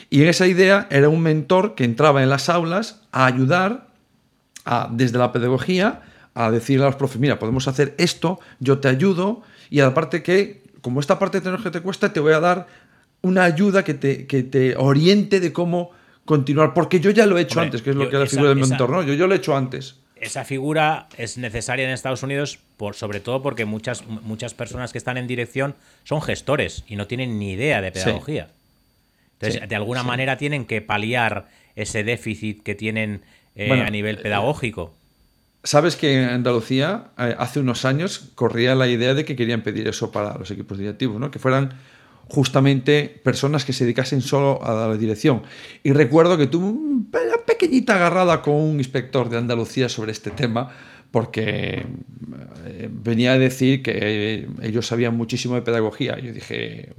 Y 0.09 0.23
esa 0.23 0.45
idea 0.47 0.87
era 0.91 1.09
un 1.09 1.21
mentor 1.21 1.75
que 1.75 1.85
entraba 1.85 2.21
en 2.21 2.29
las 2.29 2.49
aulas 2.49 3.01
a 3.11 3.25
ayudar 3.25 3.87
a, 4.65 4.89
desde 4.91 5.17
la 5.17 5.31
pedagogía 5.31 6.01
a 6.35 6.51
decirle 6.51 6.83
a 6.85 6.87
los 6.87 6.95
profes, 6.95 7.19
mira, 7.19 7.39
podemos 7.39 7.67
hacer 7.67 7.95
esto, 7.97 8.39
yo 8.59 8.79
te 8.79 8.87
ayudo, 8.87 9.43
y 9.69 9.79
aparte 9.79 10.23
que 10.23 10.62
como 10.83 10.99
esta 10.99 11.17
parte 11.17 11.39
de 11.39 11.57
que 11.57 11.71
te 11.71 11.79
cuesta, 11.79 12.11
te 12.11 12.19
voy 12.19 12.33
a 12.33 12.41
dar 12.41 12.67
una 13.21 13.45
ayuda 13.45 13.85
que 13.85 13.93
te, 13.93 14.27
que 14.27 14.43
te 14.43 14.75
oriente 14.75 15.39
de 15.39 15.53
cómo 15.53 15.91
continuar, 16.25 16.73
porque 16.73 16.99
yo 16.99 17.09
ya 17.09 17.25
lo 17.25 17.37
he 17.37 17.41
hecho 17.41 17.61
antes, 17.61 17.81
que 17.81 17.91
es 17.91 17.95
lo 17.95 18.09
que 18.09 18.17
es 18.17 18.19
la 18.19 18.27
figura 18.27 18.49
del 18.49 18.59
mentor, 18.59 18.89
¿no? 18.89 19.01
Yo, 19.01 19.13
yo 19.13 19.25
lo 19.25 19.33
he 19.33 19.37
hecho 19.37 19.55
antes. 19.55 19.95
Esa 20.17 20.43
figura 20.43 21.07
es 21.17 21.37
necesaria 21.37 21.85
en 21.85 21.91
Estados 21.91 22.21
Unidos, 22.21 22.59
por, 22.75 22.95
sobre 22.95 23.21
todo 23.21 23.41
porque 23.41 23.63
muchas, 23.63 24.05
muchas 24.05 24.53
personas 24.53 24.91
que 24.91 24.97
están 24.97 25.15
en 25.15 25.25
dirección 25.25 25.73
son 26.03 26.21
gestores 26.21 26.83
y 26.85 26.97
no 26.97 27.07
tienen 27.07 27.39
ni 27.39 27.53
idea 27.53 27.81
de 27.81 27.93
pedagogía. 27.93 28.49
Entonces, 29.39 29.67
de 29.67 29.75
alguna 29.75 30.03
manera 30.03 30.37
tienen 30.37 30.65
que 30.65 30.81
paliar 30.81 31.47
ese 31.77 32.03
déficit 32.03 32.61
que 32.61 32.75
tienen 32.75 33.21
eh, 33.55 33.71
a 33.71 33.89
nivel 33.89 34.17
pedagógico. 34.17 34.93
Sabes 35.63 35.95
que 35.95 36.21
en 36.21 36.29
Andalucía 36.29 37.11
eh, 37.17 37.35
hace 37.37 37.61
unos 37.61 37.85
años 37.85 38.31
corría 38.35 38.75
la 38.75 38.87
idea 38.87 39.13
de 39.13 39.23
que 39.23 39.35
querían 39.35 39.61
pedir 39.61 39.87
eso 39.87 40.11
para 40.11 40.37
los 40.37 40.51
equipos 40.51 40.77
directivos, 40.77 41.19
¿no? 41.19 41.31
que 41.31 41.39
fueran 41.39 41.73
justamente 42.27 43.21
personas 43.23 43.63
que 43.63 43.71
se 43.71 43.85
dedicasen 43.85 44.21
solo 44.21 44.63
a 44.63 44.87
la 44.87 44.97
dirección. 44.97 45.43
Y 45.81 45.93
recuerdo 45.93 46.37
que 46.37 46.47
tuve 46.47 46.65
una 46.65 47.37
pequeñita 47.45 47.95
agarrada 47.95 48.41
con 48.41 48.55
un 48.55 48.77
inspector 48.77 49.29
de 49.29 49.37
Andalucía 49.37 49.87
sobre 49.87 50.11
este 50.11 50.31
tema, 50.31 50.69
porque 51.11 51.85
eh, 52.65 52.89
venía 52.91 53.33
a 53.33 53.37
decir 53.37 53.83
que 53.83 54.47
ellos 54.61 54.87
sabían 54.87 55.15
muchísimo 55.15 55.55
de 55.55 55.61
pedagogía. 55.61 56.17
Yo 56.19 56.33
dije, 56.33 56.93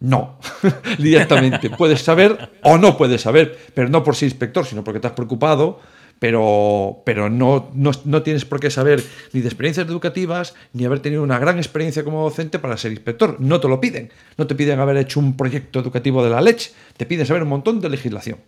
no, 0.00 0.38
directamente. 0.98 1.68
Puedes 1.70 2.00
saber 2.00 2.50
o 2.62 2.78
no 2.78 2.96
puedes 2.96 3.22
saber, 3.22 3.58
pero 3.74 3.88
no 3.88 4.04
por 4.04 4.14
ser 4.14 4.28
inspector, 4.28 4.64
sino 4.64 4.84
porque 4.84 5.00
te 5.00 5.08
has 5.08 5.14
preocupado 5.14 5.80
pero, 6.18 7.02
pero 7.04 7.30
no, 7.30 7.70
no, 7.74 8.22
tienes 8.22 8.44
por 8.44 8.60
qué 8.60 8.70
saber 8.70 9.02
ni 9.32 9.40
de 9.40 9.48
experiencias 9.48 9.86
educativas, 9.86 10.54
ni 10.72 10.84
haber 10.84 11.00
tenido 11.00 11.22
una 11.22 11.38
gran 11.38 11.58
experiencia 11.58 12.04
como 12.04 12.22
docente 12.22 12.58
para 12.58 12.76
ser 12.76 12.92
inspector. 12.92 13.36
No 13.40 13.60
te 13.60 13.68
lo 13.68 13.80
piden. 13.80 14.10
No 14.36 14.46
te 14.46 14.54
piden 14.54 14.80
haber 14.80 14.96
hecho 14.96 15.20
un 15.20 15.36
proyecto 15.36 15.78
educativo 15.78 16.24
de 16.24 16.30
la 16.30 16.40
leche, 16.40 16.72
te 16.96 17.06
piden 17.06 17.26
saber 17.26 17.44
un 17.44 17.50
montón 17.50 17.80
de 17.80 17.88
legislación. 17.88 18.38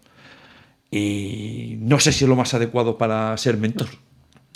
Y 0.91 1.77
no 1.81 2.01
sé 2.01 2.11
si 2.11 2.25
es 2.25 2.29
lo 2.29 2.35
más 2.35 2.53
adecuado 2.55 2.99
para 2.99 3.37
ser 3.37 3.57
mentor, 3.57 3.89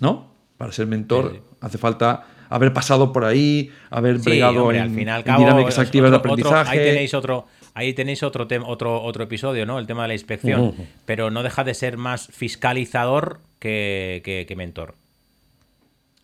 ¿no? 0.01 0.35
Para 0.57 0.73
ser 0.73 0.87
mentor 0.87 1.43
hace 1.61 1.79
falta 1.79 2.27
haber 2.49 2.73
pasado 2.73 3.12
por 3.12 3.25
ahí, 3.25 3.71
haber 3.91 4.19
bregado 4.19 4.73
en, 4.73 4.95
dinámicas 4.95 5.79
activas 5.79 6.11
de 6.11 6.17
aprendizaje. 6.17 6.71
ahí 6.71 6.79
tenéis 6.79 7.15
otro, 7.15 7.47
Ahí 7.75 7.93
tenéis 7.93 8.22
otro, 8.22 8.47
otro, 8.66 9.03
otro 9.03 9.25
episodio, 9.25 9.66
¿no? 9.66 9.81
El 9.81 9.87
tema 9.87 10.03
de 10.03 10.09
la 10.09 10.14
inspección. 10.14 10.75
Pero 11.05 11.31
no 11.33 11.43
deja 11.43 11.64
de 11.64 11.75
ser 11.75 11.97
más 11.97 12.29
fiscalizador 12.29 13.41
que, 13.59 14.55
mentor. 14.57 14.95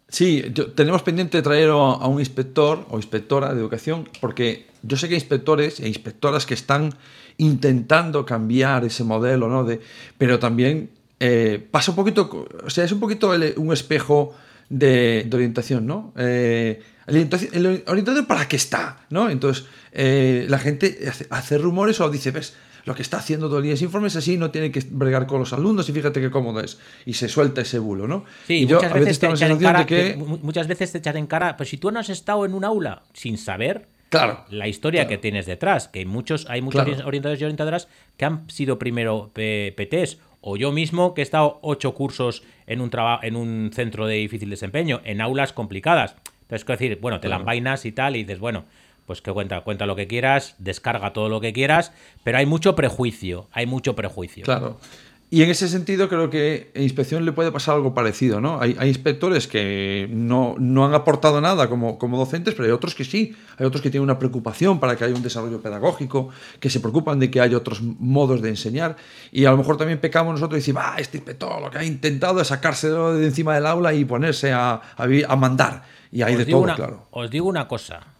Sí, 0.09 0.44
tenemos 0.76 1.03
pendiente 1.03 1.38
de 1.38 1.42
traer 1.42 1.70
a, 1.70 2.07
un 2.07 2.20
inspector 2.20 2.86
o 2.88 2.96
inspectora 2.96 3.53
de 3.53 3.61
educación, 3.61 4.09
porque 4.20 4.66
yo 4.82 4.96
sé 4.96 5.09
que 5.09 5.14
hay 5.14 5.20
inspectores 5.20 5.80
e 5.80 5.88
inspectoras 5.88 6.46
que 6.46 6.55
están 6.55 6.94
intentando 7.36 8.24
cambiar 8.24 8.84
ese 8.84 9.03
modelo, 9.03 9.48
¿no? 9.48 9.64
De, 9.64 9.80
pero 10.18 10.38
también 10.38 10.90
eh, 11.18 11.64
pasa 11.70 11.90
un 11.90 11.96
poquito, 11.96 12.46
o 12.64 12.70
sea, 12.70 12.84
es 12.84 12.92
un 12.92 13.01
poquito 13.01 13.32
un 13.57 13.72
espejo 13.72 14.34
de, 14.68 15.28
orientación, 15.32 15.86
¿no? 15.86 16.12
Eh, 16.16 16.80
el 17.07 17.82
orientador 17.86 18.26
para 18.26 18.46
qué 18.46 18.57
está, 18.57 18.98
¿no? 19.11 19.30
Entonces, 19.30 19.66
eh, 19.93 20.47
la 20.49 20.59
gente 20.59 20.99
hace, 21.30 21.59
rumores 21.59 22.01
o 22.01 22.11
dice, 22.11 22.30
ves, 22.30 22.57
lo 22.84 22.95
que 22.95 23.03
está 23.03 23.18
haciendo 23.18 23.49
todo 23.49 23.59
el 23.59 23.64
día 23.64 23.74
es 23.74 23.82
informes 23.82 24.16
así, 24.16 24.36
no 24.36 24.51
tiene 24.51 24.70
que 24.70 24.82
bregar 24.91 25.26
con 25.26 25.41
los 25.41 25.53
alumnos 25.53 25.88
y 25.88 25.93
fíjate 25.93 26.20
qué 26.20 26.30
cómodo 26.30 26.61
es. 26.61 26.78
Y 27.05 27.14
se 27.14 27.28
suelta 27.28 27.61
ese 27.61 27.78
bulo, 27.78 28.07
¿no? 28.07 28.24
Sí, 28.47 28.66
muchas, 28.66 28.93
veces 28.93 29.18
te 29.18 29.26
echan 29.28 29.51
en 29.53 29.59
cara, 29.59 29.86
que... 29.86 30.16
muchas 30.16 30.66
veces 30.66 30.93
te 30.93 30.99
echan 30.99 31.16
en 31.16 31.26
cara, 31.26 31.57
pues 31.57 31.68
si 31.68 31.76
tú 31.76 31.91
no 31.91 32.01
has 32.01 32.09
estado 32.09 32.45
en 32.45 32.55
un 32.55 32.64
aula 32.64 33.03
sin 33.12 33.36
saber 33.36 33.88
claro, 34.09 34.45
la 34.51 34.68
historia 34.68 35.07
que 35.07 35.18
tienes 35.18 35.47
detrás, 35.47 35.88
que 35.88 36.01
hay 36.01 36.05
muchos, 36.05 36.47
hay 36.49 36.62
muchos 36.62 36.82
orientadores 37.05 37.41
y 37.41 37.45
orientadoras 37.45 37.88
que 38.16 38.24
han 38.24 38.49
sido 38.51 38.78
primero 38.78 39.30
PTs, 39.34 40.18
o 40.41 40.57
yo 40.57 40.72
mismo 40.72 41.14
que 41.14 41.20
he 41.20 41.24
estado 41.24 41.59
ocho 41.62 41.95
cursos 41.95 42.43
en 42.66 42.80
un, 42.80 42.91
en 43.22 43.36
un 43.36 43.70
centro 43.74 44.07
de 44.07 44.16
difícil 44.16 44.49
desempeño, 44.49 45.01
en 45.05 45.20
aulas 45.20 45.53
complicadas. 45.53 46.16
Entonces, 46.43 46.68
es 46.68 46.78
decir, 46.78 46.99
bueno, 47.01 47.20
te 47.20 47.28
la 47.28 47.38
vainas 47.38 47.84
y 47.84 47.93
tal, 47.93 48.16
y 48.16 48.24
dices, 48.24 48.41
bueno, 48.41 48.64
pues 49.11 49.22
que 49.22 49.32
cuenta, 49.32 49.62
cuenta 49.62 49.86
lo 49.86 49.96
que 49.96 50.06
quieras, 50.06 50.54
descarga 50.58 51.12
todo 51.12 51.28
lo 51.28 51.40
que 51.40 51.52
quieras, 51.52 51.90
pero 52.22 52.38
hay 52.38 52.46
mucho 52.46 52.76
prejuicio, 52.76 53.48
hay 53.50 53.66
mucho 53.66 53.96
prejuicio. 53.96 54.44
Claro. 54.44 54.78
Y 55.30 55.42
en 55.42 55.50
ese 55.50 55.66
sentido 55.66 56.08
creo 56.08 56.30
que 56.30 56.70
en 56.74 56.84
inspección 56.84 57.24
le 57.24 57.32
puede 57.32 57.50
pasar 57.50 57.74
algo 57.74 57.92
parecido, 57.92 58.40
¿no? 58.40 58.61
Hay, 58.61 58.76
inspectores 58.86 59.48
que 59.48 60.08
no, 60.12 60.54
han 60.61 60.94
aportado 60.94 61.40
nada 61.40 61.68
como, 61.68 61.98
como, 61.98 62.18
docentes, 62.18 62.54
pero 62.54 62.66
hay 62.66 62.70
otros 62.70 62.94
que 62.94 63.04
sí. 63.04 63.34
Hay 63.58 63.66
otros 63.66 63.82
que 63.82 63.90
tienen 63.90 64.04
una 64.04 64.16
preocupación 64.16 64.78
para 64.78 64.94
que 64.94 65.02
haya 65.02 65.14
un 65.16 65.24
desarrollo 65.24 65.61
pedagógico, 65.61 66.28
que 66.61 66.70
se 66.70 66.78
preocupan 66.78 67.18
de 67.18 67.32
que 67.32 67.40
haya 67.40 67.56
otros 67.56 67.82
modos 67.82 68.42
de 68.42 68.50
enseñar. 68.50 68.94
Y 69.32 69.44
a 69.44 69.50
lo 69.50 69.56
mejor 69.56 69.76
también 69.76 69.98
pecamos 69.98 70.34
nosotros 70.34 70.58
y 70.58 70.61
decimos, 70.61 70.84
ah, 70.86 70.94
este 70.98 71.16
inspector 71.16 71.61
lo 71.61 71.68
que 71.68 71.78
ha 71.78 71.84
intentado 71.84 72.40
es 72.40 72.46
sacárselo 72.46 73.14
de 73.14 73.26
encima 73.26 73.56
del 73.56 73.66
aula 73.66 73.92
y 73.92 74.04
ponerse 74.04 74.52
a, 74.52 74.80
a 74.96 75.36
mandar. 75.36 75.82
Y 76.12 76.22
hay 76.22 76.36
de 76.36 76.46
todo, 76.46 76.62
claro. 76.62 77.08
Os 77.11 77.28
digo 77.28 77.48
una 77.48 77.66
cosa. 77.66 78.19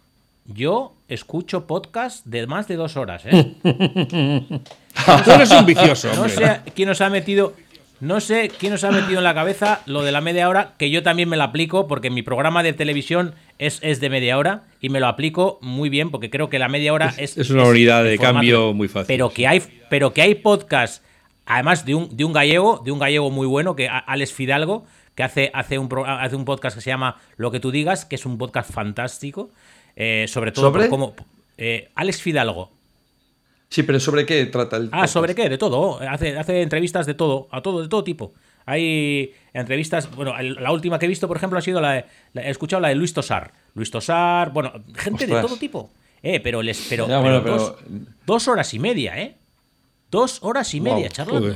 Yo 0.53 0.95
escucho 1.07 1.65
podcast 1.65 2.25
de 2.25 2.45
más 2.47 2.67
de 2.67 2.75
dos 2.75 2.97
horas, 2.97 3.23
¿eh? 3.25 3.53
Tú 3.63 5.31
eres 5.31 5.51
un 5.51 5.65
vicioso. 5.65 6.13
No 6.15 6.27
sé 6.27 6.61
quién 6.75 6.89
nos 6.89 6.99
ha 7.01 7.09
metido. 7.09 7.53
No 7.99 8.19
sé 8.19 8.49
quién 8.57 8.71
nos 8.71 8.83
ha 8.83 8.91
metido 8.91 9.19
en 9.19 9.23
la 9.23 9.35
cabeza 9.35 9.81
lo 9.85 10.01
de 10.01 10.11
la 10.11 10.21
media 10.21 10.49
hora, 10.49 10.73
que 10.79 10.89
yo 10.89 11.03
también 11.03 11.29
me 11.29 11.37
lo 11.37 11.43
aplico, 11.43 11.87
porque 11.87 12.09
mi 12.09 12.23
programa 12.23 12.63
de 12.63 12.73
televisión 12.73 13.35
es, 13.59 13.77
es 13.83 13.99
de 13.99 14.09
media 14.09 14.39
hora 14.39 14.63
y 14.81 14.89
me 14.89 14.99
lo 14.99 15.05
aplico 15.05 15.59
muy 15.61 15.89
bien, 15.89 16.09
porque 16.09 16.31
creo 16.31 16.49
que 16.49 16.57
la 16.57 16.67
media 16.67 16.93
hora 16.93 17.13
es. 17.17 17.37
Es, 17.37 17.51
una 17.51 17.63
unidad 17.63 18.03
de, 18.03 18.17
cambio 18.17 18.73
muy 18.73 18.87
fácil. 18.87 19.07
Pero 19.07 19.29
que 19.29 19.47
hay, 19.47 19.61
pero 19.89 20.13
que 20.13 20.23
hay 20.23 20.35
podcast, 20.35 21.05
además 21.45 21.85
de 21.85 21.93
un, 21.93 22.17
de 22.17 22.25
un 22.25 22.33
gallego, 22.33 22.81
de 22.83 22.91
un 22.91 22.97
gallego 22.97 23.29
muy 23.29 23.45
bueno, 23.45 23.75
que 23.75 23.87
Alex 23.87 24.33
Fidalgo, 24.33 24.85
que 25.13 25.21
hace, 25.21 25.51
hace, 25.53 25.77
un, 25.77 25.87
hace 26.07 26.35
un 26.35 26.45
podcast 26.45 26.75
que 26.75 26.81
se 26.81 26.89
llama 26.89 27.17
Lo 27.37 27.51
que 27.51 27.59
tú 27.59 27.69
digas, 27.69 28.05
que 28.05 28.15
es 28.15 28.25
un 28.25 28.39
podcast 28.39 28.71
fantástico, 28.71 29.51
eh, 29.95 30.25
sobre 30.27 30.51
todo 30.51 30.65
¿Sobre? 30.65 30.89
como 30.89 31.15
eh, 31.57 31.89
Alex 31.95 32.21
Fidalgo. 32.21 32.71
Sí, 33.69 33.83
pero 33.83 33.99
¿sobre 33.99 34.25
qué 34.25 34.45
trata 34.47 34.77
el 34.77 34.89
Ah, 34.91 35.07
¿sobre 35.07 35.33
qué? 35.33 35.47
De 35.47 35.57
todo. 35.57 35.99
Hace, 36.01 36.37
hace 36.37 36.61
entrevistas 36.61 37.05
de 37.05 37.13
todo, 37.13 37.47
a 37.51 37.61
todo, 37.61 37.81
de 37.81 37.87
todo 37.87 38.03
tipo. 38.03 38.33
Hay 38.65 39.33
entrevistas, 39.53 40.13
bueno, 40.15 40.33
la 40.39 40.71
última 40.71 40.99
que 40.99 41.05
he 41.05 41.09
visto, 41.09 41.27
por 41.27 41.37
ejemplo, 41.37 41.57
ha 41.57 41.61
sido 41.61 41.81
la 41.81 41.93
de, 41.93 42.05
he 42.35 42.49
escuchado 42.49 42.81
la 42.81 42.89
de 42.89 42.95
Luis 42.95 43.13
Tosar. 43.13 43.51
Luis 43.73 43.89
Tosar, 43.89 44.51
bueno, 44.51 44.73
gente 44.95 45.25
de 45.25 45.41
todo 45.41 45.57
tipo. 45.57 45.89
Eh, 46.21 46.39
pero 46.39 46.61
les, 46.61 46.85
pero, 46.87 47.07
Dos, 48.25 48.47
horas 48.47 48.73
y 48.73 48.79
media, 48.79 49.19
¿eh? 49.19 49.35
Dos 50.11 50.39
horas 50.43 50.73
y 50.73 50.81
media 50.81 51.09
charlando. 51.09 51.55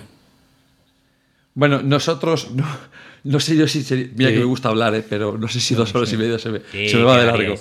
Bueno, 1.53 1.81
nosotros, 1.81 2.49
no, 3.23 3.39
sé 3.39 3.55
yo 3.55 3.67
si 3.67 3.83
sería, 3.83 4.07
mira 4.15 4.31
que 4.31 4.39
me 4.39 4.45
gusta 4.45 4.69
hablar, 4.69 4.95
¿eh? 4.95 5.03
pero 5.07 5.38
no 5.38 5.47
sé 5.47 5.59
si 5.59 5.75
dos 5.75 5.93
horas 5.93 6.11
y 6.11 6.17
media 6.17 6.39
se 6.39 6.49
me, 6.49 6.59
se 6.59 6.97
me 6.97 7.03
va 7.03 7.19
de 7.19 7.25
largo. 7.25 7.55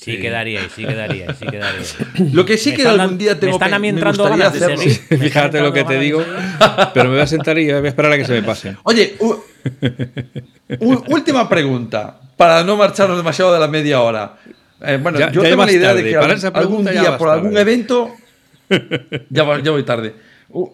Sí, 0.00 0.16
quedaría, 0.20 0.68
sí 0.68 0.84
quedaría, 0.84 1.34
sí 1.34 1.44
quedaría. 1.44 1.82
Lo 2.32 2.46
que 2.46 2.56
sí 2.56 2.72
que 2.72 2.86
algún 2.86 3.18
día 3.18 3.38
tengo 3.38 3.58
me 3.58 3.64
están 3.64 3.74
a 3.74 3.80
mí 3.80 3.88
entrando 3.88 4.24
ganas 4.24 4.52
de 4.52 4.64
hacerlo. 4.64 4.84
Fíjate 5.18 5.60
lo 5.60 5.72
que 5.72 5.82
te 5.82 5.98
digo, 5.98 6.24
pero 6.94 7.08
me 7.08 7.16
voy 7.16 7.22
a 7.22 7.26
sentar 7.26 7.58
y 7.58 7.66
voy 7.72 7.84
a 7.84 7.88
esperar 7.88 8.12
a 8.12 8.16
que 8.16 8.24
se 8.24 8.32
me 8.32 8.42
pase. 8.44 8.76
Oye, 8.84 9.16
última 11.08 11.48
pregunta, 11.48 12.20
para 12.36 12.62
no 12.62 12.76
marcharnos 12.76 13.16
demasiado 13.16 13.52
de 13.52 13.58
la 13.58 13.66
media 13.66 14.00
hora. 14.00 14.36
Eh, 14.80 15.00
bueno, 15.02 15.18
yo 15.32 15.42
tengo 15.42 15.66
la 15.66 15.72
idea 15.72 15.92
de 15.92 16.04
que 16.04 16.16
algún 16.16 16.84
día, 16.84 17.18
por 17.18 17.30
algún 17.30 17.58
evento, 17.58 18.14
ya, 19.30 19.42
voy, 19.42 19.82
tarde. 19.82 20.14
Uh, 20.50 20.68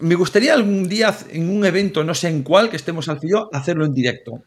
me 0.00 0.14
gustaría 0.14 0.52
algún 0.52 0.86
día 0.86 1.16
en 1.30 1.48
un 1.48 1.64
evento, 1.64 2.04
no 2.04 2.14
sé 2.14 2.28
en 2.28 2.42
cuál, 2.42 2.68
que 2.68 2.76
estemos 2.76 3.08
al 3.08 3.18
filo, 3.20 3.48
hacerlo 3.54 3.86
en 3.86 3.94
directo. 3.94 4.42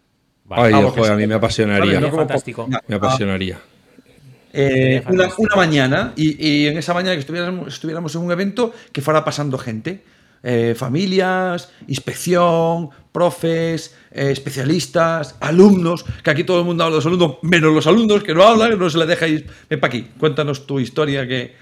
Ay, 0.51 0.73
a 0.73 1.15
mí 1.15 1.25
me 1.25 1.33
apasionaría. 1.33 1.99
Me 2.87 2.95
apasionaría. 2.95 3.59
Eh, 4.55 5.03
una, 5.09 5.29
mañana 5.55 6.13
y, 6.15 6.67
en 6.67 6.77
esa 6.77 6.93
mañana 6.93 7.15
que 7.15 7.21
estuviéramos, 7.21 7.73
estuviéramos 7.73 8.13
en 8.13 8.21
un 8.21 8.31
evento 8.31 8.71
que 8.91 9.01
fuera 9.01 9.25
pasando 9.25 9.57
gente, 9.57 10.03
eh, 10.43 10.75
familias, 10.77 11.71
inspección, 11.87 12.91
profes, 13.11 13.95
eh, 14.11 14.29
especialistas, 14.29 15.37
alumnos, 15.39 16.05
que 16.23 16.29
aquí 16.29 16.43
todo 16.43 16.59
el 16.59 16.65
mundo 16.65 16.83
habla 16.83 16.93
de 16.93 16.97
los 16.97 17.05
alumnos, 17.07 17.37
menos 17.41 17.73
los 17.73 17.87
alumnos 17.87 18.23
que 18.23 18.35
no 18.35 18.43
hablan, 18.43 18.77
no 18.77 18.89
se 18.91 18.99
les 18.99 19.07
dejáis. 19.07 19.43
Ven 19.67 19.79
para 19.79 19.87
aquí, 19.87 20.09
cuéntanos 20.19 20.67
tu 20.67 20.79
historia, 20.79 21.27
que, 21.27 21.55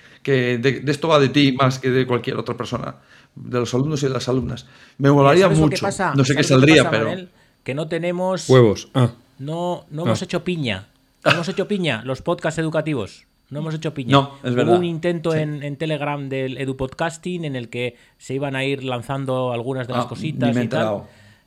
de, 0.57 0.83
esto 0.85 1.07
va 1.07 1.17
de 1.17 1.29
ti 1.29 1.53
más 1.53 1.79
que 1.79 1.89
de 1.89 2.05
cualquier 2.05 2.35
otra 2.35 2.57
persona, 2.57 2.97
de 3.35 3.57
los 3.57 3.73
alumnos 3.73 4.03
y 4.03 4.07
de 4.07 4.13
las 4.13 4.27
alumnas. 4.27 4.65
Me 4.97 5.09
molaría 5.09 5.47
mucho. 5.47 5.87
No 6.13 6.25
sé 6.25 6.35
qué 6.35 6.43
saldría, 6.43 6.89
pero. 6.89 7.15
que 7.63 7.73
no 7.73 7.87
tenemos. 7.87 8.49
Huevos. 8.49 8.89
Ah. 8.93 9.11
No, 9.39 9.85
no 9.89 10.03
hemos 10.03 10.21
ah. 10.21 10.25
hecho 10.25 10.43
piña 10.43 10.90
hemos 11.25 11.47
hecho 11.49 11.67
piña, 11.67 12.01
los 12.05 12.21
podcasts 12.21 12.59
educativos. 12.59 13.25
No 13.49 13.59
hemos 13.59 13.75
hecho 13.75 13.93
piña. 13.93 14.11
No, 14.11 14.37
es 14.43 14.55
verdad. 14.55 14.71
Hubo 14.71 14.79
un 14.79 14.85
intento 14.85 15.35
en, 15.35 15.75
Telegram 15.75 16.29
del 16.29 16.57
EduPodcasting 16.57 17.43
en 17.43 17.57
el 17.57 17.69
que 17.69 17.97
se 18.17 18.33
iban 18.33 18.55
a 18.55 18.63
ir 18.63 18.83
lanzando 18.83 19.51
algunas 19.51 19.87
de 19.87 19.93
las 19.93 20.05
ah, 20.05 20.09
cositas 20.09 20.55
y 20.55 20.67
tal. 20.67 21.03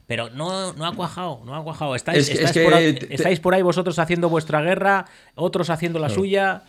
Pero 0.06 0.28
no, 0.28 0.74
no 0.74 0.86
ha 0.86 0.94
cuajado, 0.94 1.40
no 1.46 1.54
ha 1.54 1.64
cuajado. 1.64 1.94
Estáis, 1.94 2.28
por 2.62 2.74
ahí, 2.74 2.98
estáis, 3.08 3.40
por 3.40 3.54
ahí, 3.54 3.62
vosotros 3.62 3.98
haciendo 3.98 4.28
vuestra 4.28 4.60
guerra, 4.60 5.06
otros 5.34 5.70
haciendo 5.70 5.98
la 5.98 6.10
suya. 6.10 6.64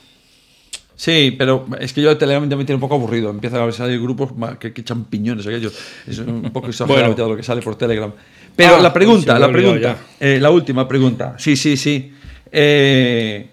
Sí, 0.96 1.36
pero 1.38 1.66
es 1.82 1.92
que 1.92 2.02
yo 2.02 2.08
de 2.08 2.16
Telegram 2.16 2.50
ya 2.50 2.56
me 2.56 2.64
tiene 2.64 2.76
un 2.76 2.82
poco 2.82 2.96
aburrido. 2.96 3.30
Empieza 3.30 3.62
a 3.62 3.72
salir 3.74 4.02
grupos 4.02 4.32
que, 4.58 4.72
que 4.72 4.82
echan 4.82 5.04
piñones 5.04 5.46
aquellos. 5.46 5.78
Es 6.08 6.20
un 6.20 6.44
poco 6.54 6.68
exagerado 6.70 7.28
lo 7.28 7.36
que 7.36 7.44
sale 7.44 7.62
por 7.62 7.76
Telegram. 7.76 8.14
Pero 8.56 8.78
ah, 8.78 8.80
la 8.80 8.94
pregunta, 8.94 9.38
la 9.38 9.52
pregunta, 9.52 9.98
eh, 10.18 10.40
la 10.40 10.50
última 10.50 10.88
pregunta. 10.88 11.36
Sí, 11.38 11.58
sí, 11.58 11.76
sí. 11.76 12.14
Eh, 12.52 13.50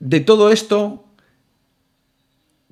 de 0.00 0.20
todo 0.20 0.50
esto, 0.50 1.04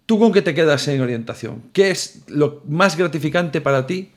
¿tú 0.06 0.18
con 0.18 0.32
qué 0.32 0.42
te 0.42 0.54
quedas 0.54 0.86
en 0.88 1.00
orientación? 1.00 1.70
¿Qué 1.72 1.90
es 1.90 2.22
lo 2.28 2.62
más 2.66 2.96
gratificante 2.96 3.60
para 3.60 3.86
ti 3.86 4.12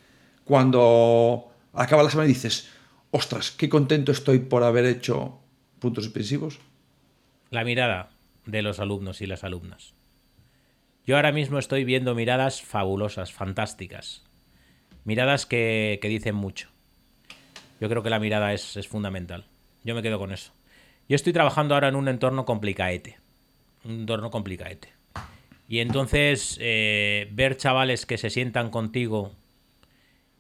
cuando 0.45 1.51
acaba 1.73 2.03
la 2.03 2.09
semana 2.09 2.29
y 2.29 2.33
dices, 2.33 2.69
ostras, 3.11 3.51
qué 3.51 3.69
contento 3.69 4.11
estoy 4.11 4.39
por 4.39 4.63
haber 4.63 4.85
hecho 4.85 5.39
puntos 5.79 6.05
suspensivos? 6.05 6.59
La 7.49 7.63
mirada 7.63 8.11
de 8.45 8.61
los 8.61 8.79
alumnos 8.79 9.21
y 9.21 9.27
las 9.27 9.43
alumnas. 9.43 9.93
Yo 11.05 11.15
ahora 11.15 11.31
mismo 11.31 11.57
estoy 11.57 11.83
viendo 11.85 12.13
miradas 12.13 12.61
fabulosas, 12.61 13.31
fantásticas. 13.31 14.23
Miradas 15.05 15.47
que, 15.47 15.99
dicen 16.03 16.35
mucho. 16.35 16.69
Yo 17.81 17.89
creo 17.89 18.03
que 18.03 18.11
la 18.11 18.19
mirada 18.19 18.53
es 18.53 18.87
fundamental. 18.87 19.45
Yo 19.83 19.95
me 19.95 20.01
quedo 20.01 20.19
con 20.19 20.31
eso. 20.31 20.51
Yo 21.07 21.15
estoy 21.15 21.33
trabajando 21.33 21.73
ahora 21.73 21.87
en 21.87 21.95
un 21.95 22.07
entorno 22.07 22.45
complicaete. 22.45 23.17
Un 23.85 24.01
entorno 24.01 24.29
complicaete. 24.29 24.89
Y 25.67 25.79
entonces 25.79 26.57
eh, 26.59 27.27
ver 27.31 27.57
chavales 27.57 28.05
que 28.05 28.17
se 28.17 28.29
sientan 28.29 28.69
contigo 28.69 29.31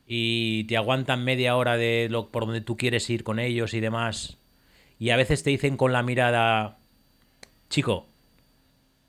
y 0.07 0.63
te 0.63 0.75
aguantan 0.75 1.23
media 1.23 1.55
hora 1.55 1.77
de 1.77 2.07
lo, 2.09 2.29
por 2.29 2.45
donde 2.45 2.61
tú 2.61 2.77
quieres 2.77 3.07
ir 3.11 3.23
con 3.23 3.39
ellos 3.39 3.75
y 3.75 3.79
demás. 3.79 4.37
Y 4.99 5.11
a 5.11 5.17
veces 5.17 5.43
te 5.43 5.51
dicen 5.51 5.77
con 5.77 5.93
la 5.93 6.01
mirada, 6.01 6.77
chico, 7.69 8.07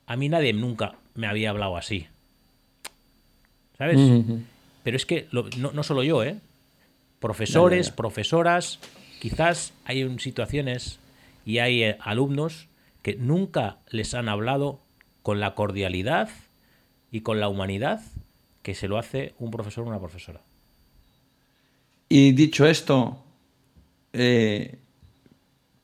a 0.05 0.15
mí 0.15 0.29
nadie 0.29 0.53
nunca 0.53 0.93
me 1.15 1.25
había 1.25 1.49
hablado 1.49 1.75
así. 1.75 2.07
¿Sabes? 3.77 3.99
Pero 4.83 4.95
es 4.95 5.05
que 5.07 5.27
no, 5.31 5.71
no, 5.71 5.83
solo 5.83 6.03
yo, 6.03 6.23
¿eh? 6.23 6.37
Profesores, 7.19 7.89
profesoras, 7.89 8.79
Quizás 9.21 9.73
hay 9.85 10.17
situaciones 10.17 10.97
y 11.45 11.59
hay 11.59 11.83
eh, 11.83 11.97
alumnos 11.99 12.65
que 13.03 13.13
nunca 13.13 13.77
les 13.91 14.15
han 14.15 14.27
hablado 14.27 14.79
con 15.21 15.39
la 15.39 15.53
cordialidad 15.53 16.29
y 17.11 17.21
con 17.21 17.39
la 17.39 17.47
humanidad 17.47 18.01
que 18.63 18.73
se 18.73 18.87
lo 18.87 18.97
hace 18.97 19.35
un 19.37 19.51
profesor 19.51 19.83
o 19.83 19.89
una 19.89 19.99
profesora. 19.99 20.41
Y 22.09 22.31
dicho 22.31 22.65
esto, 22.65 23.23
eh, 24.13 24.79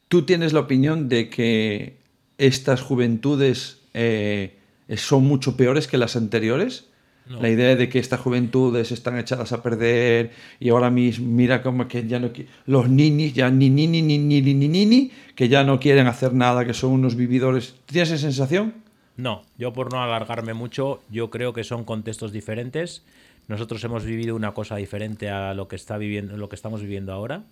¿tú 0.08 0.24
tienes 0.24 0.52
la 0.52 0.62
opinión 0.62 1.08
de 1.08 1.30
que 1.30 1.98
estas 2.40 2.82
juventudes 2.82 3.82
eh, 3.94 4.58
son 4.96 5.26
mucho 5.26 5.56
peores 5.56 5.86
que 5.86 6.00
las 6.00 6.16
anteriores? 6.16 6.88
La 7.30 7.50
idea 7.50 7.76
de 7.76 7.90
que 7.90 8.00
estas 8.00 8.20
juventudes 8.20 8.92
están 8.92 9.18
echadas 9.18 9.52
a 9.52 9.62
perder 9.62 10.32
y 10.60 10.70
ahora 10.70 10.90
mismo 10.90 11.28
mira 11.28 11.62
como 11.62 11.88
que 11.88 12.08
ya 12.08 12.20
no 12.20 12.30
los 12.66 12.90
ninis 12.90 13.34
ya 13.34 13.50
ni 13.50 13.70
ni 13.70 13.86
ni 13.88 14.02
ni 14.02 14.18
ni 14.18 14.42
ni 14.42 14.54
ni 14.54 14.86
ni 14.86 15.12
que 15.36 15.50
ya 15.50 15.64
no 15.64 15.80
quieren 15.80 16.08
hacer 16.08 16.34
nada, 16.34 16.66
que 16.66 16.74
son 16.74 16.92
unos 16.92 17.16
vividores. 17.16 17.76
¿Tienes 17.86 18.12
esa 18.12 18.22
sensación? 18.22 18.76
No, 19.18 19.44
yo 19.58 19.74
por 19.74 19.92
no 19.92 20.02
alargarme 20.02 20.54
mucho, 20.54 21.02
yo 21.10 21.30
creo 21.30 21.52
que 21.54 21.64
son 21.64 21.84
contextos 21.84 22.32
diferentes. 22.32 23.04
Nosotros 23.48 23.84
hemos 23.84 24.06
vivido 24.06 24.36
una 24.36 24.54
cosa 24.54 24.76
diferente 24.76 25.30
a 25.30 25.54
lo 25.54 25.68
que 25.68 25.76
está 25.76 25.98
viviendo, 25.98 26.38
lo 26.38 26.50
que 26.50 26.56
estamos 26.56 26.82
viviendo 26.82 27.14
ahora 27.14 27.44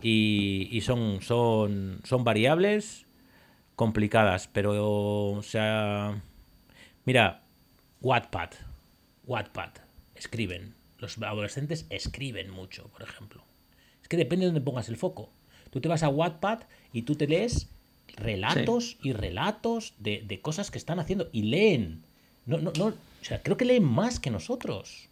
y, 0.00 0.68
y 0.70 0.80
son, 0.80 1.20
son, 1.20 1.98
son 2.04 2.24
variables 2.24 3.04
complicadas, 3.76 4.48
pero 4.52 5.32
o 5.32 5.42
sea, 5.42 6.20
mira, 7.04 7.42
Wattpad 8.00 8.50
Wattpad, 9.26 9.70
escriben. 10.14 10.74
Los 10.98 11.18
adolescentes 11.18 11.86
escriben 11.90 12.50
mucho, 12.50 12.88
por 12.88 13.02
ejemplo. 13.02 13.42
Es 14.02 14.08
que 14.08 14.16
depende 14.16 14.44
de 14.44 14.52
dónde 14.52 14.60
pongas 14.60 14.88
el 14.88 14.96
foco. 14.96 15.30
Tú 15.70 15.80
te 15.80 15.88
vas 15.88 16.02
a 16.02 16.08
Wattpad 16.08 16.60
y 16.92 17.02
tú 17.02 17.14
te 17.14 17.26
lees 17.26 17.68
relatos 18.16 18.98
y 19.02 19.12
relatos 19.12 19.94
de, 19.98 20.22
de, 20.22 20.40
cosas 20.40 20.70
que 20.70 20.78
están 20.78 20.98
haciendo 20.98 21.28
y 21.32 21.42
leen. 21.42 22.02
No, 22.46 22.58
no, 22.58 22.72
no, 22.76 22.86
o 22.86 23.24
sea, 23.24 23.42
creo 23.42 23.56
que 23.56 23.64
leen 23.64 23.84
más 23.84 24.20
que 24.20 24.30
nosotros. 24.30 25.08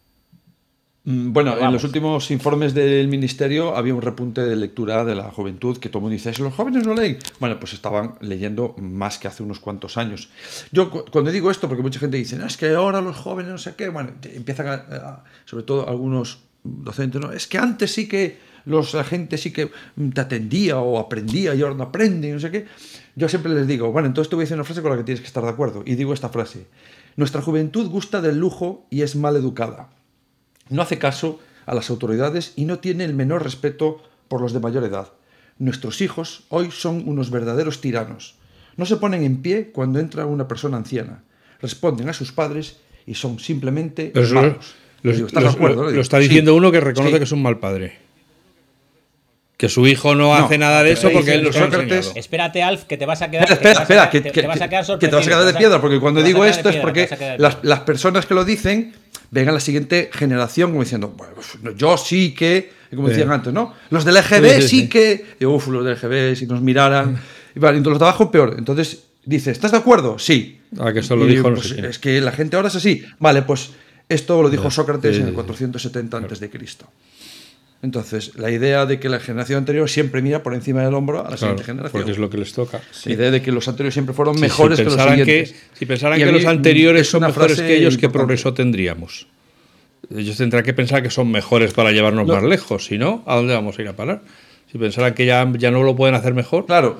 Mm, 1.03 1.33
bueno, 1.33 1.57
en 1.57 1.71
los 1.71 1.83
últimos 1.83 2.29
informes 2.29 2.75
del 2.75 3.07
ministerio 3.07 3.75
había 3.75 3.95
un 3.95 4.03
repunte 4.03 4.41
de 4.41 4.55
lectura 4.55 5.03
de 5.03 5.15
la 5.15 5.31
juventud 5.31 5.77
que 5.79 5.89
todo 5.89 5.99
el 5.99 6.01
mundo 6.03 6.13
dice, 6.13 6.31
¿los 6.41 6.53
jóvenes 6.53 6.85
no 6.85 6.93
leen? 6.93 7.17
Bueno, 7.39 7.59
pues 7.59 7.73
estaban 7.73 8.15
leyendo 8.21 8.75
más 8.77 9.17
que 9.17 9.27
hace 9.27 9.41
unos 9.41 9.59
cuantos 9.59 9.97
años. 9.97 10.29
Yo 10.71 10.91
cuando 10.91 11.31
digo 11.31 11.49
esto, 11.49 11.67
porque 11.67 11.81
mucha 11.81 11.99
gente 11.99 12.17
dice, 12.17 12.37
no, 12.37 12.45
es 12.45 12.55
que 12.55 12.69
ahora 12.69 13.01
los 13.01 13.17
jóvenes 13.17 13.51
no 13.51 13.57
sé 13.57 13.73
qué, 13.75 13.89
bueno, 13.89 14.11
empiezan 14.23 14.67
a, 14.67 15.23
sobre 15.45 15.63
todo 15.63 15.89
algunos 15.89 16.39
docentes, 16.63 17.19
no, 17.19 17.31
es 17.31 17.47
que 17.47 17.57
antes 17.57 17.91
sí 17.91 18.07
que 18.07 18.37
los, 18.65 18.93
la 18.93 19.03
gente 19.03 19.39
sí 19.39 19.51
que 19.51 19.71
te 20.13 20.21
atendía 20.21 20.77
o 20.77 20.99
aprendía 20.99 21.55
y 21.55 21.63
ahora 21.63 21.73
no 21.73 21.83
aprende, 21.85 22.31
no 22.31 22.39
sé 22.39 22.51
qué. 22.51 22.67
Yo 23.15 23.27
siempre 23.27 23.51
les 23.51 23.65
digo, 23.65 23.91
bueno, 23.91 24.07
entonces 24.07 24.29
te 24.29 24.35
voy 24.35 24.43
a 24.43 24.45
decir 24.45 24.55
una 24.55 24.65
frase 24.65 24.83
con 24.83 24.91
la 24.91 24.97
que 24.97 25.03
tienes 25.03 25.21
que 25.21 25.27
estar 25.27 25.43
de 25.43 25.49
acuerdo. 25.49 25.81
Y 25.83 25.95
digo 25.95 26.13
esta 26.13 26.29
frase, 26.29 26.67
nuestra 27.15 27.41
juventud 27.41 27.89
gusta 27.89 28.21
del 28.21 28.37
lujo 28.37 28.85
y 28.91 29.01
es 29.01 29.15
mal 29.15 29.35
educada 29.35 29.89
no 30.71 30.81
hace 30.81 30.97
caso 30.97 31.39
a 31.65 31.75
las 31.75 31.89
autoridades 31.89 32.53
y 32.55 32.65
no 32.65 32.79
tiene 32.79 33.05
el 33.05 33.13
menor 33.13 33.43
respeto 33.43 34.01
por 34.27 34.41
los 34.41 34.53
de 34.53 34.59
mayor 34.59 34.83
edad. 34.83 35.09
Nuestros 35.59 36.01
hijos 36.01 36.43
hoy 36.49 36.71
son 36.71 37.07
unos 37.07 37.29
verdaderos 37.29 37.81
tiranos. 37.81 38.35
No 38.77 38.85
se 38.85 38.97
ponen 38.97 39.23
en 39.23 39.41
pie 39.41 39.71
cuando 39.71 39.99
entra 39.99 40.25
una 40.25 40.47
persona 40.47 40.77
anciana. 40.77 41.23
Responden 41.61 42.09
a 42.09 42.13
sus 42.13 42.31
padres 42.31 42.79
y 43.05 43.13
son 43.15 43.39
simplemente 43.39 44.11
malos. 44.33 44.75
Lo, 45.03 45.99
está 45.99 46.19
diciendo 46.19 46.55
uno 46.55 46.71
que 46.71 46.79
reconoce 46.79 47.17
que 47.17 47.23
es 47.25 47.31
un 47.31 47.41
mal 47.41 47.59
padre. 47.59 47.97
Que 49.57 49.69
su 49.69 49.85
hijo 49.85 50.15
no, 50.15 50.33
hace 50.33 50.57
nada 50.57 50.81
de 50.81 50.93
eso 50.93 51.11
porque 51.11 51.35
él 51.35 51.43
lo 51.43 51.53
Sócrates... 51.53 52.13
Espérate, 52.15 52.63
Alf, 52.63 52.85
que 52.85 52.97
te 52.97 53.05
vas 53.05 53.21
a 53.21 53.29
quedar. 53.29 53.51
Espera, 53.51 53.81
espera, 53.81 54.09
que, 54.09 54.21
te 54.21 54.47
vas 54.47 54.59
a 54.59 54.67
quedar 54.67 54.85
Que 54.97 55.07
te 55.07 55.15
vas 55.15 55.27
a 55.27 55.29
quedar 55.29 55.45
de 55.45 55.53
piedra, 55.53 55.79
porque 55.79 55.99
cuando 55.99 56.23
digo 56.23 56.43
esto 56.45 56.69
es 56.69 56.77
porque 56.77 57.07
las, 57.37 57.59
las, 57.61 57.81
personas 57.81 58.25
que 58.25 58.33
lo 58.33 58.43
dicen 58.43 58.95
venga 59.31 59.51
la 59.51 59.59
siguiente 59.59 60.09
generación 60.13 60.71
como 60.71 60.83
diciendo, 60.83 61.13
bueno, 61.17 61.33
pues, 61.33 61.47
yo 61.77 61.97
sí 61.97 62.35
que, 62.35 62.71
como 62.93 63.09
decían 63.09 63.31
antes, 63.31 63.51
¿no? 63.51 63.73
Los 63.89 64.05
del 64.05 64.17
EGB 64.17 64.61
sí, 64.61 64.87
que, 64.87 65.25
y, 65.39 65.45
uf, 65.45 65.67
los 65.69 65.83
del 65.83 65.95
EGB 65.95 66.35
si 66.35 66.45
nos 66.45 66.61
miraran, 66.61 67.19
y 67.55 67.59
vale, 67.59 67.77
entonces 67.77 67.93
los 67.93 67.99
de 67.99 68.05
abajo 68.05 68.29
peor. 68.29 68.55
Entonces 68.57 69.03
dice, 69.25 69.51
¿estás 69.51 69.71
de 69.71 69.77
acuerdo? 69.77 70.19
Sí. 70.19 70.59
Ah, 70.77 70.93
que 70.93 70.99
eso 70.99 71.15
lo 71.15 71.25
dijo 71.25 71.53
pues, 71.53 71.71
Es 71.71 71.99
que 71.99 72.21
la 72.21 72.31
gente 72.31 72.55
ahora 72.55 72.67
es 72.67 72.75
así. 72.75 73.03
Vale, 73.19 73.41
pues 73.41 73.71
esto 74.07 74.41
lo 74.41 74.49
dijo 74.49 74.69
Sócrates 74.69 75.17
en 75.17 75.27
el 75.27 75.33
470 75.33 76.17
a.C. 76.17 76.49
Entonces, 77.83 78.37
la 78.37 78.51
idea 78.51 78.85
de 78.85 78.99
que 78.99 79.09
la 79.09 79.19
generación 79.19 79.57
anterior 79.57 79.89
siempre 79.89 80.21
mira 80.21 80.43
por 80.43 80.53
encima 80.53 80.83
del 80.83 80.93
hombro 80.93 81.25
a 81.25 81.31
la 81.31 81.37
siguiente 81.37 81.63
generación. 81.63 81.91
Porque 81.91 82.11
es 82.11 82.19
lo 82.19 82.29
que 82.29 82.37
les 82.37 82.53
toca. 82.53 82.79
La 83.05 83.11
idea 83.11 83.31
de 83.31 83.41
que 83.41 83.51
los 83.51 83.67
anteriores 83.67 83.93
siempre 83.93 84.13
fueron 84.13 84.39
mejores 84.39 84.77
que 84.77 84.85
los 84.85 84.93
siguientes. 84.93 85.55
si 85.73 85.85
pensaran 85.87 86.19
que 86.19 86.31
los 86.31 86.45
anteriores 86.45 87.09
son 87.09 87.21
mejores 87.21 87.59
que 87.59 87.77
ellos, 87.77 87.97
¿qué 87.97 88.09
progreso 88.09 88.53
tendríamos? 88.53 89.27
Ellos 90.15 90.37
tendrán 90.37 90.63
que 90.63 90.73
pensar 90.73 91.01
que 91.01 91.09
son 91.09 91.31
mejores 91.31 91.73
para 91.73 91.91
llevarnos 91.91 92.27
más 92.27 92.43
lejos. 92.43 92.85
Si 92.85 92.97
no, 92.97 93.23
¿a 93.25 93.35
dónde 93.35 93.53
vamos 93.53 93.79
a 93.79 93.81
ir 93.81 93.87
a 93.87 93.95
parar? 93.95 94.21
Si 94.71 94.77
pensaran 94.77 95.13
que 95.13 95.25
ya, 95.25 95.51
ya 95.57 95.71
no 95.71 95.83
lo 95.83 95.95
pueden 95.95 96.15
hacer 96.15 96.33
mejor. 96.33 96.65
Claro. 96.65 96.99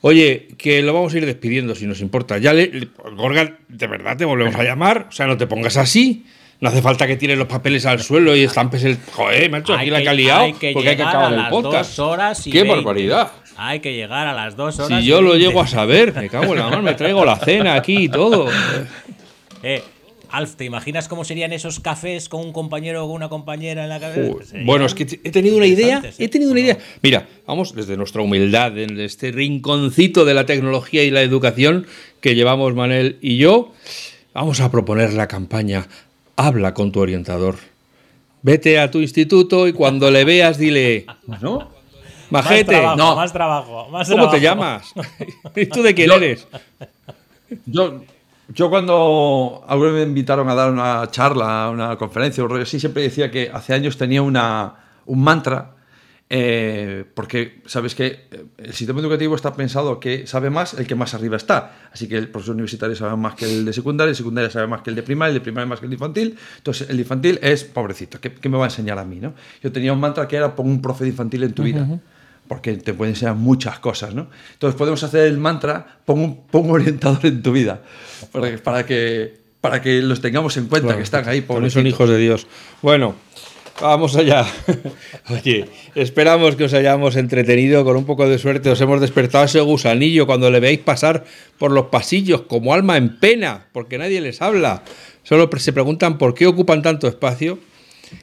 Oye, 0.00 0.48
que 0.56 0.80
lo 0.82 0.94
vamos 0.94 1.12
a 1.12 1.18
ir 1.18 1.26
despidiendo 1.26 1.74
si 1.74 1.86
nos 1.86 2.00
importa. 2.00 2.38
Ya 2.38 2.52
le, 2.52 2.88
Gorga, 3.16 3.58
de 3.68 3.86
verdad 3.86 4.16
te 4.16 4.24
volvemos 4.24 4.54
a 4.54 4.62
llamar. 4.62 5.06
O 5.10 5.12
sea, 5.12 5.26
no 5.26 5.36
te 5.36 5.46
pongas 5.46 5.76
así. 5.76 6.24
No 6.60 6.68
hace 6.68 6.82
falta 6.82 7.06
que 7.06 7.16
tires 7.16 7.38
los 7.38 7.46
papeles 7.46 7.86
al 7.86 8.00
suelo 8.00 8.34
y 8.34 8.42
estampes 8.42 8.82
el. 8.82 8.98
Joder, 9.12 9.50
macho, 9.50 9.74
aquí 9.74 9.90
la 9.90 10.02
que 10.02 10.08
ha 10.08 10.14
liado. 10.14 10.50
porque 10.50 10.88
hay 10.88 10.96
que 10.96 11.02
acabar 11.02 11.32
el 11.32 11.48
podcast. 11.48 11.98
Horas 11.98 12.48
¡Qué 12.50 12.64
barbaridad! 12.64 13.30
Hay 13.56 13.80
que 13.80 13.92
llegar 13.92 14.26
a 14.26 14.32
las 14.32 14.56
dos 14.56 14.78
horas. 14.78 15.00
Si 15.00 15.06
yo 15.06 15.20
lo 15.20 15.36
llego 15.36 15.60
a 15.60 15.66
saber, 15.66 16.14
me 16.14 16.28
cago 16.28 16.52
en 16.54 16.60
la 16.60 16.68
mano, 16.68 16.82
me 16.82 16.94
traigo 16.94 17.24
la 17.24 17.36
cena 17.36 17.74
aquí 17.74 18.04
y 18.04 18.08
todo. 18.08 18.48
Eh, 19.60 19.82
Alf, 20.30 20.54
¿te 20.54 20.64
imaginas 20.64 21.08
cómo 21.08 21.24
serían 21.24 21.52
esos 21.52 21.80
cafés 21.80 22.28
con 22.28 22.42
un 22.42 22.52
compañero 22.52 23.04
o 23.04 23.12
una 23.12 23.28
compañera 23.28 23.82
en 23.82 23.88
la 23.88 23.98
cabeza? 23.98 24.56
bueno, 24.64 24.86
es 24.86 24.94
que 24.94 25.02
he 25.02 25.30
tenido 25.32 25.56
una 25.56 25.66
idea. 25.66 26.00
He 26.16 26.28
tenido 26.28 26.52
una 26.52 26.60
idea. 26.60 26.78
Mira, 27.02 27.26
vamos 27.44 27.74
desde 27.74 27.96
nuestra 27.96 28.22
humildad, 28.22 28.78
en 28.78 29.00
este 29.00 29.32
rinconcito 29.32 30.24
de 30.24 30.34
la 30.34 30.46
tecnología 30.46 31.02
y 31.02 31.10
la 31.10 31.22
educación 31.22 31.86
que 32.20 32.34
llevamos 32.34 32.74
Manel 32.74 33.18
y 33.20 33.38
yo, 33.38 33.72
vamos 34.34 34.60
a 34.60 34.70
proponer 34.70 35.14
la 35.14 35.26
campaña 35.26 35.88
Habla 36.38 36.72
con 36.72 36.92
tu 36.92 37.00
orientador. 37.00 37.56
Vete 38.42 38.78
a 38.78 38.90
tu 38.90 39.00
instituto 39.00 39.66
y 39.66 39.72
cuando 39.72 40.10
le 40.10 40.24
veas 40.24 40.56
dile, 40.56 41.04
¿no? 41.40 41.68
Majete, 42.30 42.80
no. 42.96 43.16
Más 43.16 43.32
trabajo, 43.32 43.88
¿Cómo 44.08 44.30
te 44.30 44.40
llamas? 44.40 44.94
¿Y 45.56 45.66
tú 45.66 45.82
de 45.82 45.94
quién 45.94 46.12
eres? 46.12 46.46
Yo 47.66 48.02
yo 48.54 48.70
cuando 48.70 49.62
alguna 49.68 49.90
me 49.90 50.02
invitaron 50.02 50.48
a 50.48 50.54
dar 50.54 50.70
una 50.70 51.06
charla, 51.10 51.68
una 51.70 51.96
conferencia, 51.96 52.42
un 52.42 52.48
rollo 52.48 52.62
así, 52.62 52.80
siempre 52.80 53.02
decía 53.02 53.30
que 53.30 53.50
hace 53.52 53.74
años 53.74 53.98
tenía 53.98 54.22
una, 54.22 54.74
un 55.04 55.22
mantra, 55.22 55.72
eh, 56.30 57.04
porque 57.14 57.62
sabes 57.64 57.94
que 57.94 58.28
el 58.58 58.74
sistema 58.74 59.00
educativo 59.00 59.34
está 59.34 59.54
pensado 59.54 59.98
que 59.98 60.26
sabe 60.26 60.50
más 60.50 60.74
el 60.74 60.86
que 60.86 60.94
más 60.94 61.14
arriba 61.14 61.36
está. 61.36 61.88
Así 61.92 62.06
que 62.06 62.16
el 62.16 62.28
profesor 62.28 62.54
universitario 62.54 62.94
sabe 62.94 63.16
más 63.16 63.34
que 63.34 63.46
el 63.46 63.64
de 63.64 63.72
secundaria, 63.72 64.10
el 64.10 64.16
secundaria 64.16 64.50
sabe 64.50 64.66
más 64.66 64.82
que 64.82 64.90
el 64.90 64.96
de 64.96 65.02
primaria, 65.02 65.30
el 65.30 65.38
de 65.38 65.40
primaria 65.40 65.66
más 65.66 65.80
que 65.80 65.86
el 65.86 65.90
de 65.90 65.94
infantil. 65.94 66.38
Entonces 66.58 66.90
el 66.90 66.98
infantil 66.98 67.38
es 67.42 67.64
pobrecito, 67.64 68.20
¿qué, 68.20 68.48
me 68.48 68.58
va 68.58 68.64
a 68.64 68.68
enseñar 68.68 68.98
a 68.98 69.04
mí? 69.04 69.20
¿no? 69.20 69.34
Yo 69.62 69.72
tenía 69.72 69.92
un 69.92 70.00
mantra 70.00 70.28
que 70.28 70.36
era 70.36 70.54
pon 70.54 70.68
un 70.68 70.82
profe 70.82 71.04
de 71.04 71.10
infantil 71.10 71.44
en 71.44 71.52
tu 71.52 71.62
vida 71.62 71.88
porque 72.46 72.74
te 72.78 72.94
pueden 72.94 73.14
enseñar 73.14 73.34
muchas 73.34 73.78
cosas, 73.78 74.14
¿no? 74.14 74.28
Entonces 74.54 74.76
podemos 74.76 75.02
hacer 75.02 75.26
el 75.26 75.36
mantra, 75.36 75.98
pon 76.04 76.44
un, 76.50 76.70
orientador 76.70 77.24
en 77.26 77.42
tu 77.42 77.52
vida, 77.52 77.82
para, 78.32 78.86
que, 78.86 79.38
para 79.60 79.82
que 79.82 80.00
los 80.00 80.22
tengamos 80.22 80.56
en 80.56 80.66
cuenta, 80.66 80.96
que 80.96 81.02
están 81.02 81.28
ahí. 81.28 81.42
Porque 81.42 81.68
son 81.68 81.86
hijos 81.86 82.08
de 82.08 82.16
Dios. 82.16 82.46
Bueno, 82.80 83.14
vamos 83.80 84.16
allá. 84.16 84.46
Oye, 85.30 85.66
esperamos 85.94 86.56
que 86.56 86.64
os 86.64 86.74
hayamos 86.74 87.16
entretenido, 87.16 87.84
con 87.84 87.96
un 87.96 88.04
poco 88.04 88.28
de 88.28 88.38
suerte 88.38 88.70
os 88.70 88.80
hemos 88.80 89.00
despertado 89.00 89.44
ese 89.44 89.60
gusanillo 89.60 90.26
cuando 90.26 90.50
le 90.50 90.60
veáis 90.60 90.80
pasar 90.80 91.24
por 91.58 91.72
los 91.72 91.86
pasillos 91.86 92.42
como 92.42 92.74
alma 92.74 92.96
en 92.96 93.18
pena, 93.18 93.66
porque 93.72 93.98
nadie 93.98 94.20
les 94.20 94.42
habla. 94.42 94.82
Solo 95.22 95.50
se 95.58 95.72
preguntan 95.72 96.18
por 96.18 96.34
qué 96.34 96.46
ocupan 96.46 96.82
tanto 96.82 97.08
espacio, 97.08 97.58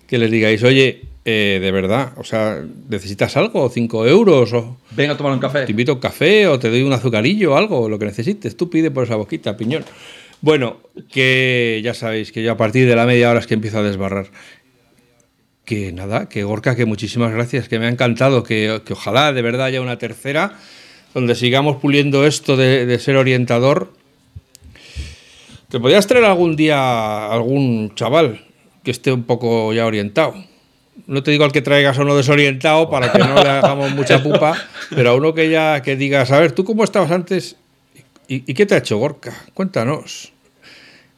que 0.08 0.18
les 0.18 0.32
digáis, 0.32 0.64
oye, 0.64 1.02
eh, 1.28 1.60
de 1.60 1.72
verdad, 1.72 2.14
o 2.18 2.24
sea, 2.24 2.64
¿necesitas 2.90 3.36
algo? 3.36 3.68
¿Cinco 3.70 4.06
euros? 4.06 4.54
O, 4.54 4.78
Venga 4.92 5.14
a 5.14 5.18
tomar 5.18 5.34
un 5.34 5.40
café. 5.40 5.66
Te 5.66 5.72
invito 5.72 5.92
a 5.92 5.96
un 5.96 6.02
café 6.02 6.48
o 6.48 6.60
te 6.60 6.70
doy 6.70 6.84
un 6.84 6.94
azucarillo 6.94 7.54
o 7.54 7.58
algo, 7.58 7.90
lo 7.90 7.98
que 7.98 8.06
necesites. 8.06 8.56
Tú 8.56 8.70
pide 8.70 8.92
por 8.92 9.06
esa 9.06 9.16
boquita, 9.16 9.58
piñón. 9.58 9.84
Bueno, 10.42 10.78
que 11.12 11.82
ya 11.84 11.96
sabéis 11.96 12.32
que 12.32 12.44
yo 12.44 12.52
a 12.52 12.58
partir 12.58 12.88
de 12.88 12.96
la 12.96 13.08
media 13.08 13.32
hora 13.32 13.40
es 13.40 13.48
que 13.48 13.56
empiezo 13.56 13.80
a 13.80 13.84
desbarrar. 13.84 14.28
Que 15.66 15.92
nada, 15.92 16.30
que 16.30 16.44
Gorka, 16.44 16.76
que 16.76 16.86
muchísimas 16.86 17.34
gracias, 17.34 17.68
que 17.68 17.80
me 17.80 17.88
ha 17.88 17.90
encantado, 17.90 18.44
que, 18.44 18.82
ojalá 18.92 19.34
de 19.34 19.42
verdad 19.42 19.66
haya 19.66 19.82
una 19.82 19.98
tercera 19.98 20.54
donde 21.14 21.34
sigamos 21.36 21.78
puliendo 21.78 22.26
esto 22.26 22.56
de, 22.56 22.86
de 22.86 23.00
ser 23.00 23.18
orientador. 23.18 23.94
¿Te 25.70 25.80
podrías 25.80 26.06
traer 26.08 26.26
algún 26.26 26.56
día 26.56 27.32
algún 27.32 27.94
chaval 27.96 28.46
que 28.84 28.92
esté 28.92 29.12
un 29.12 29.24
poco 29.24 29.74
ya 29.74 29.86
orientado? 29.86 30.36
no 31.08 31.24
te 31.24 31.32
digo 31.32 31.44
al 31.44 31.52
que 31.52 31.62
traigas 31.62 31.98
a 31.98 32.02
uno 32.02 32.16
desorientado 32.16 32.90
para 32.90 33.12
que 33.12 33.20
no 33.20 33.36
le 33.36 33.50
hagamos 33.50 33.92
mucha 33.92 34.24
pupa, 34.24 34.56
pero 34.90 35.12
a 35.12 35.16
uno 35.16 35.34
que 35.34 35.50
ya 35.50 35.82
que 35.82 35.96
digas, 35.96 36.32
a 36.32 36.40
ver, 36.40 36.52
¿tú 36.52 36.64
cómo 36.64 36.84
estabas 36.84 37.12
antes? 37.12 37.58
¿Y, 38.28 38.54
qué 38.54 38.66
te 38.66 38.74
ha 38.74 38.80
hecho 38.80 38.98
Gorka? 38.98 39.34
Cuéntanos. 39.54 40.32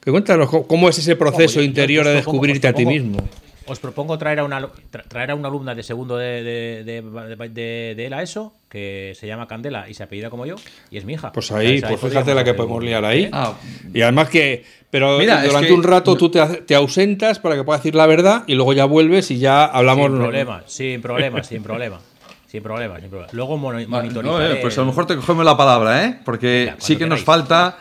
Que 0.02 0.12
cuéntanos 0.12 0.50
cómo 0.50 0.89
es 0.89 0.98
ese 0.98 1.16
proceso 1.16 1.62
interior 1.62 2.06
de 2.06 2.16
descubrirte 2.16 2.68
a 2.68 2.74
ti 2.74 2.86
mismo. 2.86 3.28
Os 3.68 3.80
propongo 3.80 4.18
traer 4.18 4.39
a 4.39 4.43
una, 4.43 4.70
traer 5.07 5.32
a 5.32 5.36
una 5.36 5.49
alumna 5.49 5.76
de 5.76 5.84
segundo 5.84 6.18
de, 6.18 6.43
de, 6.43 6.84
de, 6.84 7.93
de, 7.95 8.09
la 8.09 8.22
ESO, 8.22 8.53
que 8.70 9.13
se 9.20 9.28
llama 9.28 9.47
Candela 9.47 9.89
y 9.89 9.93
se 9.93 10.03
apellida 10.03 10.30
como 10.30 10.45
yo, 10.45 10.55
y 10.89 10.97
es 10.97 11.05
mi 11.05 11.13
hija. 11.13 11.32
Pues 11.34 11.51
ahí, 11.51 11.82
pues 11.82 11.99
fíjate 11.99 12.34
la 12.34 12.43
que 12.43 12.53
podemos 12.53 12.84
liar 12.84 13.03
ahí. 13.03 13.30
Ah. 13.32 13.53
Y 13.93 14.01
además 14.01 14.30
que, 14.30 14.63
pero 14.89 15.20
durante 15.20 15.74
un 15.74 15.84
rato 15.84 16.15
tú 16.15 16.30
te, 16.30 16.76
ausentas 16.76 17.39
para 17.39 17.55
que 17.55 17.63
pueda 17.63 17.78
decir 17.78 17.95
la 17.95 18.05
verdad 18.05 18.43
y 18.47 18.55
luego 18.55 18.74
ya 18.74 18.86
vuelves 18.86 19.32
y 19.32 19.39
ya 19.39 19.65
hablamos. 19.65 20.07
Sin 20.07 20.18
problema, 20.18 20.63
sin 20.65 21.01
problema, 21.01 21.43
sin 21.43 21.63
problema. 21.63 21.99
Sin 22.47 22.63
problema, 22.63 22.99
sin 23.01 23.09
problema. 23.09 23.34
Luego 23.34 23.57
monitorizaré... 23.57 24.53
Eh, 24.53 24.59
pues 24.61 24.78
a 24.78 24.82
lo 24.82 24.88
mejor 24.88 25.05
te 25.05 25.18
cogemos 25.18 25.43
la 25.43 25.57
palabra, 25.57 26.05
¿eh? 26.05 26.20
Porque 26.24 26.74
sí 26.78 26.95
que 26.95 27.05
nos 27.05 27.22
falta 27.24 27.78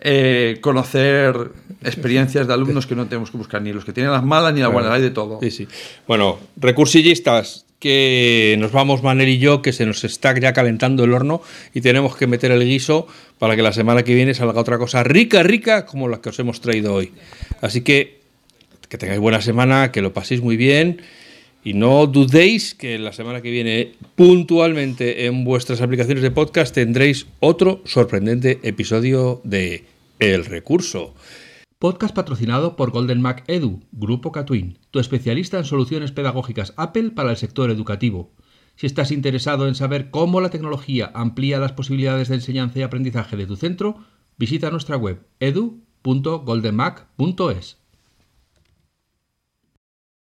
eh, 0.00 0.58
conocer 0.60 1.52
experiencias 1.82 2.46
de 2.46 2.52
alumnos 2.52 2.86
que 2.86 2.94
no 2.94 3.06
tenemos 3.06 3.30
que 3.30 3.38
buscar, 3.38 3.62
ni 3.62 3.72
los 3.72 3.84
que 3.84 3.92
tienen 3.92 4.12
las 4.12 4.24
malas 4.24 4.54
ni 4.54 4.60
las 4.60 4.72
buenas, 4.72 4.92
hay 4.92 5.02
de 5.02 5.10
todo. 5.10 5.38
Sí, 5.40 5.50
sí. 5.50 5.68
Bueno, 6.06 6.38
recursillistas, 6.56 7.66
que 7.78 8.56
nos 8.58 8.72
vamos 8.72 9.02
Manel 9.02 9.28
y 9.28 9.38
yo, 9.38 9.62
que 9.62 9.72
se 9.72 9.86
nos 9.86 10.04
está 10.04 10.38
ya 10.38 10.52
calentando 10.52 11.04
el 11.04 11.14
horno 11.14 11.40
y 11.72 11.80
tenemos 11.80 12.14
que 12.14 12.26
meter 12.26 12.50
el 12.50 12.62
guiso 12.62 13.06
para 13.38 13.56
que 13.56 13.62
la 13.62 13.72
semana 13.72 14.02
que 14.02 14.14
viene 14.14 14.34
salga 14.34 14.60
otra 14.60 14.76
cosa 14.76 15.02
rica, 15.02 15.42
rica, 15.42 15.86
como 15.86 16.06
la 16.06 16.20
que 16.20 16.28
os 16.28 16.38
hemos 16.38 16.60
traído 16.60 16.94
hoy. 16.94 17.12
Así 17.62 17.80
que 17.80 18.20
que 18.90 18.98
tengáis 18.98 19.20
buena 19.20 19.40
semana, 19.40 19.92
que 19.92 20.02
lo 20.02 20.12
paséis 20.12 20.42
muy 20.42 20.56
bien. 20.56 21.00
Y 21.62 21.74
no 21.74 22.06
dudéis 22.06 22.74
que 22.74 22.98
la 22.98 23.12
semana 23.12 23.42
que 23.42 23.50
viene, 23.50 23.92
puntualmente 24.14 25.26
en 25.26 25.44
vuestras 25.44 25.82
aplicaciones 25.82 26.22
de 26.22 26.30
podcast, 26.30 26.74
tendréis 26.74 27.26
otro 27.38 27.82
sorprendente 27.84 28.60
episodio 28.62 29.42
de 29.44 29.84
El 30.18 30.46
Recurso. 30.46 31.14
Podcast 31.78 32.14
patrocinado 32.14 32.76
por 32.76 32.90
Golden 32.90 33.20
Mac 33.20 33.44
Edu, 33.46 33.82
Grupo 33.92 34.32
Catwin, 34.32 34.78
tu 34.90 35.00
especialista 35.00 35.58
en 35.58 35.64
soluciones 35.64 36.12
pedagógicas 36.12 36.72
Apple 36.76 37.10
para 37.10 37.30
el 37.30 37.36
sector 37.36 37.70
educativo. 37.70 38.32
Si 38.76 38.86
estás 38.86 39.10
interesado 39.10 39.68
en 39.68 39.74
saber 39.74 40.10
cómo 40.10 40.40
la 40.40 40.48
tecnología 40.48 41.10
amplía 41.14 41.58
las 41.58 41.72
posibilidades 41.72 42.28
de 42.28 42.36
enseñanza 42.36 42.78
y 42.78 42.82
aprendizaje 42.82 43.36
de 43.36 43.46
tu 43.46 43.56
centro, 43.56 43.98
visita 44.38 44.70
nuestra 44.70 44.96
web 44.96 45.20
edu.goldenmac.es. 45.40 47.79